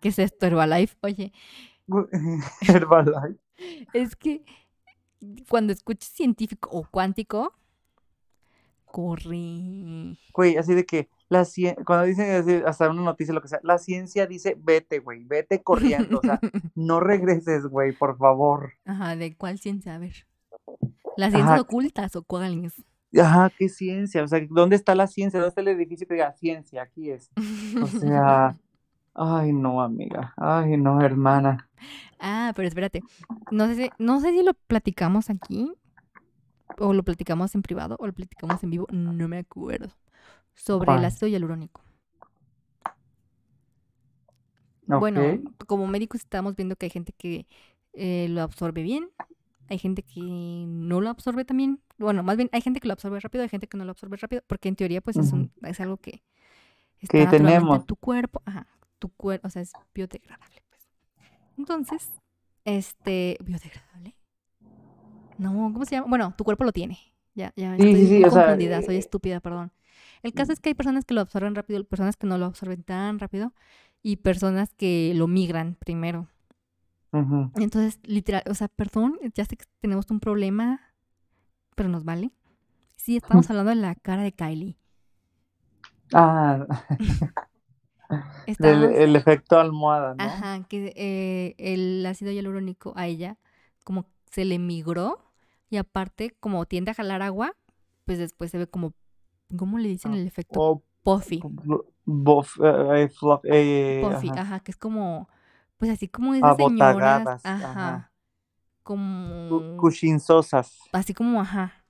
¿Qué 0.00 0.08
es 0.08 0.18
esto, 0.18 0.46
Herbalife? 0.46 0.96
Oye, 1.02 1.32
Herbalife. 2.62 3.38
es 3.92 4.16
que 4.16 4.44
cuando 5.48 5.72
escuches 5.72 6.10
científico 6.10 6.70
o 6.72 6.86
cuántico, 6.90 7.52
corre. 8.84 10.16
Güey, 10.32 10.56
así 10.56 10.74
de 10.74 10.84
que 10.84 11.08
la 11.28 11.44
ciencia, 11.44 11.84
cuando 11.84 12.06
dicen 12.06 12.64
hasta 12.66 12.90
una 12.90 13.02
noticia, 13.02 13.34
lo 13.34 13.42
que 13.42 13.48
sea, 13.48 13.60
la 13.62 13.78
ciencia 13.78 14.26
dice, 14.26 14.56
vete, 14.58 14.98
güey, 14.98 15.24
vete 15.24 15.62
corriendo, 15.62 16.18
o 16.18 16.22
sea, 16.22 16.40
no 16.74 17.00
regreses, 17.00 17.66
güey, 17.66 17.92
por 17.92 18.16
favor. 18.16 18.72
Ajá, 18.84 19.16
¿de 19.16 19.36
cuál 19.36 19.58
ciencia? 19.58 19.94
A 19.94 19.98
ver. 19.98 20.26
¿Las 21.16 21.32
ciencias 21.32 21.52
Ajá, 21.52 21.60
ocultas 21.60 22.16
o 22.16 22.22
cuáles? 22.22 22.74
ajá, 23.18 23.50
¿qué 23.58 23.68
ciencia? 23.68 24.22
O 24.22 24.28
sea, 24.28 24.40
¿dónde 24.50 24.76
está 24.76 24.94
la 24.94 25.06
ciencia? 25.06 25.40
¿Dónde 25.40 25.48
está 25.48 25.60
el 25.60 25.68
edificio 25.68 26.06
que 26.06 26.14
diga 26.14 26.32
ciencia? 26.32 26.82
Aquí 26.82 27.10
es. 27.10 27.30
O 27.82 27.86
sea, 27.86 28.56
ay, 29.18 29.52
no, 29.52 29.82
amiga, 29.82 30.32
ay, 30.36 30.76
no, 30.78 31.00
hermana. 31.02 31.68
Ah, 32.18 32.52
pero 32.56 32.68
espérate. 32.68 33.04
No 33.50 33.66
sé 33.66 33.74
si, 33.76 33.90
no 33.98 34.20
sé 34.20 34.30
si 34.32 34.42
lo 34.42 34.54
platicamos 34.54 35.30
aquí 35.30 35.72
o 36.78 36.92
lo 36.94 37.02
platicamos 37.04 37.54
en 37.54 37.62
privado 37.62 37.96
o 37.98 38.06
lo 38.06 38.12
platicamos 38.12 38.62
en 38.62 38.70
vivo, 38.70 38.86
no 38.90 39.28
me 39.28 39.38
acuerdo. 39.38 39.88
Sobre 40.54 40.94
el 40.94 41.04
ácido 41.04 41.28
hialurónico. 41.28 41.82
Bueno, 44.86 45.36
Ok. 45.36 45.58
como 45.66 45.86
médicos 45.86 46.20
estamos 46.22 46.56
viendo 46.56 46.76
que 46.76 46.86
hay 46.86 46.90
gente 46.90 47.12
que 47.12 47.46
eh, 47.92 48.26
lo 48.30 48.42
absorbe 48.42 48.82
bien, 48.82 49.10
hay 49.68 49.78
gente 49.78 50.02
que 50.02 50.20
no 50.66 51.00
lo 51.00 51.10
absorbe 51.10 51.44
también. 51.44 51.80
Bueno, 51.98 52.22
más 52.22 52.36
bien 52.36 52.48
hay 52.52 52.62
gente 52.62 52.80
que 52.80 52.88
lo 52.88 52.94
absorbe 52.94 53.20
rápido, 53.20 53.42
hay 53.42 53.48
gente 53.50 53.68
que 53.68 53.76
no 53.78 53.84
lo 53.84 53.92
absorbe 53.92 54.16
rápido, 54.16 54.42
porque 54.46 54.68
en 54.68 54.76
teoría 54.76 55.00
pues 55.02 55.18
es, 55.18 55.32
un, 55.32 55.52
es 55.62 55.80
algo 55.80 55.98
que 55.98 56.22
está 57.00 57.24
Que 57.26 57.26
en 57.26 57.26
tenemos. 57.26 57.86
tu 57.86 57.96
cuerpo, 57.96 58.42
ajá, 58.46 58.66
tu 58.98 59.10
cuerpo, 59.10 59.46
o 59.46 59.50
sea, 59.50 59.62
es 59.62 59.72
biodegradable. 59.94 60.62
Pues. 60.68 60.88
Entonces, 61.56 62.10
este, 62.64 63.38
biodegradable. 63.40 64.16
No, 65.38 65.52
¿cómo 65.72 65.84
se 65.84 65.96
llama? 65.96 66.08
Bueno, 66.08 66.34
tu 66.36 66.44
cuerpo 66.44 66.64
lo 66.64 66.72
tiene. 66.72 66.98
Ya, 67.34 67.52
ya 67.56 67.76
Sí, 67.76 67.82
estoy 67.84 68.00
sí, 68.00 68.06
sí, 68.06 68.14
muy 68.16 68.24
o 68.24 68.30
sea, 68.30 68.46
confundida, 68.46 68.82
soy 68.82 68.96
eh, 68.96 68.98
estúpida, 68.98 69.40
perdón. 69.40 69.72
El 70.22 70.34
caso 70.34 70.52
es 70.52 70.60
que 70.60 70.70
hay 70.70 70.74
personas 70.74 71.04
que 71.04 71.14
lo 71.14 71.20
absorben 71.20 71.54
rápido, 71.54 71.84
personas 71.84 72.16
que 72.16 72.26
no 72.26 72.38
lo 72.38 72.46
absorben 72.46 72.82
tan 72.82 73.18
rápido 73.20 73.52
y 74.02 74.16
personas 74.16 74.74
que 74.74 75.12
lo 75.14 75.28
migran 75.28 75.76
primero. 75.76 76.28
Entonces, 77.56 78.00
literal, 78.04 78.42
o 78.50 78.54
sea, 78.54 78.68
perdón, 78.68 79.18
ya 79.34 79.44
sé 79.44 79.56
que 79.56 79.64
tenemos 79.80 80.10
un 80.10 80.20
problema, 80.20 80.80
pero 81.76 81.88
nos 81.88 82.04
vale. 82.04 82.32
Sí, 82.96 83.16
estamos 83.16 83.48
hablando 83.50 83.70
de 83.70 83.76
la 83.76 83.94
cara 83.94 84.22
de 84.22 84.32
Kylie. 84.32 84.78
Ah, 86.12 86.66
el 88.46 89.16
efecto 89.16 89.58
almohada, 89.58 90.14
¿no? 90.14 90.24
ajá, 90.24 90.64
que 90.68 90.92
eh, 90.96 91.54
el 91.58 92.04
ácido 92.06 92.32
hialurónico 92.32 92.92
a 92.96 93.06
ella 93.06 93.36
como 93.84 94.06
se 94.30 94.44
le 94.44 94.58
migró 94.58 95.18
y 95.70 95.76
aparte 95.76 96.34
como 96.40 96.66
tiende 96.66 96.90
a 96.90 96.94
jalar 96.94 97.22
agua, 97.22 97.52
pues 98.04 98.18
después 98.18 98.50
se 98.50 98.58
ve 98.58 98.66
como, 98.66 98.94
¿cómo 99.56 99.78
le 99.78 99.88
dicen 99.88 100.14
el 100.14 100.26
efecto? 100.26 100.60
O 100.60 100.82
Puffy. 101.02 101.36
eh, 101.36 103.02
eh, 103.04 103.08
fluff, 103.08 103.40
eh, 103.44 104.00
Puffy, 104.02 104.28
ajá, 104.28 104.40
ajá, 104.40 104.60
que 104.60 104.70
es 104.72 104.76
como, 104.76 105.28
pues 105.78 105.90
así 105.90 106.08
como 106.08 106.34
esas 106.34 106.56
señoras, 106.56 107.44
ajá, 107.44 108.10
como 108.82 109.76
cuchinzosas. 109.78 110.78
así 110.92 111.14
como, 111.14 111.40
ajá. 111.40 111.84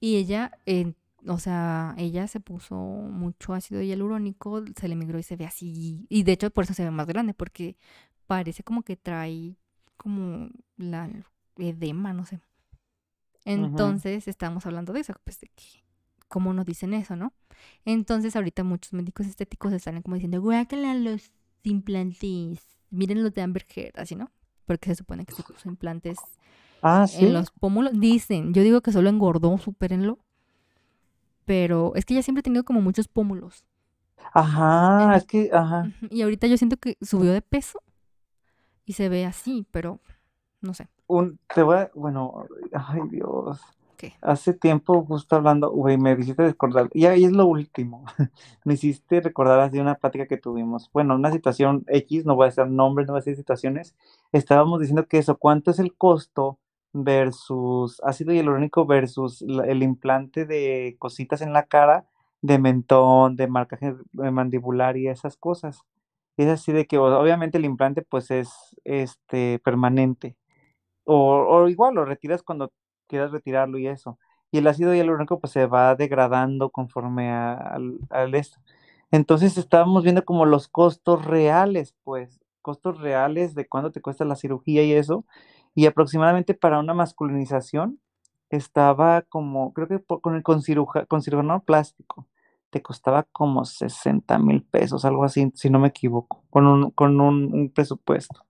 Y 0.00 0.16
ella, 0.16 0.58
eh, 0.66 0.92
o 1.26 1.38
sea, 1.38 1.94
ella 1.98 2.26
se 2.26 2.40
puso 2.40 2.76
mucho 2.76 3.54
ácido 3.54 3.82
hialurónico, 3.82 4.62
se 4.76 4.88
le 4.88 4.96
migró 4.96 5.18
y 5.18 5.22
se 5.22 5.36
ve 5.36 5.46
así. 5.46 6.06
Y 6.08 6.22
de 6.24 6.32
hecho, 6.32 6.50
por 6.50 6.64
eso 6.64 6.74
se 6.74 6.84
ve 6.84 6.90
más 6.90 7.06
grande, 7.06 7.34
porque 7.34 7.76
parece 8.26 8.62
como 8.64 8.82
que 8.82 8.96
trae 8.96 9.56
como 9.96 10.48
la 10.76 11.08
edema, 11.56 12.12
no 12.12 12.24
sé. 12.26 12.40
Entonces, 13.44 14.28
estábamos 14.28 14.66
hablando 14.66 14.92
de 14.92 15.00
eso, 15.00 15.14
pues 15.24 15.40
de 15.40 15.48
que, 15.48 15.84
¿cómo 16.28 16.52
nos 16.54 16.64
dicen 16.64 16.94
eso, 16.94 17.16
no? 17.16 17.32
Entonces, 17.84 18.36
ahorita 18.36 18.62
muchos 18.64 18.92
médicos 18.92 19.26
estéticos 19.26 19.72
están 19.72 20.00
como 20.02 20.14
diciendo, 20.14 20.40
guácala 20.40 20.94
los 20.94 21.32
implantes, 21.64 22.60
miren 22.90 23.22
los 23.22 23.34
de 23.34 23.42
Amber 23.42 23.66
Heard, 23.74 23.98
así, 23.98 24.14
¿no? 24.14 24.30
Porque 24.66 24.90
se 24.90 24.96
supone 24.96 25.24
que 25.26 25.34
se 25.34 25.42
puso 25.42 25.68
implantes 25.68 26.18
Ah, 26.82 27.06
en 27.12 27.26
sí. 27.26 27.32
los 27.32 27.50
pómulos. 27.50 27.98
Dicen, 27.98 28.54
yo 28.54 28.62
digo 28.62 28.80
que 28.80 28.92
solo 28.92 29.08
engordó, 29.08 29.56
supérenlo. 29.58 30.18
Pero 31.52 31.92
es 31.96 32.06
que 32.06 32.14
ella 32.14 32.22
siempre 32.22 32.40
ha 32.40 32.42
tenido 32.42 32.64
como 32.64 32.80
muchos 32.80 33.08
pómulos. 33.08 33.66
Ajá, 34.32 35.18
es 35.18 35.26
que, 35.26 35.50
ajá. 35.52 35.92
Y 36.08 36.22
ahorita 36.22 36.46
yo 36.46 36.56
siento 36.56 36.78
que 36.78 36.96
subió 37.02 37.30
de 37.30 37.42
peso 37.42 37.78
y 38.86 38.94
se 38.94 39.10
ve 39.10 39.26
así, 39.26 39.66
pero 39.70 40.00
no 40.62 40.72
sé. 40.72 40.88
Un, 41.08 41.38
te 41.54 41.62
voy 41.62 41.76
a, 41.76 41.90
bueno, 41.94 42.46
ay 42.72 43.02
Dios. 43.10 43.60
¿Qué? 43.98 44.14
Hace 44.22 44.54
tiempo, 44.54 45.04
justo 45.04 45.36
hablando, 45.36 45.70
güey, 45.70 45.98
me 45.98 46.12
hiciste 46.12 46.42
recordar, 46.42 46.88
y 46.94 47.04
ahí 47.04 47.24
es 47.24 47.32
lo 47.32 47.44
último. 47.44 48.06
Me 48.64 48.72
hiciste 48.72 49.20
recordar 49.20 49.60
así 49.60 49.78
una 49.78 49.96
plática 49.96 50.26
que 50.26 50.38
tuvimos. 50.38 50.88
Bueno, 50.94 51.16
una 51.16 51.32
situación 51.32 51.84
X, 51.88 52.24
no 52.24 52.34
voy 52.34 52.44
a 52.44 52.48
decir 52.48 52.66
nombres, 52.66 53.06
no 53.06 53.12
voy 53.12 53.18
a 53.18 53.24
decir 53.24 53.36
situaciones. 53.36 53.94
Estábamos 54.32 54.80
diciendo 54.80 55.06
que 55.06 55.18
eso, 55.18 55.36
¿cuánto 55.36 55.70
es 55.70 55.78
el 55.78 55.94
costo 55.94 56.58
versus 56.92 58.00
ácido 58.04 58.32
hialurónico 58.32 58.86
versus 58.86 59.42
el 59.42 59.82
implante 59.82 60.46
de 60.46 60.96
cositas 60.98 61.40
en 61.42 61.52
la 61.52 61.64
cara, 61.66 62.06
de 62.42 62.58
mentón, 62.58 63.36
de 63.36 63.46
marcaje 63.48 63.94
mandibular 64.12 64.96
y 64.96 65.08
esas 65.08 65.36
cosas? 65.36 65.80
Es 66.36 66.48
así 66.48 66.72
de 66.72 66.86
que 66.86 66.98
obviamente 66.98 67.58
el 67.58 67.64
implante 67.66 68.02
pues 68.02 68.30
es 68.30 68.50
este 68.84 69.58
permanente. 69.60 70.36
O, 71.04 71.16
o 71.48 71.68
igual 71.68 71.94
lo 71.94 72.04
retiras 72.04 72.42
cuando 72.42 72.72
quieras 73.08 73.32
retirarlo 73.32 73.78
y 73.78 73.86
eso. 73.88 74.18
y 74.54 74.58
el 74.58 74.66
ácido 74.66 74.94
hialurónico 74.94 75.40
pues 75.40 75.52
se 75.52 75.64
va 75.66 75.94
degradando 75.96 76.68
conforme 76.70 77.30
a- 77.30 77.54
al, 77.54 77.98
al 78.10 78.34
esto. 78.34 78.58
Entonces 79.10 79.56
estábamos 79.58 80.04
viendo 80.04 80.24
como 80.26 80.44
los 80.46 80.68
costos 80.68 81.24
reales, 81.24 81.94
pues, 82.04 82.40
costos 82.62 83.00
reales 83.00 83.54
de 83.54 83.66
cuánto 83.68 83.92
te 83.92 84.02
cuesta 84.02 84.24
la 84.26 84.36
cirugía 84.36 84.82
y 84.84 84.92
eso, 84.92 85.24
y 85.74 85.86
aproximadamente 85.86 86.54
para 86.54 86.78
una 86.80 86.94
masculinización 86.94 88.00
estaba 88.50 89.22
como, 89.22 89.72
creo 89.72 89.88
que 89.88 89.98
por- 89.98 90.20
con 90.20 90.34
el 90.36 90.42
con, 90.42 90.62
ciruja- 90.62 91.06
con 91.06 91.22
cirujano 91.22 91.62
plástico, 91.64 92.28
te 92.70 92.82
costaba 92.82 93.24
como 93.24 93.64
60 93.64 94.38
mil 94.38 94.62
pesos, 94.64 95.04
algo 95.04 95.24
así, 95.24 95.50
si 95.54 95.70
no 95.70 95.78
me 95.78 95.88
equivoco, 95.88 96.44
con 96.50 96.66
un, 96.66 96.90
con 96.90 97.20
un, 97.20 97.52
un 97.54 97.70
presupuesto. 97.70 98.44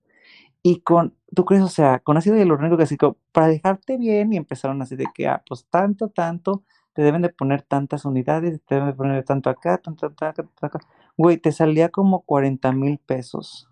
Y 0.63 0.81
con, 0.81 1.17
¿tú 1.35 1.45
crees? 1.45 1.63
O 1.63 1.69
sea, 1.69 1.99
con 2.01 2.17
ácido 2.17 2.37
hialurónico 2.37 2.77
que 2.77 2.85
así 2.85 2.97
como, 2.97 3.17
para 3.33 3.49
dejarte 3.49 3.97
bien 3.99 4.33
y 4.33 4.37
empezaron 4.37 4.81
así 4.83 4.97
de 4.97 5.07
que, 5.15 5.27
ah, 5.29 5.43
pues 5.49 5.67
tanto, 5.71 6.09
tanto, 6.11 6.65
te 6.93 7.03
deben 7.03 7.23
de 7.23 7.31
poner 7.31 7.63
tantas 7.63 8.05
unidades, 8.05 8.61
te 8.67 8.77
deben 8.77 8.91
de 8.91 8.95
poner 8.97 9.25
tanto 9.25 9.51
acá, 9.51 9.79
tanto 9.79 10.07
acá, 10.07 10.33
tanto 10.33 10.67
acá. 10.67 10.79
Güey, 11.17 11.39
te 11.39 11.53
salía 11.53 11.89
como 11.91 12.23
40 12.23 12.73
mil 12.73 12.99
pesos. 12.99 13.69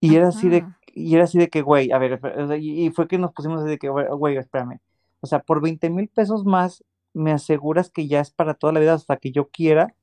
Y 0.00 0.16
era 0.16 0.28
así 0.28 0.48
de. 0.48 0.68
Y 0.94 1.14
era 1.14 1.24
así 1.24 1.38
de 1.38 1.48
que, 1.48 1.62
güey, 1.62 1.92
a 1.92 1.98
ver, 1.98 2.20
o 2.24 2.46
sea, 2.48 2.56
y, 2.56 2.90
fue 2.90 3.08
que 3.08 3.18
nos 3.18 3.32
pusimos 3.32 3.60
así 3.60 3.70
de 3.70 3.78
que, 3.78 3.88
güey, 3.88 4.36
espérame. 4.36 4.80
O 5.20 5.26
sea, 5.26 5.40
por 5.40 5.60
20 5.62 5.90
mil 5.90 6.08
pesos 6.08 6.44
más, 6.44 6.84
me 7.14 7.32
aseguras 7.32 7.90
que 7.90 8.06
ya 8.08 8.20
es 8.20 8.30
para 8.30 8.54
toda 8.54 8.72
la 8.72 8.80
vida 8.80 8.94
hasta 8.94 9.16
que 9.16 9.32
yo 9.32 9.48
quiera. 9.50 9.94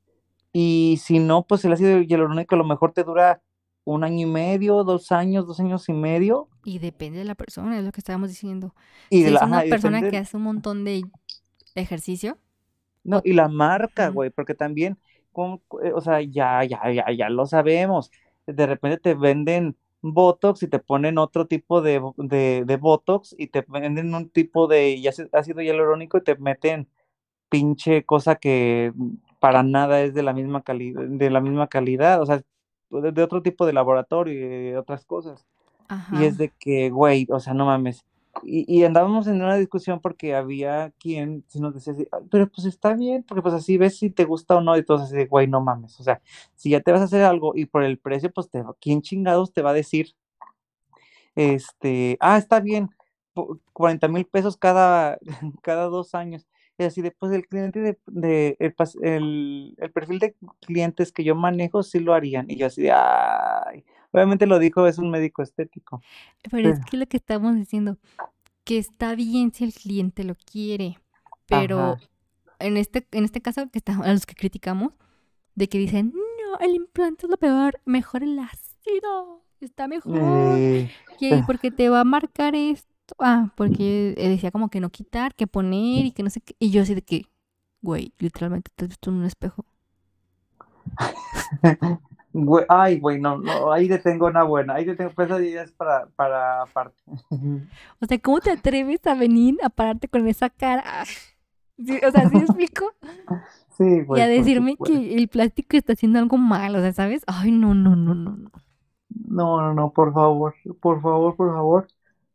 Y 0.54 1.00
si 1.04 1.20
no, 1.20 1.46
pues 1.48 1.66
el 1.66 1.74
ácido 1.74 2.02
hialurónico 2.02 2.56
a 2.56 2.58
lo 2.58 2.66
mejor 2.66 2.94
te 2.94 3.04
dura 3.04 3.42
un 3.86 4.04
año 4.04 4.28
y 4.28 4.32
medio, 4.32 4.84
dos 4.84 5.12
años, 5.12 5.48
dos 5.48 5.60
años 5.60 5.90
y 5.90 5.94
medio. 5.94 6.50
Y 6.64 6.80
depende 6.80 7.20
de 7.20 7.26
la 7.26 7.36
persona, 7.36 7.78
es 7.78 7.84
lo 7.86 7.92
que 7.92 8.00
estábamos 8.02 8.30
diciendo. 8.30 8.74
Y 9.10 9.24
Si 9.24 9.30
de 9.30 9.36
es 9.36 9.42
una 9.42 9.58
ajá, 9.58 9.68
persona 9.70 10.00
depende 10.00 10.10
que 10.12 10.18
hace 10.18 10.38
un 10.38 10.44
montón 10.44 10.84
de 10.84 11.04
ejercicio, 11.76 12.40
No, 13.04 13.22
y 13.24 13.34
la 13.34 13.48
marca, 13.50 14.10
güey, 14.10 14.30
porque 14.32 14.56
también, 14.56 14.98
con- 15.32 15.62
eh, 15.84 15.92
o 15.94 16.02
sea, 16.02 16.22
ya, 16.22 16.64
ya, 16.64 16.82
ya, 16.92 17.06
ya 17.16 17.30
lo 17.30 17.46
sabemos. 17.46 18.12
De 18.48 18.66
repente 18.66 18.98
te 19.00 19.14
venden 19.16 19.78
Botox 20.14 20.64
y 20.64 20.68
te 20.68 20.80
ponen 20.80 21.18
otro 21.18 21.48
tipo 21.48 21.82
de, 21.82 22.02
de, 22.18 22.64
de 22.66 22.78
Botox 22.78 23.36
y 23.38 23.48
te 23.48 23.66
venden 23.68 24.14
un 24.14 24.30
tipo 24.30 24.68
de 24.68 25.02
ya 25.02 25.12
ácido 25.34 25.62
hialurónico 25.62 26.18
y 26.18 26.24
te 26.24 26.36
meten 26.38 26.88
pinche 27.50 28.06
cosa 28.06 28.36
que 28.36 28.94
para 29.40 29.64
nada 29.64 30.02
es 30.02 30.14
de 30.14 30.24
la 30.24 30.34
misma 30.34 30.64
calidad, 30.64 31.04
de 31.04 31.30
la 31.30 31.42
misma 31.42 31.68
calidad, 31.68 32.22
o 32.22 32.26
sea, 32.26 32.42
de, 32.90 33.12
de 33.12 33.24
otro 33.24 33.42
tipo 33.42 33.66
de 33.66 33.74
laboratorio 33.74 34.34
y 34.34 34.38
de 34.72 34.78
otras 34.78 35.06
cosas. 35.06 35.46
Y 36.12 36.24
es 36.24 36.38
de 36.38 36.50
que, 36.50 36.90
güey, 36.90 37.28
o 37.30 37.40
sea, 37.40 37.54
no 37.54 37.66
mames. 37.66 38.06
Y, 38.44 38.66
y 38.80 38.84
andábamos 38.84 39.28
en 39.28 39.42
una 39.42 39.56
discusión 39.58 40.00
porque 40.02 40.36
había 40.36 40.92
quien 41.00 41.44
sí 41.48 41.60
nos 41.60 41.74
decía 41.74 41.94
así, 41.94 42.08
"Ay, 42.12 42.22
pero 42.30 42.48
pues 42.52 42.66
está 42.68 42.94
bien, 42.94 43.24
porque 43.24 43.42
pues 43.42 43.54
así 43.56 43.78
ves 43.78 43.98
si 43.98 44.10
te 44.10 44.26
gusta 44.26 44.56
o 44.58 44.62
no, 44.62 44.78
y 44.78 44.84
todos 44.86 45.04
así 45.04 45.16
de, 45.16 45.26
güey, 45.26 45.48
no 45.48 45.62
mames. 45.62 46.00
O 46.00 46.04
sea, 46.04 46.22
si 46.56 46.70
ya 46.72 46.82
te 46.82 46.92
vas 46.92 47.02
a 47.02 47.06
hacer 47.06 47.24
algo 47.24 47.54
y 47.56 47.66
por 47.66 47.84
el 47.84 47.98
precio, 48.00 48.32
pues 48.32 48.50
te, 48.50 48.64
¿quién 48.82 49.02
chingados 49.02 49.54
te 49.54 49.62
va 49.62 49.72
a 49.72 49.74
decir, 49.74 50.16
este, 51.36 52.18
ah, 52.20 52.38
está 52.38 52.60
bien, 52.60 52.90
po- 53.34 53.60
40 53.74 54.08
mil 54.08 54.26
pesos 54.26 54.58
cada, 54.58 55.18
cada 55.64 55.86
dos 55.86 56.16
años? 56.16 56.48
Y 56.78 56.84
así 56.84 57.02
de, 57.02 57.12
pues 57.12 57.32
el 57.32 57.48
cliente 57.48 57.80
de, 57.80 57.98
de- 58.08 58.58
el, 58.60 58.76
el, 59.04 59.76
el 59.78 59.92
perfil 59.92 60.20
de 60.20 60.36
clientes 60.62 61.12
que 61.12 61.24
yo 61.24 61.36
manejo 61.36 61.84
sí 61.84 62.00
lo 62.00 62.14
harían. 62.14 62.50
Y 62.50 62.58
yo 62.58 62.68
así 62.68 62.82
de, 62.84 62.92
ay, 62.92 63.86
obviamente 64.16 64.48
lo 64.48 64.60
dijo, 64.60 64.88
es 64.88 64.98
un 64.98 65.10
médico 65.12 65.44
estético. 65.44 66.02
Pero 66.50 66.70
es 66.70 66.80
que 66.86 66.98
lo 66.98 67.06
que 67.06 67.18
estamos 67.18 67.56
diciendo, 67.56 67.98
que 68.64 68.78
está 68.78 69.14
bien 69.16 69.54
si 69.54 69.66
el 69.66 69.74
cliente 69.74 70.24
lo 70.24 70.36
quiere, 70.36 70.98
pero 71.48 71.80
ajá. 71.80 72.02
en 72.60 72.78
este, 72.78 73.06
en 73.12 73.26
este 73.26 73.42
caso 73.42 73.70
que 73.70 73.78
está, 73.78 73.98
a 73.98 74.14
los 74.14 74.26
que 74.26 74.36
criticamos, 74.36 74.94
de 75.56 75.68
que 75.68 75.78
dicen, 75.78 76.14
no, 76.14 76.60
el 76.60 76.76
implante 76.76 77.26
es 77.26 77.30
lo 77.30 77.38
peor, 77.38 77.82
mejor 77.86 78.24
el 78.24 78.40
ácido, 78.40 79.44
está 79.60 79.88
mejor, 79.88 80.18
Eh, 80.58 80.90
que 81.20 81.44
porque 81.46 81.72
te 81.72 81.90
va 81.90 82.02
a 82.02 82.06
marcar 82.06 82.56
esto, 82.56 83.16
ah, 83.20 83.54
porque 83.58 84.16
decía 84.18 84.52
como 84.52 84.70
que 84.70 84.80
no 84.80 84.90
quitar, 84.90 85.36
que 85.36 85.48
poner 85.48 86.06
y 86.06 86.12
que 86.12 86.24
no 86.24 86.30
sé 86.30 86.40
qué, 86.40 86.56
y 86.58 86.72
yo 86.72 86.82
así 86.82 86.96
de 86.96 87.02
que, 87.02 87.26
güey, 87.82 88.14
literalmente 88.18 88.72
te 88.76 88.86
has 88.86 88.90
visto 88.90 89.10
en 89.10 89.18
un 89.18 89.26
espejo. 89.26 89.66
güey, 92.44 92.66
ay, 92.70 93.00
güey, 93.00 93.20
no, 93.20 93.38
no, 93.38 93.72
ahí 93.72 93.88
te 93.88 94.00
tengo 94.00 94.28
una 94.28 94.44
buena, 94.44 94.76
ahí 94.76 94.86
te 94.86 94.96
tengo, 94.96 95.12
pues 95.14 95.30
es 95.32 95.72
para, 95.74 96.08
para 96.16 96.62
aparte. 96.64 97.04
O 98.02 98.06
sea, 98.06 98.20
¿cómo 98.20 98.42
te 98.42 98.52
atreves 98.52 99.06
a 99.08 99.16
venir 99.16 99.58
a 99.64 99.70
pararte 99.70 100.08
con 100.08 100.28
esa 100.28 100.50
cara? 100.50 101.06
Sí, 101.78 102.00
o 102.08 102.12
sea, 102.12 102.26
¿sí 102.28 102.38
explico? 102.40 102.94
Sí, 103.78 104.02
Y 104.12 104.20
a 104.20 104.28
güey, 104.28 104.28
decirme 104.28 104.78
que 104.78 105.16
el 105.16 105.28
plástico 105.28 105.78
está 105.78 105.94
haciendo 105.94 106.18
algo 106.20 106.38
mal, 106.38 106.76
o 106.76 106.80
sea, 106.82 106.94
¿sabes? 106.94 107.24
Ay, 107.28 107.52
no, 107.52 107.74
no, 107.76 107.96
no, 107.96 108.16
no, 108.16 108.36
no. 108.38 108.52
No, 109.10 109.62
no, 109.62 109.74
no, 109.74 109.92
por 109.94 110.14
favor, 110.14 110.56
por 110.82 111.02
favor, 111.02 111.36
por 111.36 111.52
favor. 111.54 111.88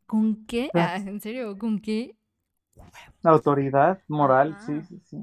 ¿Con 0.05 0.45
qué? 0.45 0.71
Ya, 0.73 0.91
Ah, 0.91 0.97
¿en 0.97 1.19
serio? 1.21 1.57
¿Con 1.57 1.79
qué? 1.79 2.15
Autoridad 3.23 3.99
moral, 4.07 4.57
sí, 4.59 4.81
Ajá. 4.81 4.83
sí, 4.83 4.99
sí. 5.05 5.17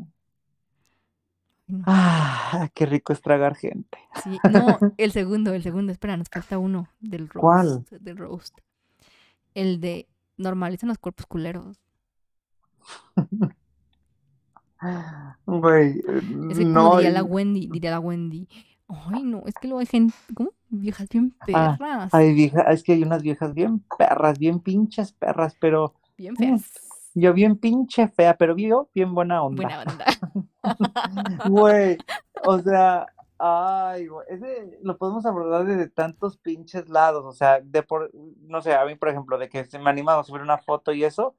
No. 1.69 1.85
Ah, 1.87 2.71
qué 2.75 2.87
rico 2.87 3.13
es 3.13 3.21
tragar 3.21 3.55
gente. 3.55 3.99
Sí, 4.25 4.39
no, 4.51 4.79
el 4.97 5.13
segundo, 5.13 5.53
el 5.53 5.63
segundo, 5.63 5.93
espera, 5.93 6.17
nos 6.17 6.29
falta 6.29 6.59
uno 6.59 6.89
del 6.99 7.31
¿Cuál? 7.31 7.69
roast, 7.69 7.93
del 7.93 8.17
roast. 8.17 8.59
El 9.55 9.81
de 9.81 10.09
normalicen 10.39 10.89
los 10.89 10.99
cuerpos 10.99 11.27
culeros. 11.27 11.79
Güey, 15.45 15.99
Es 16.51 16.59
que 16.59 16.65
como 16.65 16.75
no, 16.75 16.97
diría 16.97 17.11
la 17.11 17.25
Wendy, 17.25 17.67
diría 17.67 17.91
la 17.91 18.01
Wendy. 18.01 18.49
Ay, 18.89 19.23
no, 19.23 19.43
es 19.45 19.55
que 19.61 19.69
luego 19.69 19.81
hay 19.81 19.87
gente, 19.87 20.15
¿cómo? 20.35 20.53
Viejas 20.71 21.09
bien 21.09 21.35
ah, 21.53 21.77
perras, 21.79 22.15
hay 22.15 22.33
vieja, 22.33 22.63
es 22.63 22.83
que 22.83 22.93
hay 22.93 23.03
unas 23.03 23.23
viejas 23.23 23.53
bien 23.55 23.83
perras, 23.99 24.39
bien 24.39 24.61
pinches 24.61 25.13
perras, 25.13 25.57
pero 25.61 25.95
bien 26.17 26.37
feas. 26.37 26.63
yo 27.15 27.35
bien 27.35 27.57
pinche 27.57 28.09
fea, 28.09 28.37
pero 28.37 28.57
yo 28.57 28.89
bien 28.95 29.15
buena 29.15 29.43
onda. 29.43 29.63
Buena 29.63 29.81
onda. 29.81 30.05
Güey, 31.49 31.99
o 32.45 32.59
sea, 32.61 33.07
ay, 33.39 34.07
güey, 34.09 34.27
ese 34.29 34.79
lo 34.83 34.97
podemos 34.99 35.25
abordar 35.27 35.65
desde 35.65 35.89
tantos 35.89 36.37
pinches 36.39 36.89
lados, 36.89 37.25
o 37.25 37.33
sea, 37.33 37.61
de 37.61 37.83
por, 37.83 38.11
no 38.41 38.61
sé, 38.63 38.75
a 38.75 38.85
mí, 38.85 38.95
por 38.97 39.09
ejemplo, 39.09 39.39
de 39.39 39.49
que 39.49 39.65
se 39.65 39.79
me 39.79 39.91
anima 39.91 40.19
a 40.19 40.25
subir 40.25 40.43
una 40.43 40.59
foto 40.59 40.93
y 40.93 41.05
eso, 41.05 41.35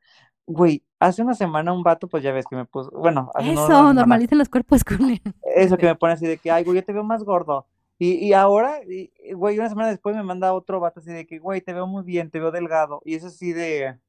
güey, 0.46 0.84
hace 1.00 1.22
una 1.22 1.36
semana 1.36 1.74
un 1.74 1.84
vato, 1.84 2.08
pues 2.08 2.24
ya 2.24 2.32
ves 2.32 2.46
que 2.50 2.56
me 2.56 2.66
puso, 2.66 2.92
bueno, 2.92 3.32
hace 3.36 3.52
Eso, 3.52 3.94
normalicen 3.94 4.38
los 4.38 4.50
cuerpos 4.50 4.84
culeros. 4.84 5.34
eso 5.56 5.78
que 5.78 5.86
me 5.88 5.96
pone 5.96 6.14
así 6.14 6.26
de 6.26 6.38
que, 6.38 6.52
ay, 6.52 6.64
güey, 6.64 6.78
yo 6.78 6.86
te 6.86 6.94
veo 6.94 7.04
más 7.04 7.24
gordo, 7.24 7.68
y, 7.98 8.14
y 8.14 8.34
ahora, 8.34 8.80
y- 8.88 9.12
güey, 9.34 9.60
una 9.60 9.68
semana 9.70 9.90
después 9.90 10.16
me 10.16 10.24
manda 10.24 10.54
otro 10.54 10.80
vato 10.80 11.02
así 11.02 11.12
de 11.12 11.28
que, 11.28 11.38
güey, 11.40 11.62
te 11.62 11.74
veo 11.74 11.86
muy 11.86 12.04
bien, 12.04 12.32
te 12.32 12.40
veo 12.40 12.52
delgado, 12.52 13.02
y 13.04 13.16
es 13.16 13.26
así 13.26 13.52
de, 13.52 14.00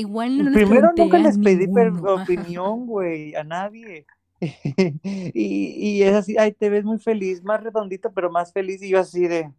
Igual 0.00 0.44
no 0.44 0.52
Primero 0.52 0.92
nunca 0.96 1.18
les 1.18 1.38
pedí 1.38 1.66
opinión, 2.22 2.86
güey, 2.86 3.34
a 3.34 3.44
nadie. 3.44 4.06
Y, 5.34 5.98
y 5.98 6.02
es 6.02 6.14
así, 6.14 6.36
ay, 6.38 6.52
te 6.52 6.70
ves 6.70 6.82
muy 6.84 6.98
feliz, 6.98 7.44
más 7.44 7.62
redondito, 7.62 8.10
pero 8.10 8.30
más 8.30 8.52
feliz. 8.54 8.82
Y 8.82 8.88
yo 8.88 8.98
así 8.98 9.28
de, 9.28 9.52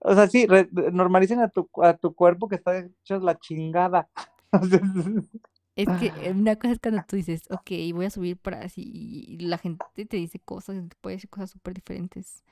o 0.00 0.14
sea, 0.14 0.28
sí, 0.28 0.46
re- 0.46 0.68
normalicen 0.92 1.40
a 1.40 1.48
tu, 1.48 1.70
a 1.82 1.96
tu 1.96 2.14
cuerpo 2.14 2.48
que 2.48 2.56
está 2.56 2.78
hecho 2.78 3.18
la 3.20 3.38
chingada. 3.38 4.08
Es 5.74 5.88
que 5.98 6.12
eh, 6.28 6.32
una 6.32 6.56
cosa 6.56 6.74
es 6.74 6.80
cuando 6.80 7.02
tú 7.08 7.16
dices, 7.16 7.44
ok, 7.50 7.70
voy 7.94 8.04
a 8.04 8.10
subir 8.10 8.36
para 8.36 8.60
así, 8.60 8.82
y 8.84 9.38
la 9.38 9.56
gente 9.56 9.86
te 9.94 10.18
dice 10.18 10.38
cosas, 10.38 10.76
te 10.86 10.96
puede 11.00 11.16
decir 11.16 11.30
cosas 11.30 11.48
súper 11.48 11.72
diferentes. 11.72 12.44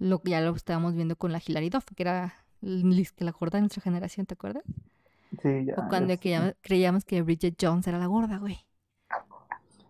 Lo 0.00 0.20
que 0.20 0.32
ya 0.32 0.40
lo 0.40 0.52
estábamos 0.56 0.96
viendo 0.96 1.14
con 1.14 1.30
la 1.30 1.40
Hilary 1.44 1.70
Duff, 1.70 1.84
que 1.94 2.02
era 2.02 2.34
Liz, 2.60 3.12
que 3.12 3.24
la 3.24 3.30
gorda 3.30 3.58
de 3.58 3.62
nuestra 3.62 3.80
generación, 3.80 4.26
¿te 4.26 4.34
acuerdas? 4.34 4.64
Sí, 5.42 5.64
ya, 5.66 5.74
O 5.76 5.88
cuando 5.88 6.16
creíamos, 6.18 6.54
creíamos 6.60 7.04
que 7.04 7.22
Bridget 7.22 7.56
Jones 7.60 7.86
era 7.86 7.98
la 7.98 8.06
gorda, 8.06 8.38
güey. 8.38 8.58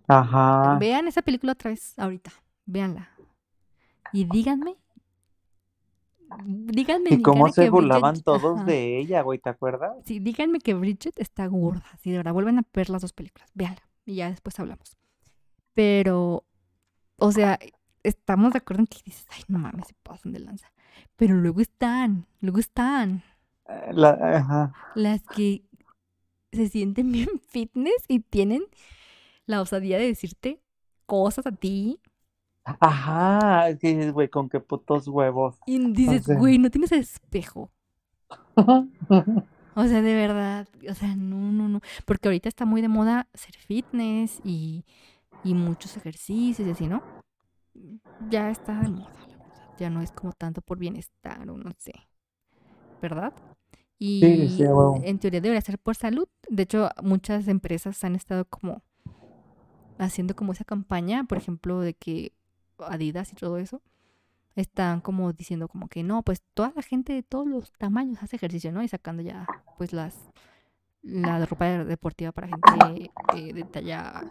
Ajá. 0.07 0.77
Vean 0.79 1.09
esa 1.09 1.23
película 1.23 1.53
otra 1.53 1.71
vez, 1.71 1.99
ahorita. 1.99 2.31
Véanla. 2.67 3.11
Y 4.13 4.25
díganme. 4.25 4.77
Díganme 6.45 7.11
Y 7.11 7.23
cómo 7.23 7.49
se 7.49 7.65
que 7.65 7.71
burlaban 7.71 8.13
Bridget. 8.13 8.25
todos 8.25 8.57
Ajá. 8.59 8.65
de 8.65 8.99
ella, 8.99 9.23
güey, 9.23 9.39
¿te 9.39 9.51
acuerdas? 9.51 9.97
Sí, 10.05 10.19
díganme 10.19 10.59
que 10.59 10.75
Bridget 10.75 11.19
está 11.19 11.47
gorda. 11.47 11.87
Sí, 12.01 12.11
de 12.11 12.19
verdad, 12.19 12.33
vuelven 12.33 12.59
a 12.59 12.65
ver 12.73 12.91
las 12.91 13.03
dos 13.03 13.13
películas. 13.13 13.49
Véanla. 13.55 13.83
Y 14.05 14.17
ya 14.17 14.31
después 14.31 14.59
hablamos. 14.59 14.97
Pero, 15.75 16.45
o 17.17 17.33
sea, 17.33 17.59
estamos 18.03 18.53
de 18.53 18.59
acuerdo 18.59 18.83
en 18.83 18.87
que 18.87 18.99
dices, 19.05 19.27
ay, 19.31 19.43
no 19.49 19.59
mames, 19.59 19.89
se 19.89 19.95
pasan 20.03 20.33
de 20.33 20.41
lanza. 20.41 20.73
Pero 21.17 21.35
luego 21.35 21.61
están, 21.61 22.27
luego 22.41 22.59
están 22.59 23.23
La, 23.93 24.11
ajá. 24.11 24.73
las 24.95 25.23
que 25.23 25.65
se 26.53 26.69
sienten 26.69 27.13
bien 27.13 27.29
fitness 27.49 28.05
y 28.09 28.21
tienen 28.21 28.65
la 29.47 29.63
osadía 29.63 29.99
de 29.99 30.09
decirte 30.09 30.63
cosas 31.07 31.47
a 31.47 31.53
ti. 31.53 32.01
Ajá, 32.81 33.69
es 33.71 33.79
que 33.79 33.89
dices, 33.95 34.13
güey, 34.13 34.29
con 34.31 34.49
qué 34.49 34.61
putos 34.61 35.09
huevos. 35.09 35.57
Y 35.67 35.93
O 36.05 36.19
dices, 36.19 36.23
sea. 36.23 36.37
güey, 36.37 36.59
no 36.59 36.71
tienes 36.71 36.93
espejo. 36.93 37.71
O 39.77 39.85
sea, 39.87 40.03
de 40.03 40.15
verdad, 40.15 40.69
o 40.89 40.95
sea, 40.95 41.17
no, 41.17 41.37
no, 41.53 41.69
no. 41.69 41.81
Porque 42.07 42.29
ahorita 42.29 42.49
está 42.49 42.65
muy 42.65 42.81
de 42.81 42.89
moda 42.89 43.29
hacer 43.35 43.57
fitness 43.57 44.41
y, 44.45 44.85
y 45.45 45.55
muchos 45.55 45.97
ejercicios 45.97 46.69
y 46.69 46.71
así, 46.73 46.87
¿no? 46.89 47.03
Ya 48.19 48.51
está 48.51 48.81
de 48.81 48.89
moda, 48.89 49.27
la 49.29 49.37
verdad. 49.37 49.75
Ya 49.79 49.91
no 49.91 50.03
es 50.03 50.13
como 50.13 50.33
tanto 50.33 50.63
por 50.63 50.79
bienestar 50.79 51.49
o 51.51 51.57
no 51.59 51.73
sé. 51.79 51.93
¿Verdad? 53.01 53.33
Y 53.99 54.21
Sí, 54.23 54.65
sí, 54.65 54.65
en 55.05 55.19
teoría 55.19 55.41
debería 55.41 55.61
ser 55.63 55.79
por 55.79 55.97
salud. 55.97 56.29
De 56.49 56.65
hecho, 56.65 56.91
muchas 57.03 57.49
empresas 57.49 58.03
han 58.05 58.17
estado 58.17 58.45
como 58.47 58.83
haciendo 59.99 60.35
como 60.35 60.53
esa 60.53 60.65
campaña, 60.65 61.25
por 61.25 61.39
ejemplo, 61.39 61.81
de 61.81 61.95
que 61.95 62.33
Adidas 62.79 63.33
y 63.33 63.37
todo 63.37 63.59
eso 63.59 63.83
están 64.57 65.01
como 65.01 65.33
diciendo 65.33 65.69
como 65.69 65.89
que 65.89 66.03
no, 66.03 66.23
pues 66.23 66.43
toda 66.55 66.73
la 66.77 66.83
gente 66.83 67.13
de 67.15 67.23
todos 67.23 67.47
los 67.49 67.73
tamaños 67.75 68.23
hace 68.23 68.37
ejercicio, 68.37 68.73
¿no? 68.73 68.83
Y 68.83 68.89
sacando 68.89 69.23
ya 69.23 69.51
pues 69.77 69.93
las 69.93 70.31
la 71.03 71.45
ropa 71.47 71.67
de- 71.67 71.85
deportiva 71.87 72.33
para 72.33 72.49
gente 72.49 73.13
eh, 73.31 73.53
de 73.55 73.65
talla 73.65 74.27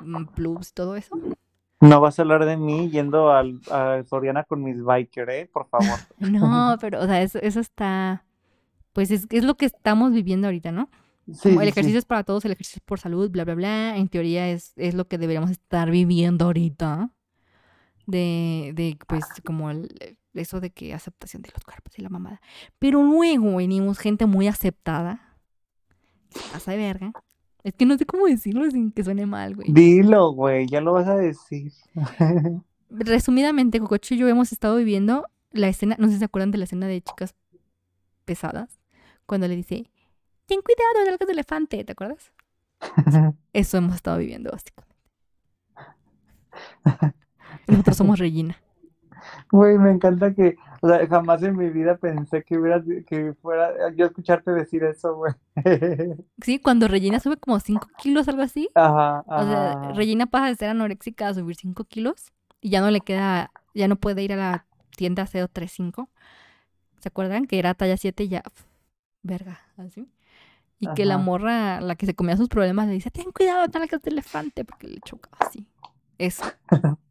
mm, 0.00 0.26
plus 0.34 0.70
y 0.70 0.72
todo 0.74 0.96
eso. 0.96 1.18
No 1.88 2.00
vas 2.00 2.18
a 2.18 2.22
hablar 2.22 2.44
de 2.44 2.56
mí 2.56 2.90
yendo 2.90 3.30
al, 3.30 3.60
a 3.70 4.02
Soriana 4.08 4.44
con 4.44 4.62
mis 4.62 4.82
biker, 4.82 5.30
¿eh? 5.30 5.50
Por 5.52 5.68
favor. 5.68 5.98
No, 6.18 6.76
pero 6.80 7.00
o 7.00 7.06
sea, 7.06 7.22
eso, 7.22 7.38
eso 7.40 7.60
está 7.60 8.24
pues 8.92 9.10
es, 9.10 9.26
es 9.30 9.44
lo 9.44 9.56
que 9.56 9.66
estamos 9.66 10.12
viviendo 10.12 10.46
ahorita, 10.46 10.72
¿no? 10.72 10.88
Sí, 11.26 11.50
Como 11.50 11.60
el 11.60 11.66
sí. 11.66 11.72
ejercicio 11.72 11.98
es 11.98 12.06
para 12.06 12.24
todos, 12.24 12.44
el 12.46 12.52
ejercicio 12.52 12.78
es 12.78 12.84
por 12.86 12.98
salud, 12.98 13.30
bla, 13.30 13.44
bla, 13.44 13.54
bla. 13.54 13.96
En 13.98 14.08
teoría 14.08 14.48
es, 14.48 14.72
es 14.76 14.94
lo 14.94 15.06
que 15.06 15.18
deberíamos 15.18 15.50
estar 15.50 15.90
viviendo 15.90 16.46
ahorita. 16.46 17.10
De, 18.06 18.72
de 18.74 18.96
pues, 19.06 19.24
como 19.44 19.70
el- 19.70 20.16
eso 20.32 20.60
de 20.60 20.70
que 20.70 20.94
aceptación 20.94 21.42
de 21.42 21.50
los 21.52 21.64
cuerpos 21.64 21.98
y 21.98 22.02
la 22.02 22.08
mamada. 22.08 22.40
Pero 22.78 23.02
luego 23.02 23.56
venimos 23.56 23.98
gente 23.98 24.26
muy 24.26 24.48
aceptada. 24.48 25.36
que 26.32 26.40
pasa 26.52 26.70
de 26.72 26.78
verga. 26.78 27.12
Es 27.66 27.74
que 27.74 27.84
no 27.84 27.98
sé 27.98 28.06
cómo 28.06 28.26
decirlo 28.26 28.70
sin 28.70 28.92
que 28.92 29.02
suene 29.02 29.26
mal, 29.26 29.56
güey. 29.56 29.72
Dilo, 29.72 30.30
güey, 30.30 30.68
ya 30.68 30.80
lo 30.80 30.92
vas 30.92 31.08
a 31.08 31.16
decir. 31.16 31.72
Resumidamente, 32.90 33.80
Cococho 33.80 34.14
y 34.14 34.18
yo 34.18 34.28
hemos 34.28 34.52
estado 34.52 34.76
viviendo 34.76 35.26
la 35.50 35.66
escena, 35.66 35.96
no 35.98 36.06
sé 36.06 36.12
si 36.12 36.18
se 36.20 36.26
acuerdan 36.26 36.52
de 36.52 36.58
la 36.58 36.64
escena 36.64 36.86
de 36.86 37.02
chicas 37.02 37.34
pesadas, 38.24 38.78
cuando 39.26 39.48
le 39.48 39.56
dice, 39.56 39.90
ten 40.46 40.60
cuidado, 40.62 41.06
nalgas 41.06 41.26
de 41.26 41.32
elefante, 41.32 41.82
¿te 41.82 41.90
acuerdas? 41.90 42.32
Eso 43.52 43.78
hemos 43.78 43.96
estado 43.96 44.18
viviendo, 44.18 44.52
básicamente. 44.52 44.94
Nosotros 47.66 47.96
somos 47.96 48.18
Regina. 48.20 48.56
Güey, 49.50 49.78
me 49.78 49.90
encanta 49.90 50.34
que, 50.34 50.56
o 50.82 50.88
sea, 50.88 51.06
jamás 51.08 51.42
en 51.42 51.56
mi 51.56 51.70
vida 51.70 51.96
pensé 51.96 52.42
que 52.44 52.58
hubiera, 52.58 52.82
que 53.06 53.34
fuera 53.34 53.72
yo 53.94 54.06
escucharte 54.06 54.50
decir 54.52 54.84
eso, 54.84 55.14
güey. 55.16 55.32
Sí, 56.42 56.58
cuando 56.58 56.88
Regina 56.88 57.18
sube 57.20 57.36
como 57.38 57.60
5 57.60 57.88
kilos, 57.96 58.28
algo 58.28 58.42
así. 58.42 58.68
Ajá, 58.74 59.24
O 59.34 59.44
sea, 59.46 59.76
ajá. 59.78 59.92
Regina 59.94 60.26
pasa 60.26 60.46
de 60.48 60.56
ser 60.56 60.70
anoréxica 60.70 61.28
a 61.28 61.34
subir 61.34 61.56
5 61.56 61.84
kilos 61.84 62.32
y 62.60 62.70
ya 62.70 62.80
no 62.80 62.90
le 62.90 63.00
queda, 63.00 63.52
ya 63.74 63.88
no 63.88 63.96
puede 63.96 64.22
ir 64.22 64.32
a 64.34 64.36
la 64.36 64.66
tienda 64.96 65.26
CO35. 65.26 66.10
¿Se 67.00 67.08
acuerdan? 67.08 67.46
Que 67.46 67.58
era 67.58 67.74
talla 67.74 67.96
7 67.96 68.24
y 68.24 68.28
ya, 68.28 68.42
verga, 69.22 69.60
así. 69.78 70.08
Y 70.80 70.88
que 70.90 71.06
la 71.06 71.16
Ajá. 71.16 71.24
morra, 71.24 71.80
la 71.80 71.96
que 71.96 72.06
se 72.06 72.14
comía 72.14 72.36
sus 72.36 72.48
problemas, 72.48 72.88
le 72.88 72.94
dice, 72.94 73.10
ten 73.10 73.32
cuidado, 73.32 73.66
nalgas 73.72 74.02
de 74.02 74.10
elefante, 74.10 74.64
porque 74.64 74.88
le 74.88 75.00
chocaba 75.00 75.38
así. 75.40 75.68
Eso. 76.18 76.44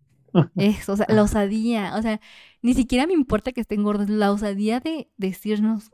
Eso, 0.55 0.93
o 0.93 0.97
sea, 0.97 1.05
la 1.09 1.23
osadía. 1.23 1.95
O 1.97 2.01
sea, 2.01 2.19
ni 2.61 2.73
siquiera 2.73 3.07
me 3.07 3.13
importa 3.13 3.51
que 3.51 3.61
estén 3.61 3.83
gordos. 3.83 4.09
La 4.09 4.31
osadía 4.31 4.79
de 4.79 5.09
decirnos 5.17 5.91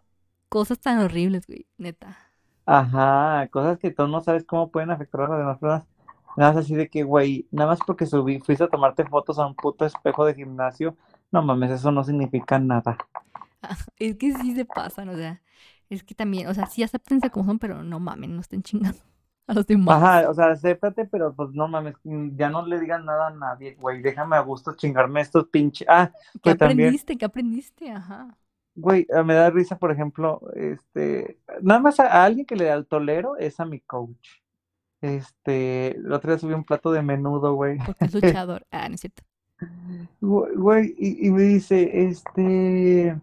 cosas 0.50 0.80
tan 0.80 1.00
horribles, 1.00 1.48
güey, 1.48 1.68
neta. 1.78 2.18
Ajá, 2.66 3.48
cosas 3.52 3.78
que 3.80 3.92
tú 3.92 4.08
no 4.08 4.22
sabes 4.22 4.44
cómo 4.46 4.72
pueden 4.72 4.92
afectar 4.92 5.22
a 5.22 5.28
las 5.30 5.38
demás 5.40 5.58
personas. 5.60 5.88
Nada 6.38 6.54
más 6.54 6.64
así 6.64 6.76
de 6.76 6.90
que, 6.90 7.04
güey, 7.04 7.48
nada 7.52 7.72
más 7.72 7.80
porque 7.86 8.06
subí, 8.06 8.40
fuiste 8.40 8.64
a 8.64 8.70
tomarte 8.70 9.06
fotos 9.06 9.40
a 9.40 9.46
un 9.48 9.56
puto 9.56 9.86
espejo 9.86 10.26
de 10.26 10.36
gimnasio. 10.36 10.96
No 11.32 11.42
mames, 11.42 11.72
eso 11.72 11.92
no 11.92 12.04
significa 12.04 12.60
nada. 12.60 12.98
Es 13.98 14.18
que 14.18 14.34
sí 14.36 14.56
se 14.56 14.66
pasan, 14.66 15.10
o 15.10 15.16
sea, 15.16 15.42
es 15.90 16.04
que 16.04 16.16
también, 16.16 16.48
o 16.48 16.54
sea, 16.54 16.66
sí 16.68 16.84
acéptense 16.84 17.30
como 17.30 17.46
son, 17.46 17.60
pero 17.60 17.84
no 17.84 18.00
mamen, 18.00 18.36
no 18.36 18.42
estén 18.42 18.64
chingando 18.64 19.00
a 19.52 19.54
los 19.54 19.68
demás. 19.68 20.02
Ajá, 20.02 20.30
o 20.30 20.34
sea, 20.34 20.52
acéptate, 20.52 21.06
pero 21.06 21.34
pues 21.34 21.50
no 21.52 21.68
mames, 21.68 21.96
mm, 22.04 22.36
ya 22.36 22.50
no 22.50 22.66
le 22.66 22.80
digan 22.80 23.06
nada 23.06 23.28
a 23.28 23.32
nadie, 23.32 23.76
güey. 23.76 24.02
Déjame 24.02 24.36
a 24.36 24.40
gusto 24.42 24.74
chingarme 24.76 25.22
estos 25.22 25.48
pinches. 25.48 25.88
Ah, 25.90 26.12
¿Qué 26.34 26.40
pues 26.42 26.58
también. 26.58 26.80
aprendiste? 26.88 27.18
¿Qué 27.18 27.26
aprendiste? 27.26 27.92
Ajá. 27.92 28.38
Güey, 28.76 29.06
eh, 29.10 29.24
me 29.24 29.34
da 29.34 29.50
risa, 29.50 29.78
por 29.78 29.92
ejemplo, 29.92 30.42
este, 30.56 31.38
nada 31.62 31.82
más 31.82 32.00
a, 32.00 32.08
a 32.08 32.24
alguien 32.24 32.46
que 32.46 32.56
le 32.56 32.84
tolero 32.86 33.36
es 33.38 33.60
a 33.60 33.66
mi 33.66 33.82
coach. 33.82 34.30
Este, 35.02 35.98
el 35.98 36.12
otro 36.14 36.32
día 36.32 36.40
subí 36.40 36.54
un 36.54 36.64
plato 36.64 36.92
de 36.92 37.02
menudo, 37.02 37.54
güey. 37.54 37.78
Porque 37.86 38.06
es 38.06 38.14
luchador. 38.14 38.66
Ah, 38.72 38.88
no 38.88 38.96
es 38.96 39.02
cierto. 39.02 39.24
Güey, 40.22 40.56
güey, 40.56 40.96
y, 40.98 41.28
y 41.28 41.32
me 41.32 41.42
dice, 41.44 42.08
este, 42.08 43.20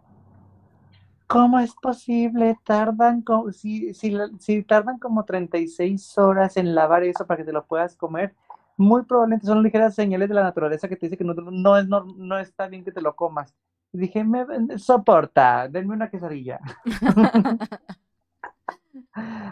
¿cómo 1.28 1.60
es 1.60 1.74
posible? 1.74 2.58
Tardan 2.64 3.22
como, 3.22 3.52
si, 3.52 3.94
si, 3.94 4.16
si 4.40 4.64
tardan 4.64 4.98
como 4.98 5.24
36 5.24 6.18
horas 6.18 6.56
en 6.56 6.74
lavar 6.74 7.04
eso 7.04 7.26
para 7.26 7.38
que 7.38 7.44
te 7.44 7.52
lo 7.52 7.64
puedas 7.66 7.96
comer, 7.96 8.34
muy 8.76 9.04
probablemente 9.04 9.46
son 9.46 9.62
ligeras 9.62 9.94
señales 9.94 10.28
de 10.28 10.34
la 10.34 10.42
naturaleza 10.42 10.88
que 10.88 10.96
te 10.96 11.06
dice 11.06 11.16
que 11.16 11.24
no, 11.24 11.34
no 11.34 11.76
es, 11.78 11.86
no, 11.86 12.04
no 12.04 12.38
está 12.38 12.66
bien 12.68 12.84
que 12.84 12.92
te 12.92 13.00
lo 13.02 13.14
comas. 13.14 13.54
Y 13.92 13.98
dije, 13.98 14.24
me 14.24 14.44
soporta, 14.78 15.68
denme 15.68 15.94
una 15.94 16.10
quesadilla. 16.10 16.60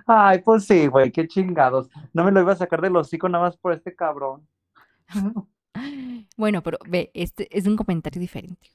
Ay, 0.07 0.41
pues 0.43 0.65
sí, 0.65 0.87
güey, 0.87 1.11
qué 1.11 1.27
chingados. 1.27 1.89
No 2.13 2.25
me 2.25 2.33
lo 2.33 2.41
iba 2.41 2.53
a 2.53 2.57
sacar 2.57 2.81
del 2.81 2.97
hocico 2.97 3.29
nada 3.29 3.45
más 3.45 3.57
por 3.57 3.73
este 3.73 3.95
cabrón. 3.95 4.47
Bueno, 6.39 6.63
pero 6.63 6.79
ve, 6.89 7.11
este 7.15 7.49
es 7.57 7.67
un 7.67 7.77
comentario 7.77 8.21
diferente. 8.21 8.71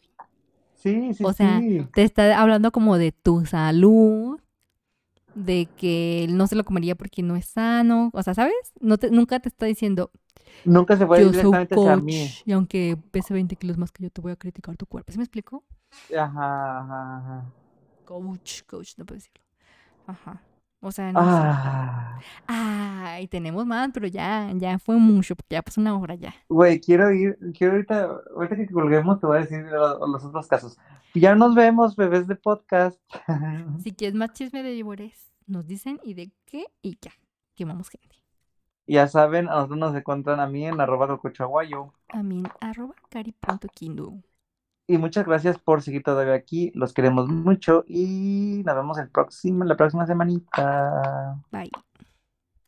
Sí, 0.81 1.13
sí, 1.13 1.25
O 1.25 1.33
sea, 1.33 1.59
sí. 1.59 1.87
Te 1.93 2.03
está 2.03 2.39
hablando 2.41 2.71
como 2.71 2.97
de 2.97 3.11
tu 3.11 3.45
salud, 3.45 4.39
de 5.35 5.67
que 5.77 6.25
él 6.25 6.37
no 6.37 6.47
se 6.47 6.55
lo 6.55 6.63
comería 6.65 6.95
porque 6.95 7.23
no 7.23 7.35
es 7.35 7.45
sano. 7.45 8.11
O 8.13 8.23
sea, 8.23 8.33
¿sabes? 8.33 8.53
No 8.81 8.97
te, 8.97 9.09
nunca 9.11 9.39
te 9.39 9.49
está 9.49 9.65
diciendo, 9.65 10.11
Nunca 10.63 10.97
se 10.97 11.05
fue 11.05 11.19
yo 11.19 11.33
soy 11.33 11.33
directamente 11.33 11.75
hacia 11.75 11.95
coach 11.95 11.97
mí. 11.97 12.35
y 12.45 12.51
aunque 12.53 12.97
pese 13.11 13.33
20 13.33 13.55
kilos 13.55 13.77
más 13.77 13.91
que 13.91 14.03
yo, 14.03 14.09
te 14.11 14.21
voy 14.21 14.31
a 14.31 14.35
criticar 14.37 14.77
tu 14.77 14.85
cuerpo. 14.85 15.11
¿Sí 15.11 15.17
me 15.17 15.23
explico? 15.25 15.63
Ajá, 16.15 16.79
ajá, 16.81 17.17
ajá. 17.17 17.45
Coach, 18.05 18.63
coach, 18.67 18.93
no 18.97 19.05
puedo 19.05 19.17
decirlo. 19.17 19.41
Ajá. 20.07 20.41
O 20.81 20.91
sea, 20.91 21.13
no 21.13 21.29
sé. 21.29 21.57
Ah, 21.67 22.23
Ay, 22.47 23.27
tenemos 23.27 23.65
más, 23.65 23.89
pero 23.93 24.07
ya, 24.07 24.51
ya 24.55 24.79
fue 24.79 24.97
mucho, 24.97 25.35
porque 25.35 25.55
ya 25.55 25.61
pasó 25.61 25.81
una 25.81 25.97
hora 25.97 26.15
ya. 26.15 26.35
güey, 26.49 26.79
quiero 26.81 27.11
ir, 27.11 27.37
quiero 27.57 27.73
ahorita, 27.73 28.09
ahorita 28.35 28.55
que 28.57 28.67
colguemos 28.69 29.19
te 29.19 29.25
voy 29.27 29.37
a 29.37 29.41
decir 29.41 29.63
lo- 29.65 30.05
los 30.07 30.23
otros 30.25 30.47
casos. 30.47 30.77
Ya 31.13 31.35
nos 31.35 31.55
vemos, 31.55 31.95
bebés 31.95 32.27
de 32.27 32.35
podcast. 32.35 32.99
Si 33.75 33.91
quieres 33.95 34.15
más 34.15 34.33
chisme 34.33 34.63
de 34.63 34.77
Llobores, 34.77 35.33
nos 35.47 35.67
dicen 35.67 35.99
y 36.03 36.13
de 36.13 36.31
qué 36.45 36.65
y 36.81 36.97
ya. 37.01 37.11
Quemamos 37.55 37.89
gente. 37.89 38.15
Ya 38.87 39.07
saben, 39.07 39.49
a 39.49 39.55
nosotros 39.55 39.79
nos 39.79 39.95
encuentran 39.95 40.39
a 40.39 40.47
mí 40.47 40.65
en 40.67 40.79
arroba 40.81 41.07
cocochaguayo. 41.07 41.93
A 42.09 42.23
mí, 42.23 42.43
arroba 42.59 42.95
cari.kindu. 43.09 44.21
Y 44.91 44.97
muchas 44.97 45.25
gracias 45.25 45.57
por 45.57 45.81
seguir 45.81 46.03
todavía 46.03 46.33
aquí. 46.33 46.69
Los 46.75 46.93
queremos 46.93 47.29
mucho 47.29 47.85
y 47.87 48.61
nos 48.65 48.75
vemos 48.75 48.97
el 48.97 49.07
próximo, 49.07 49.63
la 49.63 49.77
próxima 49.77 50.05
semanita. 50.05 51.37
Bye. 51.49 51.71